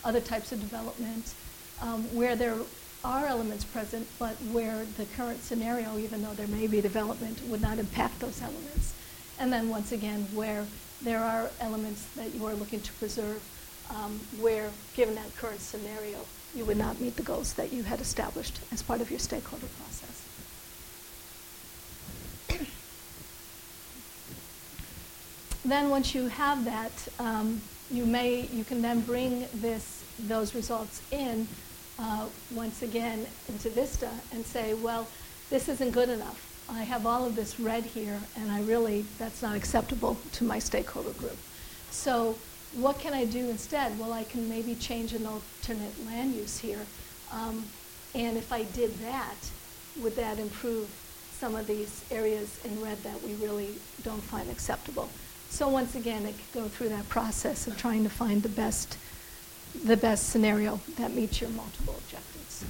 other 0.08 0.22
types 0.22 0.52
of 0.52 0.60
development. 0.60 1.34
Um, 1.82 2.04
where 2.16 2.36
there 2.36 2.56
are 3.04 3.26
elements 3.26 3.64
present, 3.66 4.08
but 4.18 4.36
where 4.52 4.86
the 4.98 5.06
current 5.18 5.42
scenario, 5.42 5.98
even 5.98 6.22
though 6.22 6.34
there 6.34 6.48
may 6.48 6.68
be 6.68 6.82
development, 6.82 7.42
would 7.48 7.62
not 7.62 7.78
impact 7.78 8.20
those 8.20 8.42
elements. 8.42 8.94
And 9.40 9.52
then 9.52 9.70
once 9.70 9.92
again, 9.92 10.28
where 10.34 10.66
there 11.02 11.20
are 11.20 11.50
elements 11.60 12.06
that 12.16 12.34
you 12.34 12.46
are 12.46 12.54
looking 12.54 12.80
to 12.80 12.94
preserve, 12.94 13.44
um, 13.90 14.20
where, 14.40 14.70
given 14.96 15.16
that 15.16 15.36
current 15.36 15.60
scenario, 15.60 16.20
you 16.56 16.66
would 16.66 16.78
not 16.78 17.00
meet 17.00 17.16
the 17.16 17.24
goals 17.24 17.54
that 17.54 17.74
you 17.74 17.84
had 17.84 18.00
established 18.00 18.60
as 18.72 18.82
part 18.82 19.02
of 19.02 19.10
your 19.10 19.20
stakeholder 19.20 19.68
process. 19.78 20.28
then 25.66 25.90
once 25.90 26.14
you 26.14 26.28
have 26.28 26.66
that, 26.66 26.92
um, 27.20 27.62
you 27.92 28.06
may 28.06 28.48
you 28.54 28.64
can 28.64 28.82
then 28.82 29.02
bring 29.02 29.46
this 29.56 30.04
those 30.20 30.56
results 30.56 31.02
in 31.12 31.48
uh, 32.00 32.28
once 32.54 32.82
again 32.82 33.26
into 33.50 33.70
Vista 33.70 34.10
and 34.32 34.46
say, 34.46 34.74
well, 34.74 35.08
this 35.50 35.70
isn't 35.70 35.92
good 35.92 36.10
enough. 36.10 36.50
I 36.70 36.84
have 36.84 37.06
all 37.06 37.26
of 37.26 37.36
this 37.36 37.60
red 37.60 37.84
here, 37.84 38.20
and 38.38 38.52
I 38.52 38.62
really 38.62 39.06
that's 39.18 39.42
not 39.42 39.56
acceptable 39.56 40.18
to 40.34 40.44
my 40.44 40.60
stakeholder 40.60 41.12
group. 41.12 41.38
So 41.92 42.36
what 42.76 43.00
can 43.00 43.14
I 43.14 43.26
do 43.26 43.50
instead? 43.50 43.98
Well, 44.00 44.14
I 44.14 44.24
can 44.24 44.50
maybe 44.50 44.76
change 44.76 45.14
an 45.14 45.26
alternate 45.26 46.06
land 46.06 46.34
use 46.36 46.58
here. 46.58 46.86
Um, 47.32 47.66
and 48.16 48.38
if 48.38 48.52
I 48.52 48.64
did 48.64 48.94
that, 49.00 49.36
would 50.02 50.16
that 50.16 50.40
improve 50.40 50.90
some 51.38 51.56
of 51.56 51.68
these 51.68 52.04
areas 52.10 52.60
in 52.64 52.82
red 52.82 53.02
that 53.04 53.22
we 53.22 53.34
really 53.36 53.76
don't 54.04 54.22
find 54.22 54.50
acceptable? 54.50 55.10
So 55.50 55.68
once 55.68 55.96
again, 55.96 56.26
it 56.26 56.36
could 56.36 56.64
go 56.64 56.68
through 56.68 56.90
that 56.90 57.08
process 57.10 57.68
of 57.68 57.78
trying 57.78 58.04
to 58.04 58.10
find 58.10 58.42
the 58.42 58.50
best, 58.50 58.98
the 59.84 59.98
best 59.98 60.30
scenario 60.30 60.80
that 60.98 61.14
meets 61.14 61.42
your 61.42 61.52
multiple 61.52 61.96
objectives. 61.98 62.66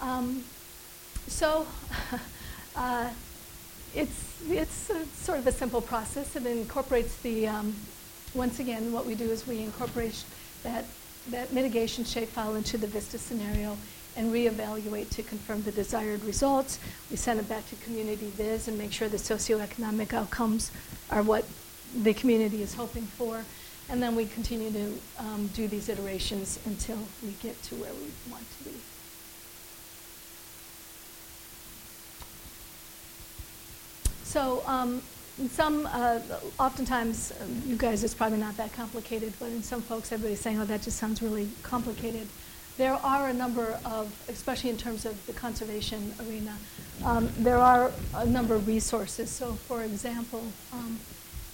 Um, 0.00 0.44
so 1.28 1.66
uh, 2.76 3.10
it's, 3.94 4.42
it's 4.48 4.90
a, 4.90 5.06
sort 5.06 5.38
of 5.38 5.46
a 5.46 5.52
simple 5.52 5.80
process. 5.80 6.36
It 6.36 6.46
incorporates 6.46 7.16
the, 7.18 7.46
um, 7.48 7.74
once 8.34 8.58
again, 8.58 8.92
what 8.92 9.06
we 9.06 9.14
do 9.14 9.24
is 9.24 9.46
we 9.46 9.60
incorporate 9.62 10.24
that, 10.62 10.84
that 11.30 11.52
mitigation 11.52 12.04
shapefile 12.04 12.56
into 12.56 12.76
the 12.76 12.86
VISTA 12.86 13.18
scenario 13.18 13.76
and 14.16 14.32
reevaluate 14.32 15.10
to 15.10 15.22
confirm 15.22 15.62
the 15.62 15.72
desired 15.72 16.22
results. 16.24 16.78
We 17.10 17.16
send 17.16 17.40
it 17.40 17.48
back 17.48 17.68
to 17.70 17.76
Community 17.76 18.30
Viz 18.30 18.68
and 18.68 18.78
make 18.78 18.92
sure 18.92 19.08
the 19.08 19.16
socioeconomic 19.16 20.12
outcomes 20.12 20.70
are 21.10 21.22
what 21.22 21.44
the 22.02 22.14
community 22.14 22.62
is 22.62 22.74
hoping 22.74 23.04
for. 23.04 23.44
And 23.88 24.02
then 24.02 24.14
we 24.14 24.26
continue 24.26 24.70
to 24.72 24.98
um, 25.18 25.48
do 25.48 25.68
these 25.68 25.88
iterations 25.88 26.58
until 26.64 26.98
we 27.22 27.32
get 27.42 27.60
to 27.64 27.74
where 27.74 27.92
we 27.92 28.10
want 28.30 28.44
to 28.58 28.64
be. 28.64 28.76
So 34.34 34.62
um, 34.66 35.00
some, 35.50 35.86
uh, 35.86 36.18
oftentimes, 36.58 37.32
um, 37.40 37.62
you 37.64 37.76
guys, 37.76 38.02
it's 38.02 38.14
probably 38.14 38.38
not 38.38 38.56
that 38.56 38.72
complicated, 38.72 39.32
but 39.38 39.50
in 39.50 39.62
some 39.62 39.80
folks, 39.80 40.10
everybody's 40.10 40.40
saying, 40.40 40.60
oh, 40.60 40.64
that 40.64 40.82
just 40.82 40.98
sounds 40.98 41.22
really 41.22 41.48
complicated 41.62 42.26
there 42.76 42.94
are 42.94 43.28
a 43.28 43.32
number 43.32 43.78
of, 43.84 44.12
especially 44.28 44.70
in 44.70 44.76
terms 44.76 45.06
of 45.06 45.24
the 45.26 45.32
conservation 45.32 46.12
arena, 46.26 46.56
um, 47.04 47.30
there 47.38 47.58
are 47.58 47.92
a 48.16 48.26
number 48.26 48.54
of 48.54 48.66
resources. 48.66 49.30
So, 49.30 49.52
for 49.52 49.82
example, 49.82 50.42
um, 50.72 50.98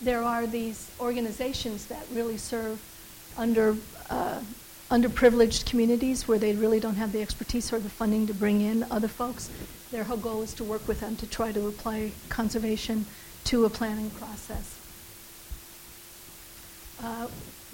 there 0.01 0.23
are 0.23 0.47
these 0.47 0.91
organizations 0.99 1.87
that 1.87 2.07
really 2.13 2.39
serve 2.39 2.81
under 3.37 3.77
uh, 4.09 4.41
underprivileged 4.91 5.67
communities 5.67 6.27
where 6.27 6.39
they 6.39 6.55
really 6.55 6.81
don't 6.81 6.97
have 6.97 7.13
the 7.13 7.21
expertise 7.21 7.73
or 7.73 7.79
the 7.79 7.91
funding 7.91 8.27
to 8.27 8.35
bring 8.35 8.63
in 8.63 8.85
other 8.91 9.09
folks. 9.09 9.51
Their 9.91 10.05
whole 10.05 10.17
goal 10.17 10.43
is 10.43 10.55
to 10.55 10.65
work 10.65 10.87
with 10.87 11.01
them 11.01 11.17
to 11.17 11.27
try 11.27 11.53
to 11.53 11.67
apply 11.67 12.13
conservation 12.29 13.07
to 13.45 13.65
a 13.65 13.71
planning 13.71 14.11
process. 14.11 14.77
Uh, 17.03 17.27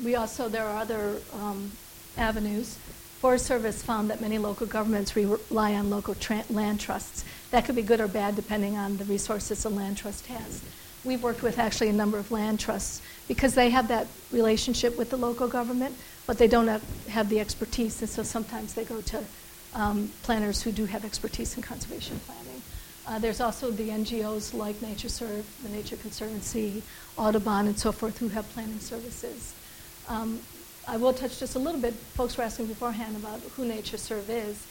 we 0.02 0.14
also, 0.14 0.48
there 0.48 0.64
are 0.64 0.78
other 0.78 1.20
um, 1.32 1.72
avenues. 2.16 2.78
Forest 3.20 3.46
Service 3.46 3.82
found 3.82 4.08
that 4.10 4.20
many 4.20 4.38
local 4.38 4.66
governments 4.66 5.16
rely 5.16 5.74
on 5.74 5.90
local 5.90 6.14
tra- 6.14 6.44
land 6.48 6.80
trusts. 6.80 7.24
That 7.50 7.64
could 7.64 7.76
be 7.76 7.82
good 7.82 8.00
or 8.00 8.08
bad 8.08 8.36
depending 8.36 8.76
on 8.76 8.96
the 8.98 9.04
resources 9.04 9.64
a 9.64 9.68
land 9.68 9.96
trust 9.96 10.26
has. 10.26 10.62
We've 11.04 11.22
worked 11.22 11.42
with 11.42 11.58
actually 11.58 11.88
a 11.88 11.92
number 11.92 12.18
of 12.18 12.30
land 12.30 12.60
trusts 12.60 13.02
because 13.28 13.54
they 13.54 13.70
have 13.70 13.88
that 13.88 14.06
relationship 14.32 14.96
with 14.98 15.10
the 15.10 15.16
local 15.16 15.48
government, 15.48 15.96
but 16.26 16.38
they 16.38 16.48
don't 16.48 16.68
have, 16.68 16.82
have 17.08 17.28
the 17.28 17.40
expertise, 17.40 18.00
and 18.00 18.10
so 18.10 18.22
sometimes 18.22 18.74
they 18.74 18.84
go 18.84 19.00
to 19.00 19.24
um, 19.76 20.10
planners 20.22 20.62
who 20.62 20.72
do 20.72 20.86
have 20.86 21.04
expertise 21.04 21.56
in 21.56 21.62
conservation 21.62 22.18
planning. 22.26 22.62
Uh, 23.06 23.18
there's 23.20 23.40
also 23.40 23.70
the 23.70 23.90
NGOs 23.90 24.52
like 24.52 24.74
NatureServe, 24.76 25.44
the 25.62 25.68
Nature 25.68 25.96
Conservancy, 25.96 26.82
Audubon, 27.16 27.68
and 27.68 27.78
so 27.78 27.92
forth, 27.92 28.18
who 28.18 28.28
have 28.28 28.48
planning 28.50 28.80
services. 28.80 29.54
Um, 30.08 30.40
I 30.88 30.96
will 30.96 31.12
touch 31.12 31.38
just 31.38 31.54
a 31.54 31.58
little 31.58 31.80
bit. 31.80 31.94
Folks 31.94 32.36
were 32.36 32.44
asking 32.44 32.66
beforehand 32.66 33.16
about 33.16 33.40
who 33.40 33.64
NatureServe 33.64 34.28
is. 34.28 34.66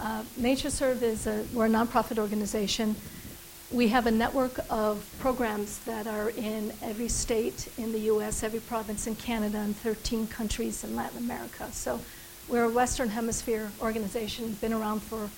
Uh, 0.00 0.22
NatureServe 0.38 1.02
is 1.02 1.26
a, 1.26 1.44
we're 1.52 1.66
a 1.66 1.68
nonprofit 1.68 2.18
organization. 2.18 2.96
We 3.70 3.88
have 3.88 4.06
a 4.06 4.10
network 4.10 4.60
of 4.70 5.04
programs 5.18 5.78
that 5.80 6.06
are 6.06 6.30
in 6.30 6.72
every 6.80 7.08
state 7.08 7.68
in 7.76 7.92
the 7.92 8.00
U.S., 8.00 8.42
every 8.42 8.60
province 8.60 9.06
in 9.06 9.16
Canada, 9.16 9.58
and 9.58 9.76
13 9.76 10.28
countries 10.28 10.84
in 10.84 10.94
Latin 10.94 11.18
America. 11.18 11.68
So 11.72 12.00
we're 12.48 12.64
a 12.64 12.68
Western 12.68 13.08
Hemisphere 13.08 13.70
organization, 13.80 14.52
been 14.60 14.72
around 14.72 15.02
for 15.02 15.28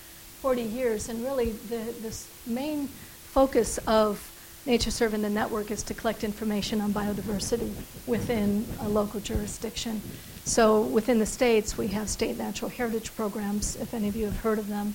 40 0.42 0.62
years, 0.62 1.08
and 1.08 1.22
really 1.24 1.52
the, 1.68 1.94
the 2.02 2.16
main 2.46 2.88
focus 2.88 3.78
of 3.86 4.32
NatureServe 4.66 5.12
and 5.12 5.22
the 5.22 5.30
network 5.30 5.70
is 5.70 5.82
to 5.84 5.94
collect 5.94 6.24
information 6.24 6.80
on 6.80 6.92
biodiversity 6.92 7.72
within 8.06 8.66
a 8.80 8.88
local 8.88 9.20
jurisdiction. 9.20 10.02
So 10.44 10.82
within 10.82 11.18
the 11.18 11.26
states, 11.26 11.78
we 11.78 11.88
have 11.88 12.08
state 12.08 12.36
natural 12.36 12.70
heritage 12.70 13.14
programs, 13.14 13.76
if 13.76 13.94
any 13.94 14.08
of 14.08 14.16
you 14.16 14.24
have 14.24 14.40
heard 14.40 14.58
of 14.58 14.68
them. 14.68 14.94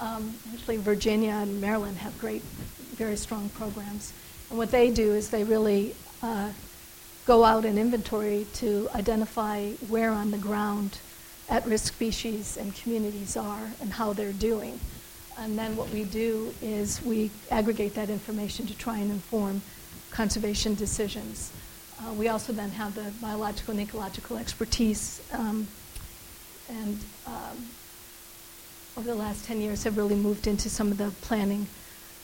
Um, 0.00 0.34
actually, 0.54 0.78
Virginia 0.78 1.32
and 1.32 1.60
Maryland 1.60 1.98
have 1.98 2.18
great, 2.18 2.42
very 2.42 3.16
strong 3.16 3.50
programs. 3.50 4.14
And 4.48 4.58
what 4.58 4.70
they 4.70 4.90
do 4.90 5.12
is 5.12 5.28
they 5.28 5.44
really 5.44 5.94
uh, 6.22 6.50
go 7.26 7.44
out 7.44 7.66
and 7.66 7.78
inventory 7.78 8.46
to 8.54 8.88
identify 8.94 9.72
where 9.88 10.10
on 10.10 10.30
the 10.30 10.38
ground 10.38 10.98
at-risk 11.50 11.92
species 11.92 12.56
and 12.56 12.74
communities 12.74 13.36
are 13.36 13.70
and 13.80 13.92
how 13.92 14.12
they're 14.12 14.32
doing. 14.32 14.78
And 15.38 15.58
then 15.58 15.76
what 15.76 15.90
we 15.90 16.04
do 16.04 16.54
is 16.62 17.02
we 17.02 17.30
aggregate 17.50 17.94
that 17.94 18.08
information 18.08 18.66
to 18.66 18.76
try 18.76 18.98
and 18.98 19.10
inform 19.10 19.62
conservation 20.10 20.74
decisions. 20.74 21.52
Uh, 22.00 22.12
we 22.12 22.28
also 22.28 22.52
then 22.52 22.70
have 22.70 22.94
the 22.94 23.12
biological 23.20 23.72
and 23.72 23.80
ecological 23.80 24.36
expertise, 24.36 25.20
um, 25.32 25.66
and 26.68 26.98
um, 27.26 27.66
over 28.96 29.08
the 29.08 29.14
last 29.14 29.44
10 29.44 29.60
years 29.60 29.84
have 29.84 29.96
really 29.96 30.14
moved 30.14 30.46
into 30.46 30.70
some 30.70 30.90
of 30.90 30.98
the 30.98 31.10
planning 31.22 31.66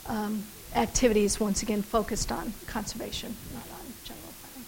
um, 0.07 0.43
activities, 0.75 1.39
once 1.39 1.63
again 1.63 1.81
focused 1.81 2.31
on 2.31 2.53
conservation, 2.65 3.35
not 3.53 3.63
on 3.63 3.85
general 4.03 4.33
planning. 4.41 4.67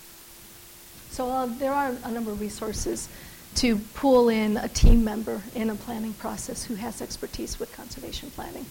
So 1.12 1.30
uh, 1.30 1.46
there 1.60 1.74
are 1.74 1.96
a 2.04 2.12
number 2.12 2.32
of 2.32 2.42
resources 2.42 3.10
to 3.56 3.78
pull 3.94 4.30
in 4.30 4.58
a 4.58 4.68
team 4.68 5.04
member 5.04 5.42
in 5.56 5.70
a 5.70 5.76
planning 5.76 6.14
process 6.14 6.64
who 6.64 6.76
has 6.76 7.02
expertise 7.02 7.60
with 7.60 7.72
conservation 7.74 8.30
planning. 8.32 8.66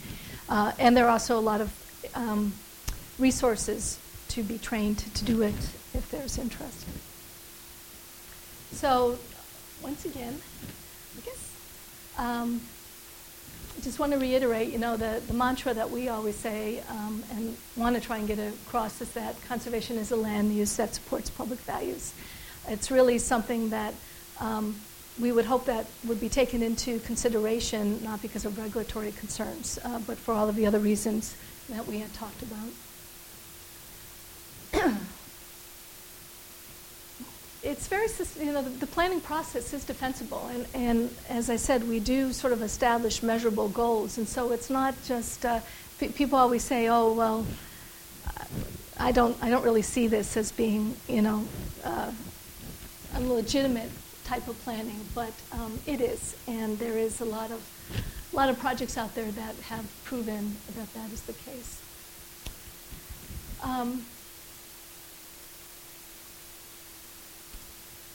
Uh, 0.49 0.73
and 0.79 0.97
there 0.97 1.07
are 1.07 1.11
also 1.11 1.39
a 1.39 1.41
lot 1.41 1.61
of 1.61 2.11
um, 2.15 2.53
resources 3.19 3.99
to 4.29 4.43
be 4.43 4.59
trained 4.59 4.99
to 4.99 5.25
do 5.25 5.43
it 5.43 5.55
if 5.95 6.09
there's 6.11 6.39
interest. 6.39 6.87
So, 8.73 9.19
once 9.83 10.05
again, 10.05 10.39
I 11.17 11.21
guess, 11.23 11.55
um, 12.19 12.61
I 13.77 13.81
just 13.81 13.99
want 13.99 14.13
to 14.13 14.19
reiterate, 14.19 14.73
you 14.73 14.79
know, 14.79 14.97
the, 14.97 15.23
the 15.27 15.35
mantra 15.35 15.73
that 15.75 15.91
we 15.91 16.09
always 16.09 16.37
say 16.37 16.83
um, 16.91 17.23
and 17.33 17.57
want 17.77 17.97
to 17.97 18.03
try 18.03 18.19
and 18.19 18.29
get 18.29 18.39
across 18.39 19.01
is 19.01 19.11
that 19.13 19.37
conservation 19.47 19.97
is 19.97 20.13
a 20.13 20.17
land 20.17 20.53
use 20.53 20.77
that 20.77 20.95
supports 20.95 21.31
public 21.31 21.61
values. 21.61 22.13
It's 22.69 22.91
really 22.91 23.19
something 23.19 23.71
that 23.71 23.95
um, 24.41 24.75
we 25.21 25.33
would 25.33 25.47
hope 25.47 25.65
that 25.67 25.87
would 26.05 26.21
be 26.21 26.29
taken 26.29 26.63
into 26.63 27.01
consideration, 27.01 28.03
not 28.05 28.23
because 28.23 28.45
of 28.45 28.57
regulatory 28.59 29.13
concerns, 29.13 29.79
uh, 29.85 29.99
but 30.07 30.17
for 30.17 30.33
all 30.35 30.49
of 30.49 30.55
the 30.55 30.67
other 30.67 30.79
reasons 30.79 31.35
that 31.69 31.87
we 31.87 31.99
had 31.99 32.13
talked 32.15 32.43
about. 32.43 32.69
it's 37.63 37.89
very, 37.89 38.07
you 38.39 38.53
know, 38.53 38.63
the, 38.63 38.71
the 38.71 38.87
planning 38.87 39.21
process 39.21 39.75
is 39.75 39.85
defensible. 39.85 40.49
And, 40.53 40.67
and 40.75 41.11
as 41.29 41.51
I 41.51 41.57
said, 41.57 41.89
we 41.89 41.99
do 42.01 42.33
sort 42.33 42.53
of 42.53 42.63
establish 42.63 43.23
measurable 43.23 43.69
goals. 43.69 44.19
And 44.19 44.29
so 44.29 44.53
it's 44.53 44.71
not 44.71 44.95
just, 45.05 45.45
uh, 45.45 45.61
pe- 45.99 46.09
people 46.09 46.39
always 46.39 46.63
say, 46.63 46.89
oh, 46.89 47.13
well, 47.13 47.45
I 49.01 49.13
don't, 49.13 49.37
I 49.43 49.51
don't 49.51 49.65
really 49.65 49.83
see 49.83 50.07
this 50.07 50.37
as 50.37 50.53
being, 50.53 50.95
you 51.09 51.23
know, 51.23 51.45
uh, 51.85 52.11
a 53.15 53.21
legitimate 53.21 53.91
type 54.29 54.47
of 54.47 54.63
planning, 54.63 55.01
but 55.15 55.33
um, 55.53 55.79
it 55.87 56.03
is. 56.03 56.37
And 56.47 56.79
there 56.79 56.99
is 56.99 57.21
a 57.23 57.25
lot 57.25 57.51
of, 57.51 57.63
a 58.33 58.37
lot 58.37 58.51
of 58.51 58.59
projects 58.59 58.99
out 58.99 59.15
there 59.15 59.31
that 59.31 59.55
have 59.57 59.87
proven 60.05 60.57
that 60.77 60.93
that 60.93 61.11
is 61.11 61.23
the 61.23 61.33
case. 61.33 61.81
Um, 63.63 64.05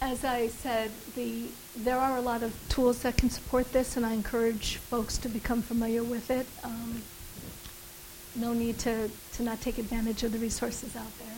as 0.01 0.23
I 0.23 0.49
said, 0.49 0.91
the, 1.15 1.47
there 1.75 1.97
are 1.97 2.17
a 2.17 2.21
lot 2.21 2.43
of 2.43 2.53
tools 2.69 3.01
that 3.01 3.17
can 3.17 3.31
support 3.31 3.71
this, 3.73 3.97
and 3.97 4.05
I 4.05 4.13
encourage 4.13 4.77
folks 4.77 5.17
to 5.19 5.29
become 5.29 5.63
familiar 5.63 6.03
with 6.03 6.29
it. 6.29 6.45
Um, 6.63 7.01
no 8.35 8.53
need 8.53 8.77
to, 8.79 9.09
to 9.33 9.43
not 9.43 9.61
take 9.61 9.79
advantage 9.79 10.23
of 10.23 10.31
the 10.31 10.39
resources 10.39 10.95
out 10.95 11.17
there. 11.17 11.37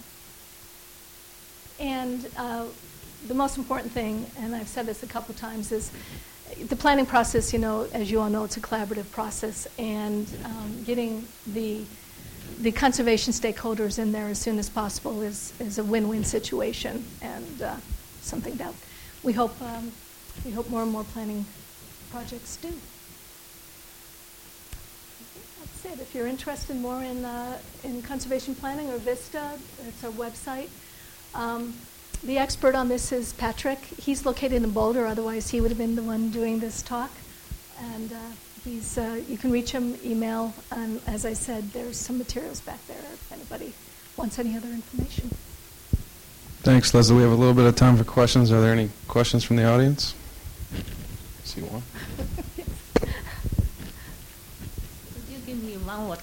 And 1.80 2.28
uh, 2.38 2.66
the 3.28 3.34
most 3.34 3.58
important 3.58 3.92
thing, 3.92 4.26
and 4.40 4.56
I've 4.56 4.68
said 4.68 4.86
this 4.86 5.04
a 5.04 5.08
couple 5.08 5.34
times, 5.34 5.72
is 5.72 5.92
the 6.68 6.76
planning 6.76 7.06
process, 7.06 7.52
you 7.54 7.60
know, 7.60 7.88
as 7.94 8.12
you 8.12 8.22
all 8.22 8.30
know, 8.30 8.44
it's 8.44 8.58
a 8.58 8.62
collaborative 8.62 9.10
process, 9.12 9.68
and 9.78 10.28
um, 10.46 10.84
getting 10.84 11.28
the 11.48 11.84
the 12.62 12.72
conservation 12.72 13.34
stakeholders 13.34 14.00
in 14.00 14.12
there 14.12 14.28
as 14.28 14.40
soon 14.40 14.60
as 14.60 14.70
possible 14.70 15.22
is, 15.22 15.52
is 15.60 15.78
a 15.78 15.84
win-win 15.84 16.24
situation 16.24 17.04
and 17.22 17.62
uh, 17.62 17.76
something 18.22 18.56
that 18.56 18.74
we 19.24 19.34
hope 19.34 19.60
um, 19.62 19.92
we 20.46 20.52
hope 20.52 20.70
more 20.70 20.84
and 20.84 20.92
more 20.92 21.04
planning 21.06 21.46
projects 22.12 22.58
do. 22.58 22.70
That's 25.60 25.86
it. 25.86 26.00
If 26.00 26.14
you're 26.14 26.28
interested 26.28 26.76
more 26.76 27.02
in 27.02 27.26
uh, 27.26 27.58
in 27.84 28.02
conservation 28.04 28.56
planning 28.56 28.90
or 28.90 28.98
Vista, 29.00 29.58
it's 29.88 30.04
our 30.04 30.12
website. 30.12 30.70
Um, 31.34 31.74
the 32.26 32.38
expert 32.40 32.74
on 32.74 32.88
this 32.88 33.12
is 33.12 33.34
Patrick. 33.34 33.80
He's 33.80 34.26
located 34.26 34.64
in 34.64 34.72
Boulder, 34.72 35.06
otherwise 35.06 35.50
he 35.50 35.62
would 35.62 35.70
have 35.70 35.78
been 35.78 35.96
the 35.96 36.04
one 36.04 36.32
doing 36.32 36.60
this 36.60 36.82
talk. 36.82 37.12
And 37.94 38.12
uh, 38.12 38.18
he's, 38.64 38.98
uh, 38.98 39.22
you 39.28 39.38
can 39.38 39.52
reach 39.52 39.72
him, 39.72 39.96
email, 40.04 40.54
and 40.72 41.00
as 41.08 41.26
I 41.26 41.34
said, 41.34 41.72
there's 41.72 41.98
some 41.98 42.18
materials 42.18 42.62
back 42.62 42.86
there 42.88 42.98
if 42.98 43.32
anybody 43.32 43.74
wants 44.18 44.40
any 44.40 44.58
other 44.58 44.70
information. 44.70 45.30
Thanks, 46.64 46.94
Leslie. 46.94 47.18
We 47.18 47.22
have 47.22 47.32
a 47.32 47.36
little 47.36 47.54
bit 47.54 47.66
of 47.66 47.76
time 47.76 47.96
for 47.96 48.04
questions. 48.04 48.52
Are 48.52 48.60
there 48.60 48.74
any 48.74 48.90
questions 49.08 49.44
from 49.44 49.58
the 49.58 49.66
audience? 49.66 50.16
I 50.74 51.46
see 51.46 51.62
one. 51.62 51.84
Could 52.56 53.08
you 55.30 55.38
give 55.46 55.64
me 55.64 55.78
one 55.78 56.00
or 56.00 56.18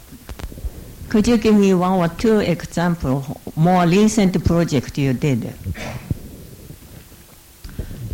could 1.13 1.29
you 1.29 1.37
give 1.37 1.55
me 1.55 1.75
one 1.75 1.93
or 2.01 2.09
two 2.09 2.39
example 2.39 3.23
more 3.55 3.87
recent 3.87 4.43
project 4.47 4.97
you 4.97 5.13
did? 5.13 5.53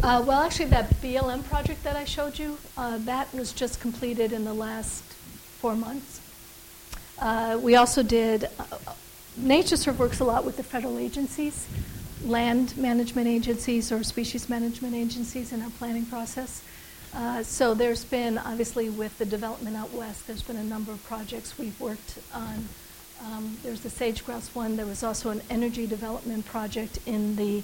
Uh, 0.02 0.20
well, 0.26 0.42
actually, 0.42 0.64
that 0.64 0.90
BLM 1.00 1.44
project 1.44 1.84
that 1.84 1.94
I 1.94 2.04
showed 2.04 2.36
you, 2.36 2.58
uh, 2.76 2.98
that 3.02 3.32
was 3.32 3.52
just 3.52 3.78
completed 3.80 4.32
in 4.32 4.44
the 4.44 4.52
last 4.52 5.04
four 5.60 5.76
months. 5.76 6.20
Uh, 7.20 7.56
we 7.62 7.76
also 7.76 8.02
did, 8.02 8.46
uh, 8.58 8.64
NatureServe 9.40 9.96
works 9.96 10.18
a 10.18 10.24
lot 10.24 10.44
with 10.44 10.56
the 10.56 10.64
federal 10.64 10.98
agencies, 10.98 11.68
land 12.24 12.76
management 12.76 13.28
agencies 13.28 13.92
or 13.92 14.02
species 14.02 14.48
management 14.48 14.96
agencies 14.96 15.52
in 15.52 15.62
our 15.62 15.70
planning 15.78 16.04
process. 16.06 16.62
Uh, 17.14 17.44
so 17.44 17.74
there's 17.74 18.04
been, 18.04 18.38
obviously, 18.38 18.90
with 18.90 19.16
the 19.18 19.24
development 19.24 19.76
out 19.76 19.92
west, 19.92 20.26
there's 20.26 20.42
been 20.42 20.56
a 20.56 20.64
number 20.64 20.90
of 20.90 21.00
projects 21.04 21.56
we've 21.56 21.80
worked 21.80 22.18
on. 22.34 22.68
Um, 23.24 23.56
there's 23.62 23.80
the 23.80 23.90
sage 23.90 24.24
grouse 24.24 24.54
one. 24.54 24.76
There 24.76 24.86
was 24.86 25.02
also 25.02 25.30
an 25.30 25.42
energy 25.50 25.86
development 25.86 26.46
project 26.46 26.98
in 27.06 27.36
the 27.36 27.62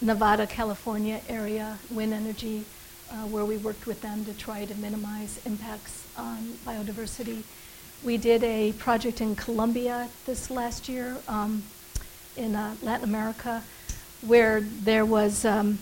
Nevada, 0.00 0.46
California 0.46 1.20
area, 1.28 1.78
wind 1.90 2.12
energy, 2.12 2.64
uh, 3.10 3.26
where 3.26 3.44
we 3.44 3.56
worked 3.56 3.86
with 3.86 4.00
them 4.00 4.24
to 4.24 4.32
try 4.34 4.64
to 4.64 4.74
minimize 4.76 5.40
impacts 5.44 6.06
on 6.16 6.38
biodiversity. 6.66 7.42
We 8.02 8.16
did 8.16 8.44
a 8.44 8.72
project 8.72 9.20
in 9.20 9.34
Colombia 9.34 10.08
this 10.26 10.50
last 10.50 10.88
year 10.88 11.16
um, 11.26 11.62
in 12.36 12.54
uh, 12.54 12.76
Latin 12.82 13.04
America 13.04 13.62
where 14.26 14.60
there 14.60 15.04
was, 15.04 15.44
um, 15.44 15.78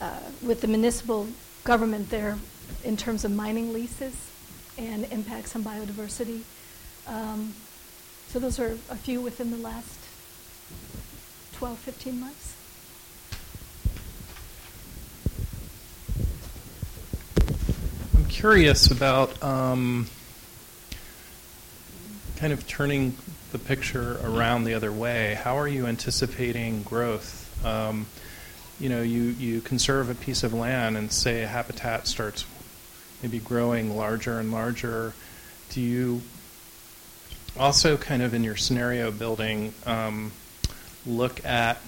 uh, 0.00 0.18
with 0.42 0.60
the 0.60 0.66
municipal 0.66 1.28
government 1.64 2.10
there, 2.10 2.38
in 2.84 2.96
terms 2.96 3.24
of 3.24 3.30
mining 3.32 3.72
leases 3.72 4.14
and 4.76 5.04
impacts 5.12 5.54
on 5.56 5.62
biodiversity. 5.62 6.42
Um, 7.06 7.54
so 8.28 8.38
those 8.38 8.58
are 8.58 8.72
a 8.90 8.96
few 8.96 9.22
within 9.22 9.50
the 9.50 9.56
last 9.56 9.98
12, 11.54 11.78
15 11.78 12.20
months. 12.20 12.54
I'm 18.14 18.26
curious 18.26 18.90
about 18.90 19.42
um, 19.42 20.08
kind 22.36 22.52
of 22.52 22.68
turning 22.68 23.16
the 23.52 23.58
picture 23.58 24.20
around 24.22 24.64
the 24.64 24.74
other 24.74 24.92
way. 24.92 25.34
How 25.42 25.58
are 25.58 25.66
you 25.66 25.86
anticipating 25.86 26.82
growth? 26.82 27.64
Um, 27.64 28.06
you 28.78 28.90
know, 28.90 29.00
you, 29.00 29.22
you 29.22 29.62
conserve 29.62 30.10
a 30.10 30.14
piece 30.14 30.42
of 30.42 30.52
land 30.52 30.98
and 30.98 31.10
say 31.10 31.42
a 31.42 31.46
habitat 31.46 32.06
starts 32.06 32.44
maybe 33.22 33.38
growing 33.38 33.96
larger 33.96 34.38
and 34.38 34.52
larger. 34.52 35.14
Do 35.70 35.80
you 35.80 36.20
also 37.58 37.96
kind 37.96 38.22
of 38.22 38.34
in 38.34 38.44
your 38.44 38.56
scenario 38.56 39.10
building 39.10 39.74
um, 39.86 40.32
look 41.06 41.44
at 41.44 41.80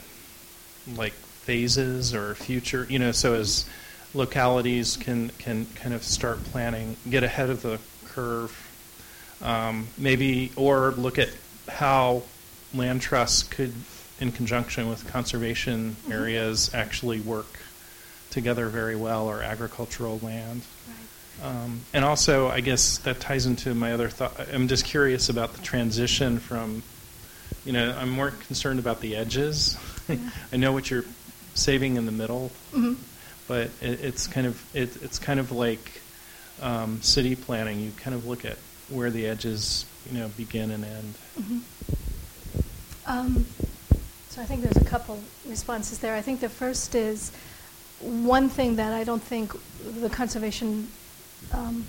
like 0.96 1.12
phases 1.12 2.14
or 2.14 2.34
future, 2.34 2.86
you 2.88 2.98
know, 2.98 3.12
so 3.12 3.34
as 3.34 3.68
localities 4.14 4.96
can, 4.96 5.30
can 5.38 5.66
kind 5.74 5.94
of 5.94 6.02
start 6.02 6.42
planning, 6.44 6.96
get 7.08 7.22
ahead 7.22 7.50
of 7.50 7.62
the 7.62 7.78
curve, 8.06 8.56
um, 9.42 9.88
maybe, 9.96 10.52
or 10.56 10.92
look 10.92 11.18
at 11.18 11.30
how 11.68 12.22
land 12.74 13.00
trusts 13.00 13.42
could, 13.42 13.72
in 14.20 14.32
conjunction 14.32 14.88
with 14.88 15.06
conservation 15.08 15.96
mm-hmm. 16.02 16.12
areas, 16.12 16.74
actually 16.74 17.20
work 17.20 17.60
together 18.30 18.68
very 18.68 18.96
well, 18.96 19.26
or 19.26 19.42
agricultural 19.42 20.18
land. 20.22 20.62
Um, 21.42 21.80
and 21.94 22.04
also, 22.04 22.48
I 22.48 22.60
guess 22.60 22.98
that 22.98 23.20
ties 23.20 23.46
into 23.46 23.74
my 23.74 23.92
other 23.92 24.08
thought. 24.08 24.38
I'm 24.52 24.68
just 24.68 24.84
curious 24.84 25.28
about 25.28 25.54
the 25.54 25.62
transition 25.62 26.38
from, 26.38 26.82
you 27.64 27.72
know, 27.72 27.96
I'm 27.98 28.10
more 28.10 28.30
concerned 28.30 28.78
about 28.78 29.00
the 29.00 29.16
edges. 29.16 29.78
Yeah. 30.08 30.16
I 30.52 30.56
know 30.56 30.72
what 30.72 30.90
you're 30.90 31.04
saving 31.54 31.96
in 31.96 32.06
the 32.06 32.12
middle, 32.12 32.50
mm-hmm 32.72 32.94
but 33.50 33.68
it, 33.80 34.00
it's 34.04 34.28
kind 34.28 34.46
of 34.46 34.64
it, 34.76 35.02
it's 35.02 35.18
kind 35.18 35.40
of 35.40 35.50
like 35.50 36.00
um, 36.62 37.02
city 37.02 37.34
planning. 37.34 37.80
You 37.80 37.90
kind 37.96 38.14
of 38.14 38.24
look 38.24 38.44
at 38.44 38.56
where 38.88 39.10
the 39.10 39.26
edges, 39.26 39.86
you 40.08 40.16
know, 40.16 40.28
begin 40.36 40.70
and 40.70 40.84
end. 40.84 41.14
Mm-hmm. 41.36 41.58
Um, 43.06 43.46
so 44.28 44.40
I 44.40 44.44
think 44.44 44.62
there's 44.62 44.76
a 44.76 44.88
couple 44.88 45.20
responses 45.48 45.98
there. 45.98 46.14
I 46.14 46.22
think 46.22 46.38
the 46.38 46.48
first 46.48 46.94
is 46.94 47.32
one 47.98 48.48
thing 48.48 48.76
that 48.76 48.92
I 48.92 49.02
don't 49.02 49.22
think 49.22 49.52
the 50.00 50.08
conservation 50.08 50.86
um, 51.52 51.86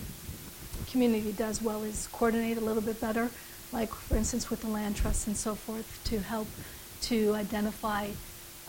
community 0.89 1.31
does 1.31 1.61
well 1.61 1.83
is 1.83 2.07
coordinate 2.11 2.57
a 2.57 2.61
little 2.61 2.81
bit 2.81 2.99
better, 2.99 3.29
like 3.71 3.93
for 3.93 4.15
instance 4.15 4.49
with 4.49 4.61
the 4.61 4.67
land 4.67 4.95
trusts 4.95 5.27
and 5.27 5.37
so 5.37 5.55
forth, 5.55 6.01
to 6.05 6.19
help 6.19 6.47
to 7.01 7.33
identify 7.35 8.07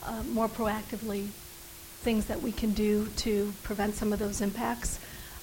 uh, 0.05 0.23
more 0.33 0.49
proactively 0.49 1.29
things 2.03 2.27
that 2.27 2.41
we 2.41 2.51
can 2.53 2.73
do 2.73 3.07
to 3.17 3.53
prevent 3.63 3.95
some 3.95 4.13
of 4.13 4.19
those 4.19 4.41
impacts. 4.41 4.99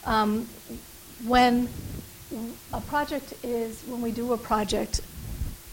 Um, 0.05 0.47
when 1.25 1.69
a 2.73 2.81
project 2.81 3.33
is, 3.43 3.81
when 3.87 4.01
we 4.01 4.11
do 4.11 4.33
a 4.33 4.37
project, 4.37 5.01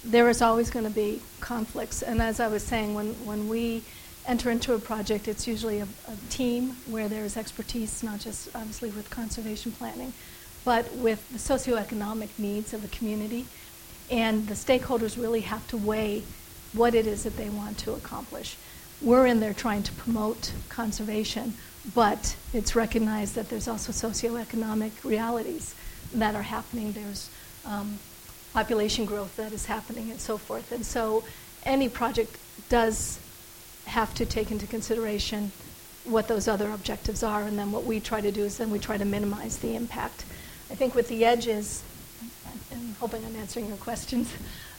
there 0.04 0.28
is 0.28 0.40
always 0.42 0.70
going 0.70 0.84
to 0.84 0.90
be 0.90 1.20
conflicts. 1.40 2.02
And 2.02 2.22
as 2.22 2.38
I 2.40 2.48
was 2.48 2.62
saying, 2.62 2.94
when, 2.94 3.14
when 3.26 3.48
we 3.48 3.82
enter 4.26 4.50
into 4.50 4.74
a 4.74 4.78
project, 4.78 5.28
it's 5.28 5.46
usually 5.46 5.80
a, 5.80 5.88
a 6.08 6.16
team 6.30 6.76
where 6.86 7.08
there's 7.08 7.36
expertise, 7.36 8.02
not 8.02 8.20
just 8.20 8.48
obviously 8.54 8.90
with 8.90 9.08
conservation 9.10 9.72
planning, 9.72 10.12
but 10.64 10.92
with 10.94 11.28
the 11.30 11.38
socioeconomic 11.38 12.30
needs 12.38 12.74
of 12.74 12.82
the 12.82 12.88
community. 12.88 13.46
And 14.10 14.46
the 14.46 14.54
stakeholders 14.54 15.20
really 15.20 15.40
have 15.42 15.66
to 15.68 15.76
weigh 15.76 16.22
what 16.72 16.94
it 16.94 17.06
is 17.06 17.22
that 17.24 17.36
they 17.36 17.48
want 17.48 17.78
to 17.78 17.92
accomplish 17.92 18.56
we're 19.02 19.26
in 19.26 19.40
there 19.40 19.52
trying 19.52 19.82
to 19.82 19.92
promote 19.92 20.52
conservation, 20.68 21.54
but 21.94 22.36
it's 22.52 22.74
recognized 22.74 23.34
that 23.34 23.48
there's 23.48 23.68
also 23.68 23.92
socioeconomic 23.92 25.04
realities 25.04 25.74
that 26.14 26.34
are 26.34 26.42
happening. 26.42 26.92
There's 26.92 27.30
um, 27.64 27.98
population 28.52 29.04
growth 29.04 29.36
that 29.36 29.52
is 29.52 29.66
happening 29.66 30.10
and 30.10 30.20
so 30.20 30.38
forth. 30.38 30.72
And 30.72 30.84
so 30.84 31.24
any 31.64 31.88
project 31.88 32.38
does 32.68 33.20
have 33.86 34.14
to 34.14 34.26
take 34.26 34.50
into 34.50 34.66
consideration 34.66 35.50
what 36.04 36.28
those 36.28 36.46
other 36.46 36.70
objectives 36.70 37.22
are, 37.22 37.42
and 37.42 37.58
then 37.58 37.72
what 37.72 37.84
we 37.84 37.98
try 37.98 38.20
to 38.20 38.30
do 38.30 38.44
is 38.44 38.58
then 38.58 38.70
we 38.70 38.78
try 38.78 38.96
to 38.96 39.04
minimize 39.04 39.58
the 39.58 39.74
impact. 39.74 40.24
I 40.70 40.74
think 40.74 40.94
with 40.94 41.08
the 41.08 41.24
edges, 41.24 41.82
I'm 42.72 42.94
hoping 43.00 43.24
I'm 43.24 43.36
answering 43.36 43.66
your 43.66 43.76
questions. 43.78 44.32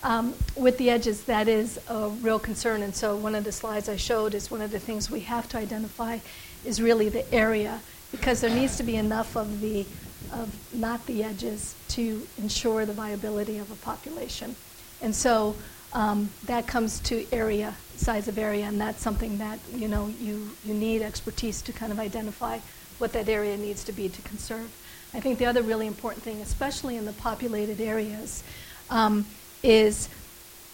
Um, 0.04 0.36
with 0.56 0.78
the 0.78 0.90
edges, 0.90 1.24
that 1.24 1.48
is 1.48 1.80
a 1.90 2.10
real 2.10 2.40
concern, 2.40 2.82
and 2.84 2.96
so 2.96 3.16
one 3.16 3.36
of 3.36 3.44
the 3.44 3.52
slides 3.52 3.90
I 3.90 3.98
showed 3.98 4.34
is 4.34 4.52
one 4.52 4.62
of 4.62 4.72
the 4.72 4.80
things 4.80 5.10
we 5.10 5.22
have 5.22 5.50
to 5.50 5.58
identify 5.58 6.20
is 6.64 6.82
really 6.82 7.10
the 7.10 7.34
area, 7.34 7.80
because 8.12 8.42
there 8.42 8.54
needs 8.54 8.78
to 8.78 8.84
be 8.84 8.96
enough 8.96 9.36
of 9.36 9.60
the 9.60 9.86
of 10.34 10.50
not 10.74 11.06
the 11.06 11.24
edges 11.24 11.76
to 11.88 12.28
ensure 12.38 12.86
the 12.86 12.94
viability 12.94 13.60
of 13.60 13.72
a 13.72 13.76
population. 13.76 14.56
And 15.02 15.16
so 15.16 15.56
um, 15.94 16.30
that 16.46 16.68
comes 16.68 17.00
to 17.02 17.26
area, 17.32 17.76
size 17.96 18.28
of 18.28 18.38
area, 18.38 18.66
and 18.66 18.80
that's 18.80 19.02
something 19.02 19.38
that 19.38 19.60
you 19.74 19.88
know 19.88 20.08
you, 20.20 20.50
you 20.64 20.74
need 20.74 21.02
expertise 21.02 21.62
to 21.64 21.72
kind 21.72 21.92
of 21.92 22.00
identify 22.00 22.60
what 22.98 23.14
that 23.14 23.30
area 23.30 23.58
needs 23.58 23.84
to 23.86 23.92
be 23.92 24.10
to 24.10 24.22
conserve. 24.24 24.72
I 25.14 25.20
think 25.20 25.40
the 25.40 25.46
other 25.46 25.62
really 25.62 25.88
important 25.88 26.24
thing, 26.24 26.42
especially 26.42 26.98
in 26.98 27.06
the 27.06 27.14
populated 27.14 27.80
areas, 27.80 28.44
um, 28.90 29.26
is 29.64 30.10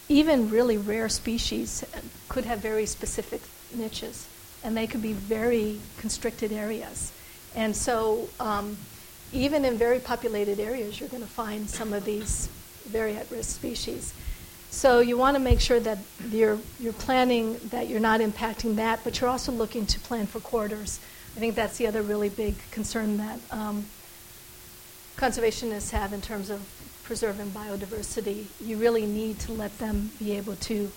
even 0.10 0.50
really 0.50 0.78
rare 0.78 1.10
species 1.10 1.84
could 2.30 2.46
have 2.46 2.60
very 2.60 2.86
specific 2.86 3.42
niches, 3.74 4.28
and 4.64 4.76
they 4.76 4.88
could 4.88 5.02
be 5.02 5.14
very 5.14 5.80
constricted 5.98 6.52
areas. 6.52 7.12
And 7.56 7.76
so, 7.76 8.28
um, 8.40 8.78
even 9.32 9.66
in 9.66 9.78
very 9.78 10.00
populated 10.00 10.60
areas, 10.60 11.00
you're 11.00 11.10
going 11.10 11.24
to 11.24 11.30
find 11.30 11.70
some 11.70 11.94
of 11.94 12.06
these 12.06 12.50
very 12.86 13.16
at 13.16 13.30
risk 13.32 13.56
species. 13.56 14.14
So, 14.74 15.02
you 15.02 15.18
want 15.18 15.36
to 15.36 15.40
make 15.40 15.60
sure 15.60 15.80
that 15.82 16.00
you're, 16.32 16.58
you're 16.80 16.94
planning 16.94 17.60
that 17.70 17.88
you're 17.88 18.00
not 18.00 18.22
impacting 18.22 18.76
that, 18.78 19.02
but 19.04 19.22
you're 19.22 19.30
also 19.30 19.52
looking 19.52 19.86
to 19.86 20.00
plan 20.00 20.26
for 20.26 20.40
corridors. 20.40 21.00
I 21.38 21.40
think 21.40 21.54
that's 21.54 21.78
the 21.78 21.86
other 21.86 22.02
really 22.02 22.30
big 22.30 22.56
concern 22.72 23.18
that 23.18 23.40
um, 23.52 23.86
conservationists 25.16 25.92
have 25.92 26.12
in 26.12 26.22
terms 26.22 26.50
of 26.50 26.68
preserving 27.04 27.52
biodiversity, 27.52 28.46
you 28.60 28.78
really 28.78 29.06
need 29.06 29.38
to 29.42 29.52
let 29.52 29.78
them 29.78 30.10
be 30.18 30.32
able 30.32 30.56
to, 30.56 30.92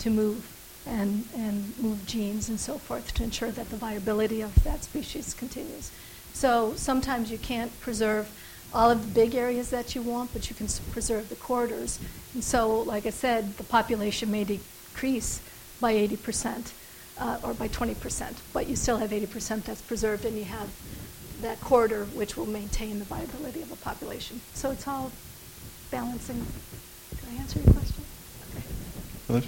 to 0.00 0.10
move 0.10 0.46
and, 0.86 1.24
and 1.34 1.76
move 1.78 2.04
genes 2.06 2.50
and 2.50 2.60
so 2.60 2.76
forth 2.76 3.14
to 3.14 3.24
ensure 3.24 3.50
that 3.50 3.70
the 3.70 3.76
viability 3.76 4.42
of 4.42 4.54
that 4.62 4.84
species 4.84 5.32
continues. 5.32 5.90
So 6.34 6.74
sometimes 6.76 7.32
you 7.32 7.38
can't 7.38 7.72
preserve 7.80 8.30
all 8.74 8.90
of 8.90 9.02
the 9.02 9.20
big 9.20 9.34
areas 9.34 9.70
that 9.70 9.94
you 9.94 10.02
want, 10.02 10.32
but 10.32 10.48
you 10.48 10.56
can 10.56 10.66
preserve 10.92 11.28
the 11.28 11.36
corridors. 11.36 11.98
And 12.34 12.42
so, 12.42 12.80
like 12.80 13.06
I 13.06 13.10
said, 13.10 13.56
the 13.56 13.64
population 13.64 14.30
may 14.30 14.44
decrease 14.44 15.40
by 15.80 15.94
80% 15.94 16.72
uh, 17.18 17.38
or 17.42 17.54
by 17.54 17.68
20%, 17.68 18.34
but 18.52 18.68
you 18.68 18.76
still 18.76 18.96
have 18.96 19.10
80% 19.10 19.64
that's 19.64 19.82
preserved 19.82 20.24
and 20.24 20.36
you 20.36 20.44
have 20.44 20.70
that 21.42 21.60
corridor 21.60 22.04
which 22.14 22.36
will 22.36 22.46
maintain 22.46 22.98
the 22.98 23.04
viability 23.04 23.62
of 23.62 23.72
a 23.72 23.76
population. 23.76 24.40
So 24.54 24.70
it's 24.70 24.86
all 24.86 25.12
balancing. 25.90 26.46
Did 27.10 27.18
I 27.30 27.40
answer 27.40 27.58
your 27.58 27.72
question? 27.72 28.04
Okay. 29.30 29.46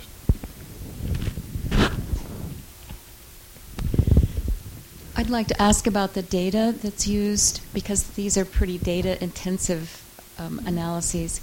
I'd 5.17 5.31
like 5.31 5.47
to 5.49 5.63
ask 5.63 5.87
about 5.87 6.15
the 6.15 6.23
data 6.23 6.75
that's 6.83 7.07
used 7.07 7.61
because 7.73 8.05
these 8.11 8.37
are 8.37 8.45
pretty 8.45 8.79
data 8.79 9.23
intensive 9.23 10.03
um, 10.39 10.61
analyses. 10.67 11.41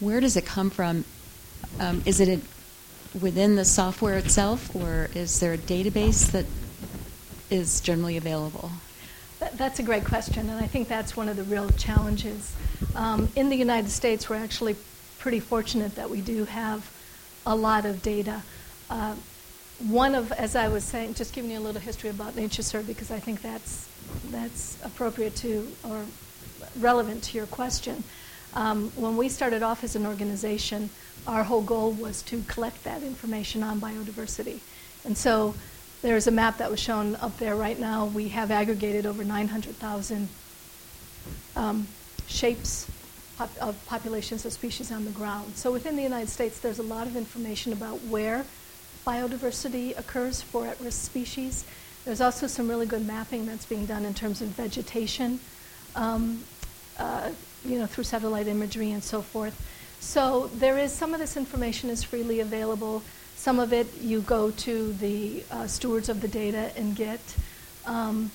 Where 0.00 0.20
does 0.20 0.36
it 0.36 0.46
come 0.46 0.70
from? 0.70 1.04
Um, 1.80 2.02
is 2.06 2.20
it 2.20 2.40
within 3.20 3.56
the 3.56 3.64
software 3.64 4.16
itself, 4.18 4.74
or 4.74 5.10
is 5.14 5.40
there 5.40 5.52
a 5.52 5.58
database 5.58 6.30
that 6.30 6.46
is 7.50 7.80
generally 7.80 8.16
available? 8.16 8.70
That's 9.54 9.78
a 9.78 9.82
great 9.82 10.04
question, 10.04 10.48
and 10.48 10.62
I 10.62 10.66
think 10.66 10.88
that's 10.88 11.16
one 11.16 11.28
of 11.28 11.36
the 11.36 11.44
real 11.44 11.70
challenges 11.70 12.54
um, 12.94 13.28
in 13.34 13.48
the 13.48 13.56
United 13.56 13.90
States, 13.90 14.28
we're 14.28 14.36
actually 14.36 14.76
pretty 15.18 15.40
fortunate 15.40 15.94
that 15.96 16.10
we 16.10 16.20
do 16.20 16.44
have 16.44 16.90
a 17.46 17.54
lot 17.54 17.84
of 17.84 18.02
data. 18.02 18.42
Uh, 18.90 19.14
one 19.86 20.14
of, 20.14 20.32
as 20.32 20.56
I 20.56 20.68
was 20.68 20.84
saying, 20.84 21.14
just 21.14 21.32
giving 21.32 21.50
you 21.50 21.58
a 21.58 21.60
little 21.60 21.80
history 21.80 22.10
about 22.10 22.34
Nature 22.34 22.62
NatureServe 22.62 22.86
because 22.86 23.10
I 23.10 23.20
think 23.20 23.42
that's 23.42 23.88
that's 24.30 24.78
appropriate 24.84 25.36
to 25.36 25.68
or 25.84 26.04
relevant 26.78 27.22
to 27.24 27.36
your 27.36 27.46
question. 27.46 28.02
Um, 28.54 28.90
when 28.96 29.16
we 29.16 29.28
started 29.28 29.62
off 29.62 29.84
as 29.84 29.94
an 29.94 30.06
organization, 30.06 30.90
our 31.26 31.44
whole 31.44 31.62
goal 31.62 31.92
was 31.92 32.22
to 32.22 32.42
collect 32.48 32.82
that 32.84 33.02
information 33.02 33.62
on 33.62 33.80
biodiversity, 33.80 34.60
and 35.04 35.16
so 35.16 35.54
there's 36.02 36.26
a 36.26 36.30
map 36.30 36.58
that 36.58 36.70
was 36.70 36.80
shown 36.80 37.16
up 37.16 37.38
there 37.38 37.54
right 37.54 37.78
now. 37.78 38.06
We 38.06 38.28
have 38.28 38.50
aggregated 38.50 39.04
over 39.04 39.24
900,000 39.24 40.28
um, 41.56 41.88
shapes 42.26 42.88
of 43.60 43.86
populations 43.86 44.44
of 44.44 44.52
species 44.52 44.90
on 44.90 45.04
the 45.04 45.10
ground. 45.10 45.56
So 45.56 45.70
within 45.72 45.96
the 45.96 46.02
United 46.02 46.28
States, 46.28 46.58
there's 46.58 46.78
a 46.78 46.84
lot 46.84 47.06
of 47.06 47.16
information 47.16 47.72
about 47.72 48.02
where 48.04 48.44
biodiversity 49.06 49.98
occurs 49.98 50.42
for 50.42 50.66
at-risk 50.66 51.04
species. 51.04 51.64
There's 52.04 52.20
also 52.20 52.46
some 52.46 52.68
really 52.68 52.86
good 52.86 53.06
mapping 53.06 53.46
that's 53.46 53.66
being 53.66 53.86
done 53.86 54.04
in 54.04 54.14
terms 54.14 54.40
of 54.40 54.48
vegetation, 54.48 55.40
um, 55.94 56.42
uh, 56.98 57.30
you 57.64 57.78
know, 57.78 57.86
through 57.86 58.04
satellite 58.04 58.46
imagery 58.46 58.92
and 58.92 59.02
so 59.02 59.20
forth. 59.20 59.60
So 60.00 60.48
there 60.54 60.78
is 60.78 60.92
some 60.92 61.12
of 61.12 61.20
this 61.20 61.36
information 61.36 61.90
is 61.90 62.02
freely 62.02 62.40
available. 62.40 63.02
Some 63.36 63.58
of 63.58 63.72
it 63.72 63.86
you 64.00 64.20
go 64.22 64.50
to 64.50 64.92
the 64.94 65.42
uh, 65.50 65.66
stewards 65.66 66.08
of 66.08 66.20
the 66.20 66.28
data 66.28 66.70
and 66.76 66.96
get. 66.96 67.20
Um, 67.84 68.30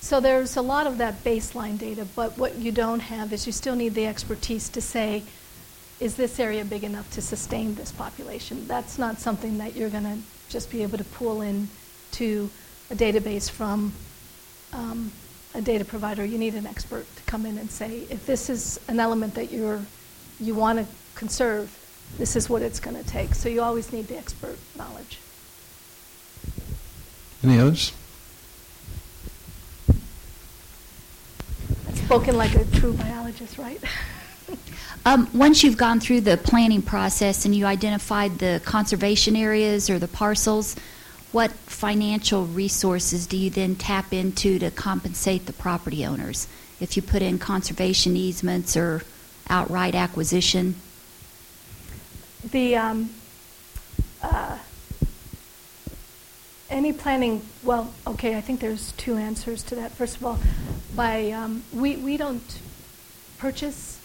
so 0.00 0.20
there's 0.20 0.56
a 0.56 0.62
lot 0.62 0.86
of 0.86 0.98
that 0.98 1.22
baseline 1.22 1.78
data, 1.78 2.06
but 2.16 2.38
what 2.38 2.56
you 2.56 2.72
don't 2.72 3.00
have 3.00 3.32
is 3.32 3.46
you 3.46 3.52
still 3.52 3.74
need 3.74 3.94
the 3.94 4.06
expertise 4.06 4.68
to 4.70 4.80
say, 4.80 5.22
is 6.00 6.16
this 6.16 6.40
area 6.40 6.64
big 6.64 6.82
enough 6.82 7.10
to 7.12 7.22
sustain 7.22 7.74
this 7.74 7.92
population? 7.92 8.66
That's 8.66 8.98
not 8.98 9.18
something 9.18 9.58
that 9.58 9.76
you're 9.76 9.90
going 9.90 10.04
to 10.04 10.18
just 10.48 10.70
be 10.70 10.82
able 10.82 10.98
to 10.98 11.04
pull 11.04 11.42
in 11.42 11.68
to 12.12 12.50
a 12.90 12.94
database 12.94 13.50
from 13.50 13.92
um, 14.72 15.12
a 15.54 15.60
data 15.60 15.84
provider. 15.84 16.24
You 16.24 16.38
need 16.38 16.54
an 16.54 16.66
expert 16.66 17.04
to 17.16 17.22
come 17.24 17.44
in 17.44 17.58
and 17.58 17.70
say, 17.70 18.06
if 18.10 18.24
this 18.26 18.48
is 18.48 18.80
an 18.88 18.98
element 18.98 19.34
that 19.34 19.52
you're 19.52 19.82
you 20.40 20.54
want 20.54 20.78
to 20.78 20.86
conserve, 21.14 21.76
this 22.16 22.34
is 22.34 22.48
what 22.48 22.62
it's 22.62 22.80
going 22.80 22.96
to 22.96 23.04
take. 23.04 23.34
So 23.34 23.50
you 23.50 23.60
always 23.60 23.92
need 23.92 24.08
the 24.08 24.16
expert 24.16 24.58
knowledge. 24.76 25.18
Any 27.44 27.58
others? 27.58 27.92
I've 31.88 31.98
spoken 31.98 32.36
like 32.36 32.54
a 32.54 32.64
true 32.64 32.94
biologist, 32.94 33.58
right? 33.58 33.80
Um, 35.06 35.28
once 35.32 35.64
you've 35.64 35.78
gone 35.78 35.98
through 35.98 36.20
the 36.22 36.36
planning 36.36 36.82
process 36.82 37.46
and 37.46 37.54
you 37.54 37.64
identified 37.64 38.38
the 38.38 38.60
conservation 38.66 39.34
areas 39.34 39.88
or 39.88 39.98
the 39.98 40.08
parcels, 40.08 40.76
what 41.32 41.50
financial 41.52 42.44
resources 42.44 43.26
do 43.26 43.36
you 43.38 43.48
then 43.48 43.76
tap 43.76 44.12
into 44.12 44.58
to 44.58 44.70
compensate 44.70 45.46
the 45.46 45.54
property 45.54 46.04
owners? 46.04 46.48
If 46.80 46.96
you 46.96 47.02
put 47.02 47.22
in 47.22 47.38
conservation 47.38 48.14
easements 48.14 48.76
or 48.76 49.02
outright 49.48 49.94
acquisition? 49.94 50.74
The 52.44 52.76
um, 52.76 53.10
uh, 54.22 54.58
any 56.68 56.92
planning, 56.92 57.42
well, 57.62 57.92
okay, 58.06 58.36
I 58.36 58.42
think 58.42 58.60
there's 58.60 58.92
two 58.92 59.16
answers 59.16 59.62
to 59.64 59.74
that. 59.76 59.92
First 59.92 60.16
of 60.16 60.26
all, 60.26 60.38
by 60.94 61.30
um, 61.30 61.64
we, 61.72 61.96
we 61.96 62.16
don't 62.18 62.60
purchase 63.38 63.99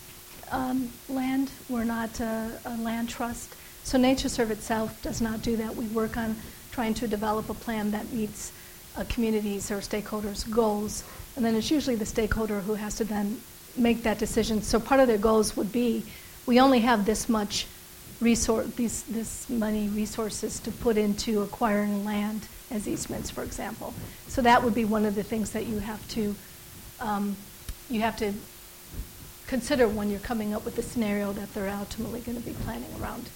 um, 0.51 0.89
land. 1.09 1.51
We're 1.69 1.83
not 1.83 2.19
a, 2.19 2.51
a, 2.65 2.77
land 2.77 3.09
trust. 3.09 3.55
So 3.83 3.97
NatureServe 3.97 4.49
itself 4.49 5.01
does 5.01 5.21
not 5.21 5.41
do 5.41 5.55
that. 5.57 5.75
We 5.75 5.85
work 5.87 6.17
on 6.17 6.35
trying 6.71 6.93
to 6.95 7.07
develop 7.07 7.49
a 7.49 7.53
plan 7.53 7.91
that 7.91 8.11
meets 8.11 8.51
a 8.97 9.05
communities 9.05 9.71
or 9.71 9.77
stakeholders' 9.77 10.49
goals. 10.49 11.03
And 11.35 11.45
then 11.45 11.55
it's 11.55 11.69
usually 11.69 11.95
the 11.95 12.05
stakeholder 12.05 12.61
who 12.61 12.73
has 12.75 12.95
to 12.95 13.03
then 13.03 13.41
make 13.77 14.03
that 14.03 14.19
decision. 14.19 14.61
So 14.61 14.79
part 14.79 14.99
of 14.99 15.07
their 15.07 15.17
goals 15.17 15.55
would 15.57 15.71
be 15.71 16.05
we 16.45 16.59
only 16.59 16.79
have 16.79 17.05
this 17.05 17.27
much 17.27 17.67
resource, 18.21 18.67
these, 18.75 19.03
this 19.03 19.49
money 19.49 19.89
resources 19.89 20.59
to 20.61 20.71
put 20.71 20.97
into 20.97 21.41
acquiring 21.41 22.05
land 22.05 22.47
as 22.71 22.87
easements, 22.87 23.29
for 23.29 23.43
example. 23.43 23.93
So 24.27 24.41
that 24.41 24.63
would 24.63 24.73
be 24.73 24.85
one 24.85 25.05
of 25.05 25.15
the 25.15 25.23
things 25.23 25.51
that 25.51 25.65
you 25.65 25.79
have 25.79 26.07
to 26.09 26.35
um, 26.99 27.35
you 27.89 28.01
have 28.01 28.17
to 28.17 28.33
consider 29.47 29.87
when 29.87 30.09
you're 30.09 30.19
coming 30.19 30.53
up 30.53 30.65
with 30.65 30.75
the 30.75 30.81
scenario 30.81 31.33
that 31.33 31.53
they're 31.53 31.69
ultimately 31.69 32.19
going 32.21 32.37
to 32.37 32.45
be 32.45 32.53
planning 32.63 32.89
around. 33.01 33.29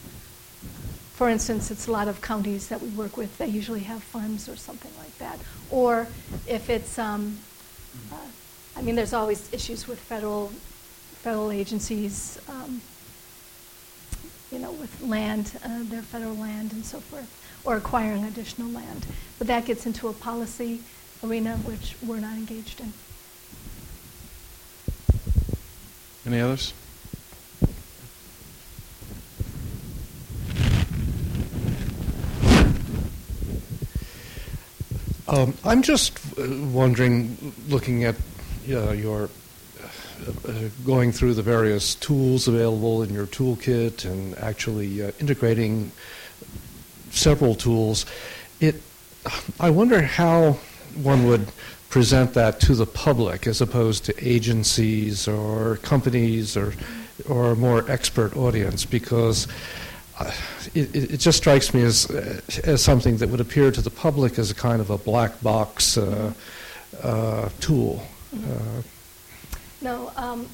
For 1.13 1.29
instance, 1.29 1.69
it's 1.69 1.87
a 1.87 1.91
lot 1.91 2.07
of 2.07 2.21
counties 2.21 2.69
that 2.69 2.81
we 2.81 2.89
work 2.89 3.17
with. 3.17 3.37
They 3.37 3.47
usually 3.47 3.81
have 3.81 4.01
farms 4.01 4.47
or 4.47 4.55
something 4.55 4.91
like 4.97 5.17
that. 5.17 5.37
Or 5.69 6.07
if 6.47 6.69
it's, 6.69 6.97
um, 6.97 7.37
uh, 8.11 8.15
I 8.77 8.81
mean, 8.81 8.95
there's 8.95 9.13
always 9.13 9.51
issues 9.53 9.87
with 9.87 9.99
federal 9.99 10.51
federal 11.21 11.51
agencies, 11.51 12.39
um, 12.47 12.81
you 14.53 14.59
know, 14.59 14.71
with 14.71 15.01
land, 15.01 15.59
uh, 15.65 15.79
their 15.83 16.01
federal 16.01 16.35
land 16.35 16.71
and 16.71 16.85
so 16.85 17.01
forth 17.01 17.27
or 17.65 17.75
acquiring 17.75 18.23
additional 18.23 18.69
land. 18.69 19.05
But 19.37 19.47
that 19.47 19.65
gets 19.65 19.85
into 19.85 20.07
a 20.07 20.13
policy 20.13 20.81
arena 21.23 21.57
which 21.57 21.95
we're 22.05 22.19
not 22.19 22.35
engaged 22.35 22.79
in. 22.79 22.93
Any 26.29 26.41
others? 26.41 26.73
Um, 35.27 35.55
I'm 35.65 35.81
just 35.81 36.19
uh, 36.37 36.43
wondering, 36.71 37.55
looking 37.67 38.03
at 38.03 38.15
uh, 38.69 38.91
your 38.91 39.31
uh, 40.27 40.51
going 40.85 41.11
through 41.11 41.33
the 41.33 41.41
various 41.41 41.95
tools 41.95 42.47
available 42.47 43.01
in 43.01 43.11
your 43.11 43.25
toolkit 43.25 44.05
and 44.05 44.37
actually 44.37 45.01
uh, 45.01 45.11
integrating 45.19 45.91
several 47.09 47.55
tools, 47.55 48.05
it 48.59 48.83
I 49.59 49.71
wonder 49.71 50.03
how 50.03 50.59
one 50.93 51.25
would 51.25 51.47
present 51.89 52.33
that 52.35 52.59
to 52.61 52.75
the 52.75 52.85
public 52.85 53.47
as 53.47 53.61
opposed 53.61 54.05
to 54.05 54.13
agencies 54.25 55.27
or 55.27 55.77
companies 55.77 56.55
or 56.55 56.73
or 57.27 57.51
a 57.51 57.55
more 57.55 57.89
expert 57.91 58.37
audience 58.37 58.85
because 58.85 59.47
uh, 60.19 60.31
it, 60.73 60.95
it, 60.95 61.17
just 61.17 61.37
strikes 61.37 61.73
me 61.73 61.81
as 61.81 62.09
uh, 62.11 62.39
as 62.63 62.81
something 62.81 63.17
that 63.17 63.29
would 63.29 63.41
appear 63.41 63.71
to 63.71 63.81
the 63.81 63.89
public 63.89 64.37
as 64.39 64.51
a 64.51 64.55
kind 64.55 64.81
of 64.81 64.89
a 64.89 64.97
black 64.97 65.41
box 65.41 65.97
uh, 65.97 66.33
uh 67.03 67.49
tool. 67.59 68.01
Mm-hmm. 68.35 68.81
no, 69.81 70.11
um, 70.15 70.47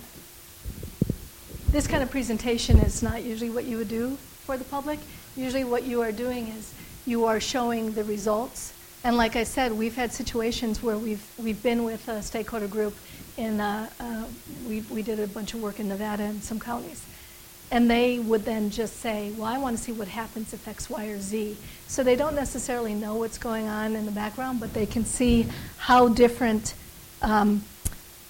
this 1.72 1.88
kind 1.88 2.02
of 2.02 2.10
presentation 2.10 2.78
is 2.80 3.04
not 3.04 3.24
usually 3.24 3.50
what 3.50 3.66
you 3.66 3.78
would 3.78 3.90
do 3.90 4.16
for 4.46 4.56
the 4.58 4.64
public. 4.64 5.00
Usually, 5.36 5.66
what 5.66 5.84
you 5.84 6.02
are 6.02 6.14
doing 6.14 6.48
is 6.48 6.74
you 7.06 7.26
are 7.26 7.40
showing 7.42 7.92
the 7.92 8.04
results. 8.06 8.72
And 9.06 9.16
like 9.16 9.38
I 9.38 9.44
said, 9.44 9.72
we've 9.72 9.96
had 9.96 10.12
situations 10.12 10.84
where 10.84 10.98
we've 10.98 11.26
we've 11.38 11.62
been 11.62 11.84
with 11.86 12.08
a 12.10 12.22
stakeholder 12.22 12.68
group 12.68 12.96
in 13.38 13.62
uh, 13.62 13.88
uh, 14.00 14.26
we 14.68 14.82
we 14.90 15.02
did 15.02 15.20
a 15.20 15.28
bunch 15.28 15.54
of 15.54 15.62
work 15.62 15.80
in 15.80 15.88
Nevada 15.88 16.24
and 16.24 16.44
some 16.44 16.60
counties 16.60 17.06
and 17.72 17.90
they 17.90 18.20
would 18.20 18.46
then 18.46 18.70
just 18.70 18.98
say, 18.98 19.32
well, 19.38 19.46
I 19.46 19.58
want 19.58 19.78
to 19.78 19.84
see 19.84 19.92
what 19.92 20.08
happens 20.08 20.54
if 20.54 20.68
X, 20.68 20.90
Y, 20.90 21.06
or 21.08 21.20
Z. 21.20 21.58
So 21.88 22.04
they 22.04 22.16
don't 22.16 22.36
necessarily 22.36 22.94
know 22.94 23.16
what's 23.16 23.38
going 23.38 23.68
on 23.68 23.96
in 23.96 24.06
the 24.06 24.12
background, 24.12 24.60
but 24.60 24.74
they 24.74 24.86
can 24.86 25.04
see 25.04 25.48
how 25.78 26.08
different, 26.08 26.76
um, 27.22 27.64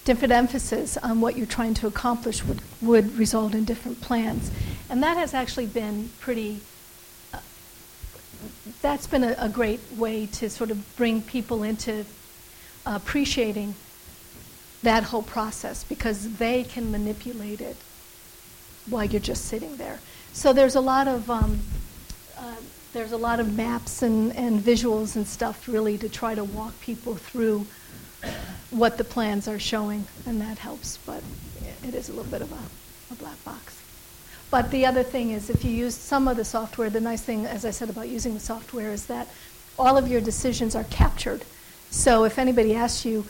different 0.04 0.32
emphasis 0.32 0.96
on 0.96 1.20
what 1.20 1.36
you're 1.36 1.46
trying 1.46 1.74
to 1.74 1.86
accomplish 1.86 2.44
would, 2.44 2.62
would 2.80 3.16
result 3.18 3.54
in 3.54 3.64
different 3.64 4.00
plans. 4.00 4.50
And 4.88 5.02
that 5.02 5.16
has 5.16 5.34
actually 5.34 5.66
been 5.66 6.10
pretty, 6.18 6.60
that's 8.86 9.08
been 9.08 9.24
a, 9.24 9.34
a, 9.38 9.48
great 9.48 9.80
way 9.96 10.26
to 10.26 10.48
sort 10.48 10.70
of 10.70 10.96
bring 10.96 11.20
people 11.20 11.64
into 11.64 12.04
appreciating 12.86 13.74
that 14.84 15.02
whole 15.02 15.24
process 15.24 15.82
because 15.82 16.36
they 16.36 16.62
can 16.62 16.92
manipulate 16.92 17.60
it 17.60 17.76
while 18.88 19.04
you're 19.04 19.20
just 19.20 19.46
sitting 19.46 19.76
there. 19.76 19.98
So 20.32 20.52
there's 20.52 20.76
a 20.76 20.80
lot 20.80 21.08
of 21.08 21.28
um, 21.28 21.58
uh, 22.38 22.54
there's 22.92 23.10
a 23.10 23.16
lot 23.16 23.40
of 23.40 23.56
maps 23.56 24.02
and, 24.02 24.34
and 24.36 24.60
visuals 24.60 25.16
and 25.16 25.26
stuff 25.26 25.66
really 25.66 25.98
to 25.98 26.08
try 26.08 26.36
to 26.36 26.44
walk 26.44 26.78
people 26.80 27.16
through 27.16 27.66
what 28.70 28.98
the 28.98 29.04
plans 29.04 29.48
are 29.48 29.58
showing, 29.58 30.06
and 30.26 30.40
that 30.40 30.58
helps. 30.58 30.96
But 30.98 31.24
it 31.82 31.96
is 31.96 32.08
a 32.08 32.12
little 32.12 32.30
bit 32.30 32.40
of 32.40 32.52
a, 32.52 33.12
a 33.12 33.16
black 33.16 33.44
box. 33.44 33.82
But 34.56 34.70
the 34.70 34.86
other 34.86 35.02
thing 35.02 35.32
is, 35.32 35.50
if 35.50 35.66
you 35.66 35.70
use 35.70 35.94
some 35.94 36.26
of 36.26 36.38
the 36.38 36.44
software, 36.44 36.88
the 36.88 36.98
nice 36.98 37.20
thing, 37.20 37.44
as 37.44 37.66
I 37.66 37.70
said 37.70 37.90
about 37.90 38.08
using 38.08 38.32
the 38.32 38.40
software, 38.40 38.90
is 38.90 39.04
that 39.04 39.28
all 39.78 39.98
of 39.98 40.08
your 40.08 40.22
decisions 40.22 40.74
are 40.74 40.84
captured. 40.84 41.44
So 41.90 42.24
if 42.24 42.38
anybody 42.38 42.74
asks 42.74 43.04
you 43.04 43.24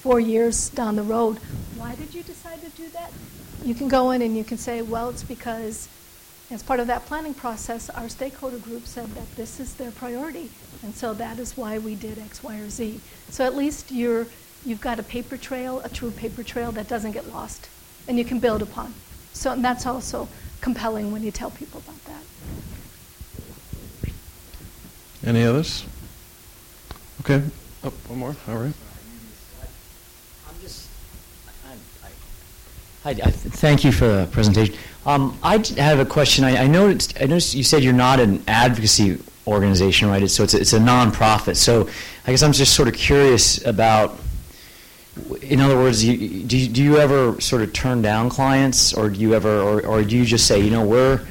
four 0.00 0.18
years 0.18 0.70
down 0.70 0.96
the 0.96 1.02
road, 1.02 1.36
why 1.76 1.94
did 1.96 2.14
you 2.14 2.22
decide 2.22 2.62
to 2.62 2.70
do 2.70 2.88
that? 2.88 3.12
you 3.62 3.74
can 3.74 3.88
go 3.88 4.12
in 4.12 4.22
and 4.22 4.34
you 4.34 4.44
can 4.44 4.56
say, 4.56 4.80
well, 4.80 5.10
it's 5.10 5.22
because 5.22 5.90
as 6.50 6.62
part 6.62 6.80
of 6.80 6.86
that 6.86 7.04
planning 7.04 7.34
process, 7.34 7.90
our 7.90 8.08
stakeholder 8.08 8.56
group 8.56 8.86
said 8.86 9.08
that 9.08 9.30
this 9.36 9.60
is 9.60 9.74
their 9.74 9.90
priority, 9.90 10.48
and 10.82 10.94
so 10.94 11.12
that 11.12 11.38
is 11.38 11.54
why 11.54 11.76
we 11.76 11.96
did 11.96 12.18
X, 12.18 12.42
Y, 12.42 12.56
or 12.56 12.70
Z. 12.70 12.98
So 13.28 13.44
at 13.44 13.54
least 13.54 13.92
you're, 13.92 14.26
you've 14.64 14.80
got 14.80 14.98
a 14.98 15.02
paper 15.02 15.36
trail, 15.36 15.82
a 15.84 15.90
true 15.90 16.12
paper 16.12 16.42
trail 16.42 16.72
that 16.72 16.88
doesn't 16.88 17.12
get 17.12 17.30
lost, 17.30 17.68
and 18.08 18.16
you 18.16 18.24
can 18.24 18.38
build 18.38 18.62
upon. 18.62 18.94
So 19.34 19.52
and 19.52 19.62
that's 19.62 19.84
also 19.84 20.28
compelling 20.62 21.12
when 21.12 21.22
you 21.22 21.30
tell 21.30 21.50
people 21.50 21.80
about 21.80 22.02
that. 22.06 22.24
Any 25.24 25.44
others? 25.44 25.84
Okay. 27.20 27.42
Oh, 27.84 27.92
one 28.08 28.18
more. 28.18 28.36
All 28.48 28.56
right. 28.56 28.72
Hi, 33.02 33.10
I 33.10 33.30
thank 33.32 33.82
you 33.82 33.90
for 33.90 34.06
the 34.06 34.28
presentation. 34.30 34.76
Um, 35.04 35.36
I 35.42 35.60
have 35.76 35.98
a 35.98 36.04
question. 36.04 36.44
I, 36.44 36.56
I, 36.62 36.66
noticed, 36.68 37.20
I 37.20 37.24
noticed 37.24 37.52
you 37.52 37.64
said 37.64 37.82
you're 37.82 37.92
not 37.92 38.20
an 38.20 38.44
advocacy 38.46 39.18
organization, 39.44 40.06
right? 40.08 40.22
It's, 40.22 40.34
so 40.34 40.44
it's 40.44 40.54
a, 40.54 40.60
it's 40.60 40.72
a 40.72 40.78
nonprofit. 40.78 41.56
So 41.56 41.88
I 42.28 42.30
guess 42.30 42.44
I'm 42.44 42.52
just 42.52 42.76
sort 42.76 42.86
of 42.86 42.94
curious 42.94 43.64
about, 43.66 44.20
in 45.42 45.60
other 45.60 45.76
words, 45.76 46.04
you, 46.04 46.44
do, 46.44 46.56
you, 46.56 46.68
do 46.68 46.82
you 46.82 46.96
ever 46.98 47.40
sort 47.40 47.62
of 47.62 47.72
turn 47.72 48.02
down 48.02 48.30
clients, 48.30 48.94
or 48.94 49.10
do 49.10 49.20
you 49.20 49.34
ever, 49.34 49.60
or, 49.60 49.84
or 49.84 50.02
do 50.02 50.16
you 50.16 50.24
just 50.24 50.46
say, 50.46 50.60
you 50.60 50.70
know, 50.70 50.84
we're 50.84 51.24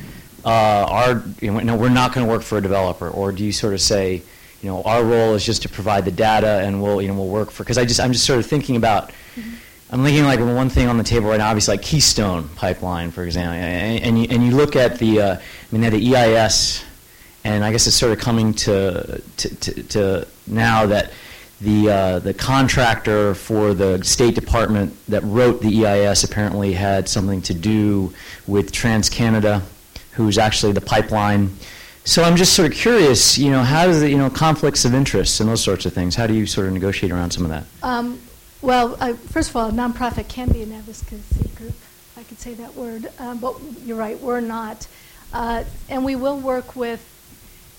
uh, 0.46 0.50
our, 0.90 1.24
you 1.40 1.52
know, 1.52 1.60
no, 1.60 1.76
we're 1.76 1.90
not 1.90 2.14
going 2.14 2.26
to 2.26 2.32
work 2.32 2.44
for 2.44 2.58
a 2.58 2.62
developer, 2.62 3.10
or 3.10 3.32
do 3.32 3.44
you 3.44 3.52
sort 3.52 3.74
of 3.74 3.82
say, 3.82 4.22
you 4.62 4.70
know, 4.70 4.84
our 4.84 5.04
role 5.04 5.34
is 5.34 5.46
just 5.46 5.64
to 5.64 5.70
provide 5.70 6.06
the 6.06 6.12
data, 6.12 6.62
and 6.64 6.82
we'll, 6.82 7.02
you 7.02 7.08
know, 7.08 7.16
we'll 7.16 7.28
work 7.28 7.52
for? 7.52 7.64
Because 7.64 7.78
I 7.78 7.86
just, 7.86 8.00
I'm 8.00 8.14
just 8.14 8.26
sort 8.26 8.40
of 8.40 8.46
thinking 8.46 8.76
about. 8.76 9.12
Mm-hmm 9.36 9.56
I'm 9.92 10.04
thinking 10.04 10.24
like 10.24 10.40
one 10.40 10.70
thing 10.70 10.88
on 10.88 10.98
the 10.98 11.04
table 11.04 11.28
right 11.30 11.38
now, 11.38 11.50
obviously 11.50 11.76
like 11.76 11.82
Keystone 11.82 12.48
Pipeline, 12.56 13.12
for 13.12 13.26
example, 13.26 13.56
and, 13.56 14.02
and, 14.02 14.20
you, 14.20 14.28
and 14.30 14.42
you 14.42 14.56
look 14.56 14.78
at 14.78 15.00
the, 15.00 15.20
uh, 15.22 15.36
I 15.36 15.76
mean, 15.76 15.82
the 15.82 16.16
EIS, 16.16 16.82
and 17.44 17.66
I 17.66 17.74
guess 17.74 17.88
it's 17.88 17.96
sort 17.98 18.14
of 18.14 18.20
coming 18.20 18.54
to, 18.54 19.22
to, 19.36 19.56
to, 19.56 19.84
to 19.84 20.28
now 20.48 20.86
that 20.86 21.12
the, 21.62 21.90
uh, 21.90 22.20
the 22.20 22.34
contractor 22.34 23.36
for 23.36 23.74
the 23.74 24.04
State 24.04 24.34
Department 24.34 24.94
that 25.08 25.24
wrote 25.24 25.62
the 25.62 25.86
EIS 25.86 26.24
apparently 26.24 26.74
had 26.74 27.08
something 27.08 27.42
to 27.44 27.54
do 27.54 28.14
with 28.48 28.72
TransCanada, 28.72 29.62
who's 30.14 30.38
actually 30.38 30.72
the 30.72 30.82
pipeline. 30.82 31.52
So 32.04 32.24
I'm 32.24 32.36
just 32.36 32.54
sort 32.54 32.72
of 32.72 32.76
curious, 32.76 33.38
you 33.38 33.52
know, 33.52 33.64
how 33.64 33.86
does 33.86 34.02
the, 34.02 34.10
you 34.10 34.18
know, 34.18 34.30
conflicts 34.30 34.86
of 34.86 34.96
interest 34.96 35.40
and 35.40 35.48
those 35.48 35.64
sorts 35.64 35.86
of 35.86 35.94
things, 35.94 36.16
how 36.16 36.26
do 36.26 36.34
you 36.34 36.48
sort 36.48 36.66
of 36.66 36.74
negotiate 36.74 37.12
around 37.12 37.30
some 37.30 37.44
of 37.44 37.52
that? 37.52 37.66
Um, 37.84 38.20
well, 38.64 38.98
uh, 39.00 39.14
first 39.14 39.52
of 39.52 39.56
all, 39.56 39.70
a 39.70 39.72
nonprofit 39.72 40.28
can 40.28 40.50
be 40.52 40.64
an 40.64 40.72
advocacy 40.72 41.50
group. 41.56 41.76
I 42.18 42.24
could 42.24 42.40
say 42.40 42.56
that 42.56 42.76
word, 42.76 43.08
um, 43.20 43.38
but 43.38 43.56
you're 43.86 43.98
right, 43.98 44.20
we're 44.20 44.42
not. 44.42 44.88
Uh, 45.32 45.64
and 45.90 46.04
we 46.04 46.16
will 46.16 46.38
work 46.40 46.76
with 46.76 47.08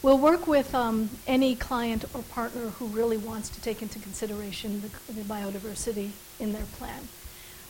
we'll 0.03 0.19
work 0.19 0.47
with 0.47 0.75
um, 0.75 1.11
any 1.27 1.55
client 1.55 2.05
or 2.15 2.23
partner 2.23 2.69
who 2.71 2.87
really 2.87 3.17
wants 3.17 3.49
to 3.51 3.61
take 3.61 3.83
into 3.83 3.99
consideration 3.99 4.83
the, 4.83 5.13
the 5.13 5.23
biodiversity 5.23 6.11
in 6.41 6.53
their 6.53 6.65
plan. 6.77 7.09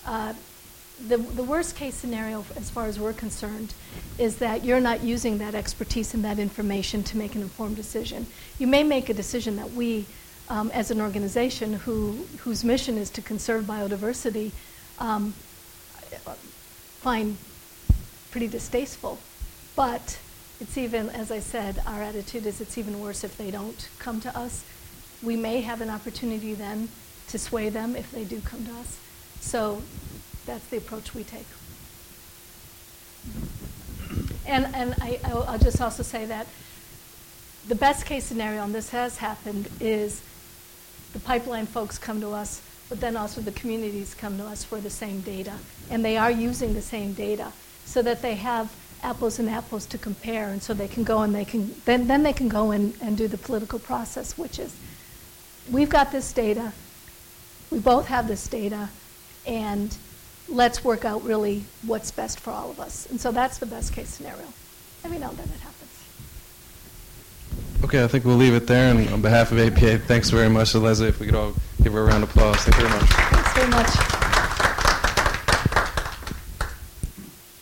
Uh, 0.07 0.33
the, 1.09 1.17
the 1.17 1.43
worst 1.43 1.77
case 1.77 1.95
scenario, 1.95 2.45
as 2.57 2.71
far 2.71 2.87
as 2.87 2.99
we're 2.99 3.13
concerned, 3.13 3.75
is 4.19 4.37
that 4.37 4.65
you're 4.65 4.81
not 4.81 5.03
using 5.03 5.39
that 5.39 5.55
expertise 5.55 6.15
and 6.15 6.25
that 6.25 6.39
information 6.39 7.03
to 7.03 7.17
make 7.17 7.35
an 7.35 7.43
informed 7.43 7.77
decision. 7.77 8.27
You 8.59 8.67
may 8.67 8.83
make 8.83 9.09
a 9.09 9.15
decision 9.15 9.57
that 9.57 9.71
we 9.73 10.07
um, 10.49 10.71
as 10.73 10.91
an 10.91 11.01
organization 11.01 11.73
who, 11.73 12.27
whose 12.41 12.63
mission 12.63 12.99
is 12.99 13.11
to 13.11 13.23
conserve 13.23 13.65
biodiversity 13.65 14.53
um, 14.99 15.33
find 17.01 17.37
pretty 18.31 18.49
distasteful. 18.49 19.19
But 19.75 20.19
it's 20.63 20.79
even, 20.79 21.11
as 21.11 21.33
I 21.33 21.41
said, 21.41 21.83
our 21.89 22.01
attitude 22.03 22.47
is 22.47 22.61
it's 22.61 22.79
even 22.79 23.01
worse 23.01 23.25
if 23.25 23.37
they 23.37 23.51
don't 23.51 23.89
come 23.99 24.21
to 24.21 24.39
us. 24.39 24.65
We 25.21 25.35
may 25.35 25.61
have 25.61 25.81
an 25.81 25.91
opportunity 25.91 26.55
then 26.55 26.89
to 27.29 27.39
sway 27.39 27.69
them 27.69 27.97
if 27.97 28.13
they 28.13 28.23
do 28.23 28.41
come 28.41 28.65
to 28.67 28.73
us. 28.75 28.97
So 29.41 29.83
that's 30.47 30.65
the 30.67 30.77
approach 30.77 31.15
we 31.17 31.25
take. 31.25 31.47
And, 34.47 34.73
and 34.73 34.95
I, 35.01 35.19
I'll 35.25 35.59
just 35.59 35.81
also 35.81 36.05
say 36.05 36.27
that 36.27 36.47
the 37.67 37.75
best 37.75 38.07
case 38.07 38.25
scenario, 38.25 38.63
and 38.63 38.73
this 38.73 38.91
has 38.91 39.17
happened, 39.19 39.69
is 39.81 40.23
the 41.13 41.19
pipeline 41.19 41.67
folks 41.67 41.99
come 41.99 42.21
to 42.21 42.31
us, 42.31 42.63
but 42.89 43.01
then 43.01 43.17
also 43.17 43.41
the 43.41 43.53
communities 43.53 44.15
come 44.15 44.39
to 44.39 44.47
us 44.47 44.63
for 44.63 44.81
the 44.81 44.91
same 44.91 45.23
data. 45.23 45.55
And 45.91 46.05
they 46.05 46.17
are 46.17 46.31
using 46.31 46.75
the 46.75 46.83
same 46.83 47.15
data 47.15 47.53
so 47.85 48.01
that 48.03 48.23
they 48.23 48.37
have 48.37 48.73
apples 49.03 49.39
and 49.39 49.49
apples 49.49 49.87
to 49.87 49.99
compare 49.99 50.49
and 50.49 50.63
so 50.63 50.73
they 50.75 50.89
can 50.89 51.05
go 51.05 51.23
and 51.23 51.35
they 51.35 51.45
can 51.45 51.75
then, 51.85 52.07
then 52.07 52.23
they 52.23 52.33
can 52.33 52.49
go 52.49 52.71
and, 52.71 52.95
and 53.03 53.17
do 53.17 53.29
the 53.29 53.39
political 53.39 53.79
process, 53.79 54.39
which 54.39 54.59
is 54.59 54.75
we've 55.71 55.91
got 55.91 56.13
this 56.13 56.33
data, 56.33 56.73
we 57.71 57.79
both 57.79 58.07
have 58.07 58.29
this 58.29 58.47
data, 58.49 58.89
and 59.47 59.97
let's 60.49 60.85
work 60.85 61.05
out 61.05 61.23
really 61.25 61.65
what's 61.87 62.11
best 62.11 62.41
for 62.41 62.51
all 62.51 62.71
of 62.71 62.81
us. 62.81 63.07
And 63.07 63.21
so 63.21 63.33
that's 63.33 63.59
the 63.59 63.67
best 63.67 63.93
case 63.93 64.09
scenario. 64.09 64.47
Every 65.05 65.19
now 65.19 65.31
and 65.31 65.39
then 65.39 65.49
it 65.49 65.61
happens. 65.61 65.79
Okay, 67.85 68.05
I 68.05 68.07
think 68.07 68.25
we'll 68.25 68.37
leave 68.37 68.55
it 68.55 68.67
there. 68.67 68.95
And 68.95 69.09
on 69.11 69.23
behalf 69.23 69.53
of 69.53 69.59
APA, 69.59 69.99
thanks 69.99 70.31
very 70.31 70.49
much 70.49 70.73
to 70.73 70.79
Leslie. 70.79 71.09
If 71.09 71.21
we 71.21 71.27
could 71.27 71.35
all 71.35 71.55
give 71.83 71.93
her 71.93 72.01
a 72.01 72.05
round 72.05 72.23
of 72.23 72.31
applause. 72.31 72.57
Thank 72.59 72.77
you 72.77 72.89
very 72.89 73.01
much. 73.01 73.11
Thanks 73.11 73.53
very 73.55 73.71
much. 73.71 74.42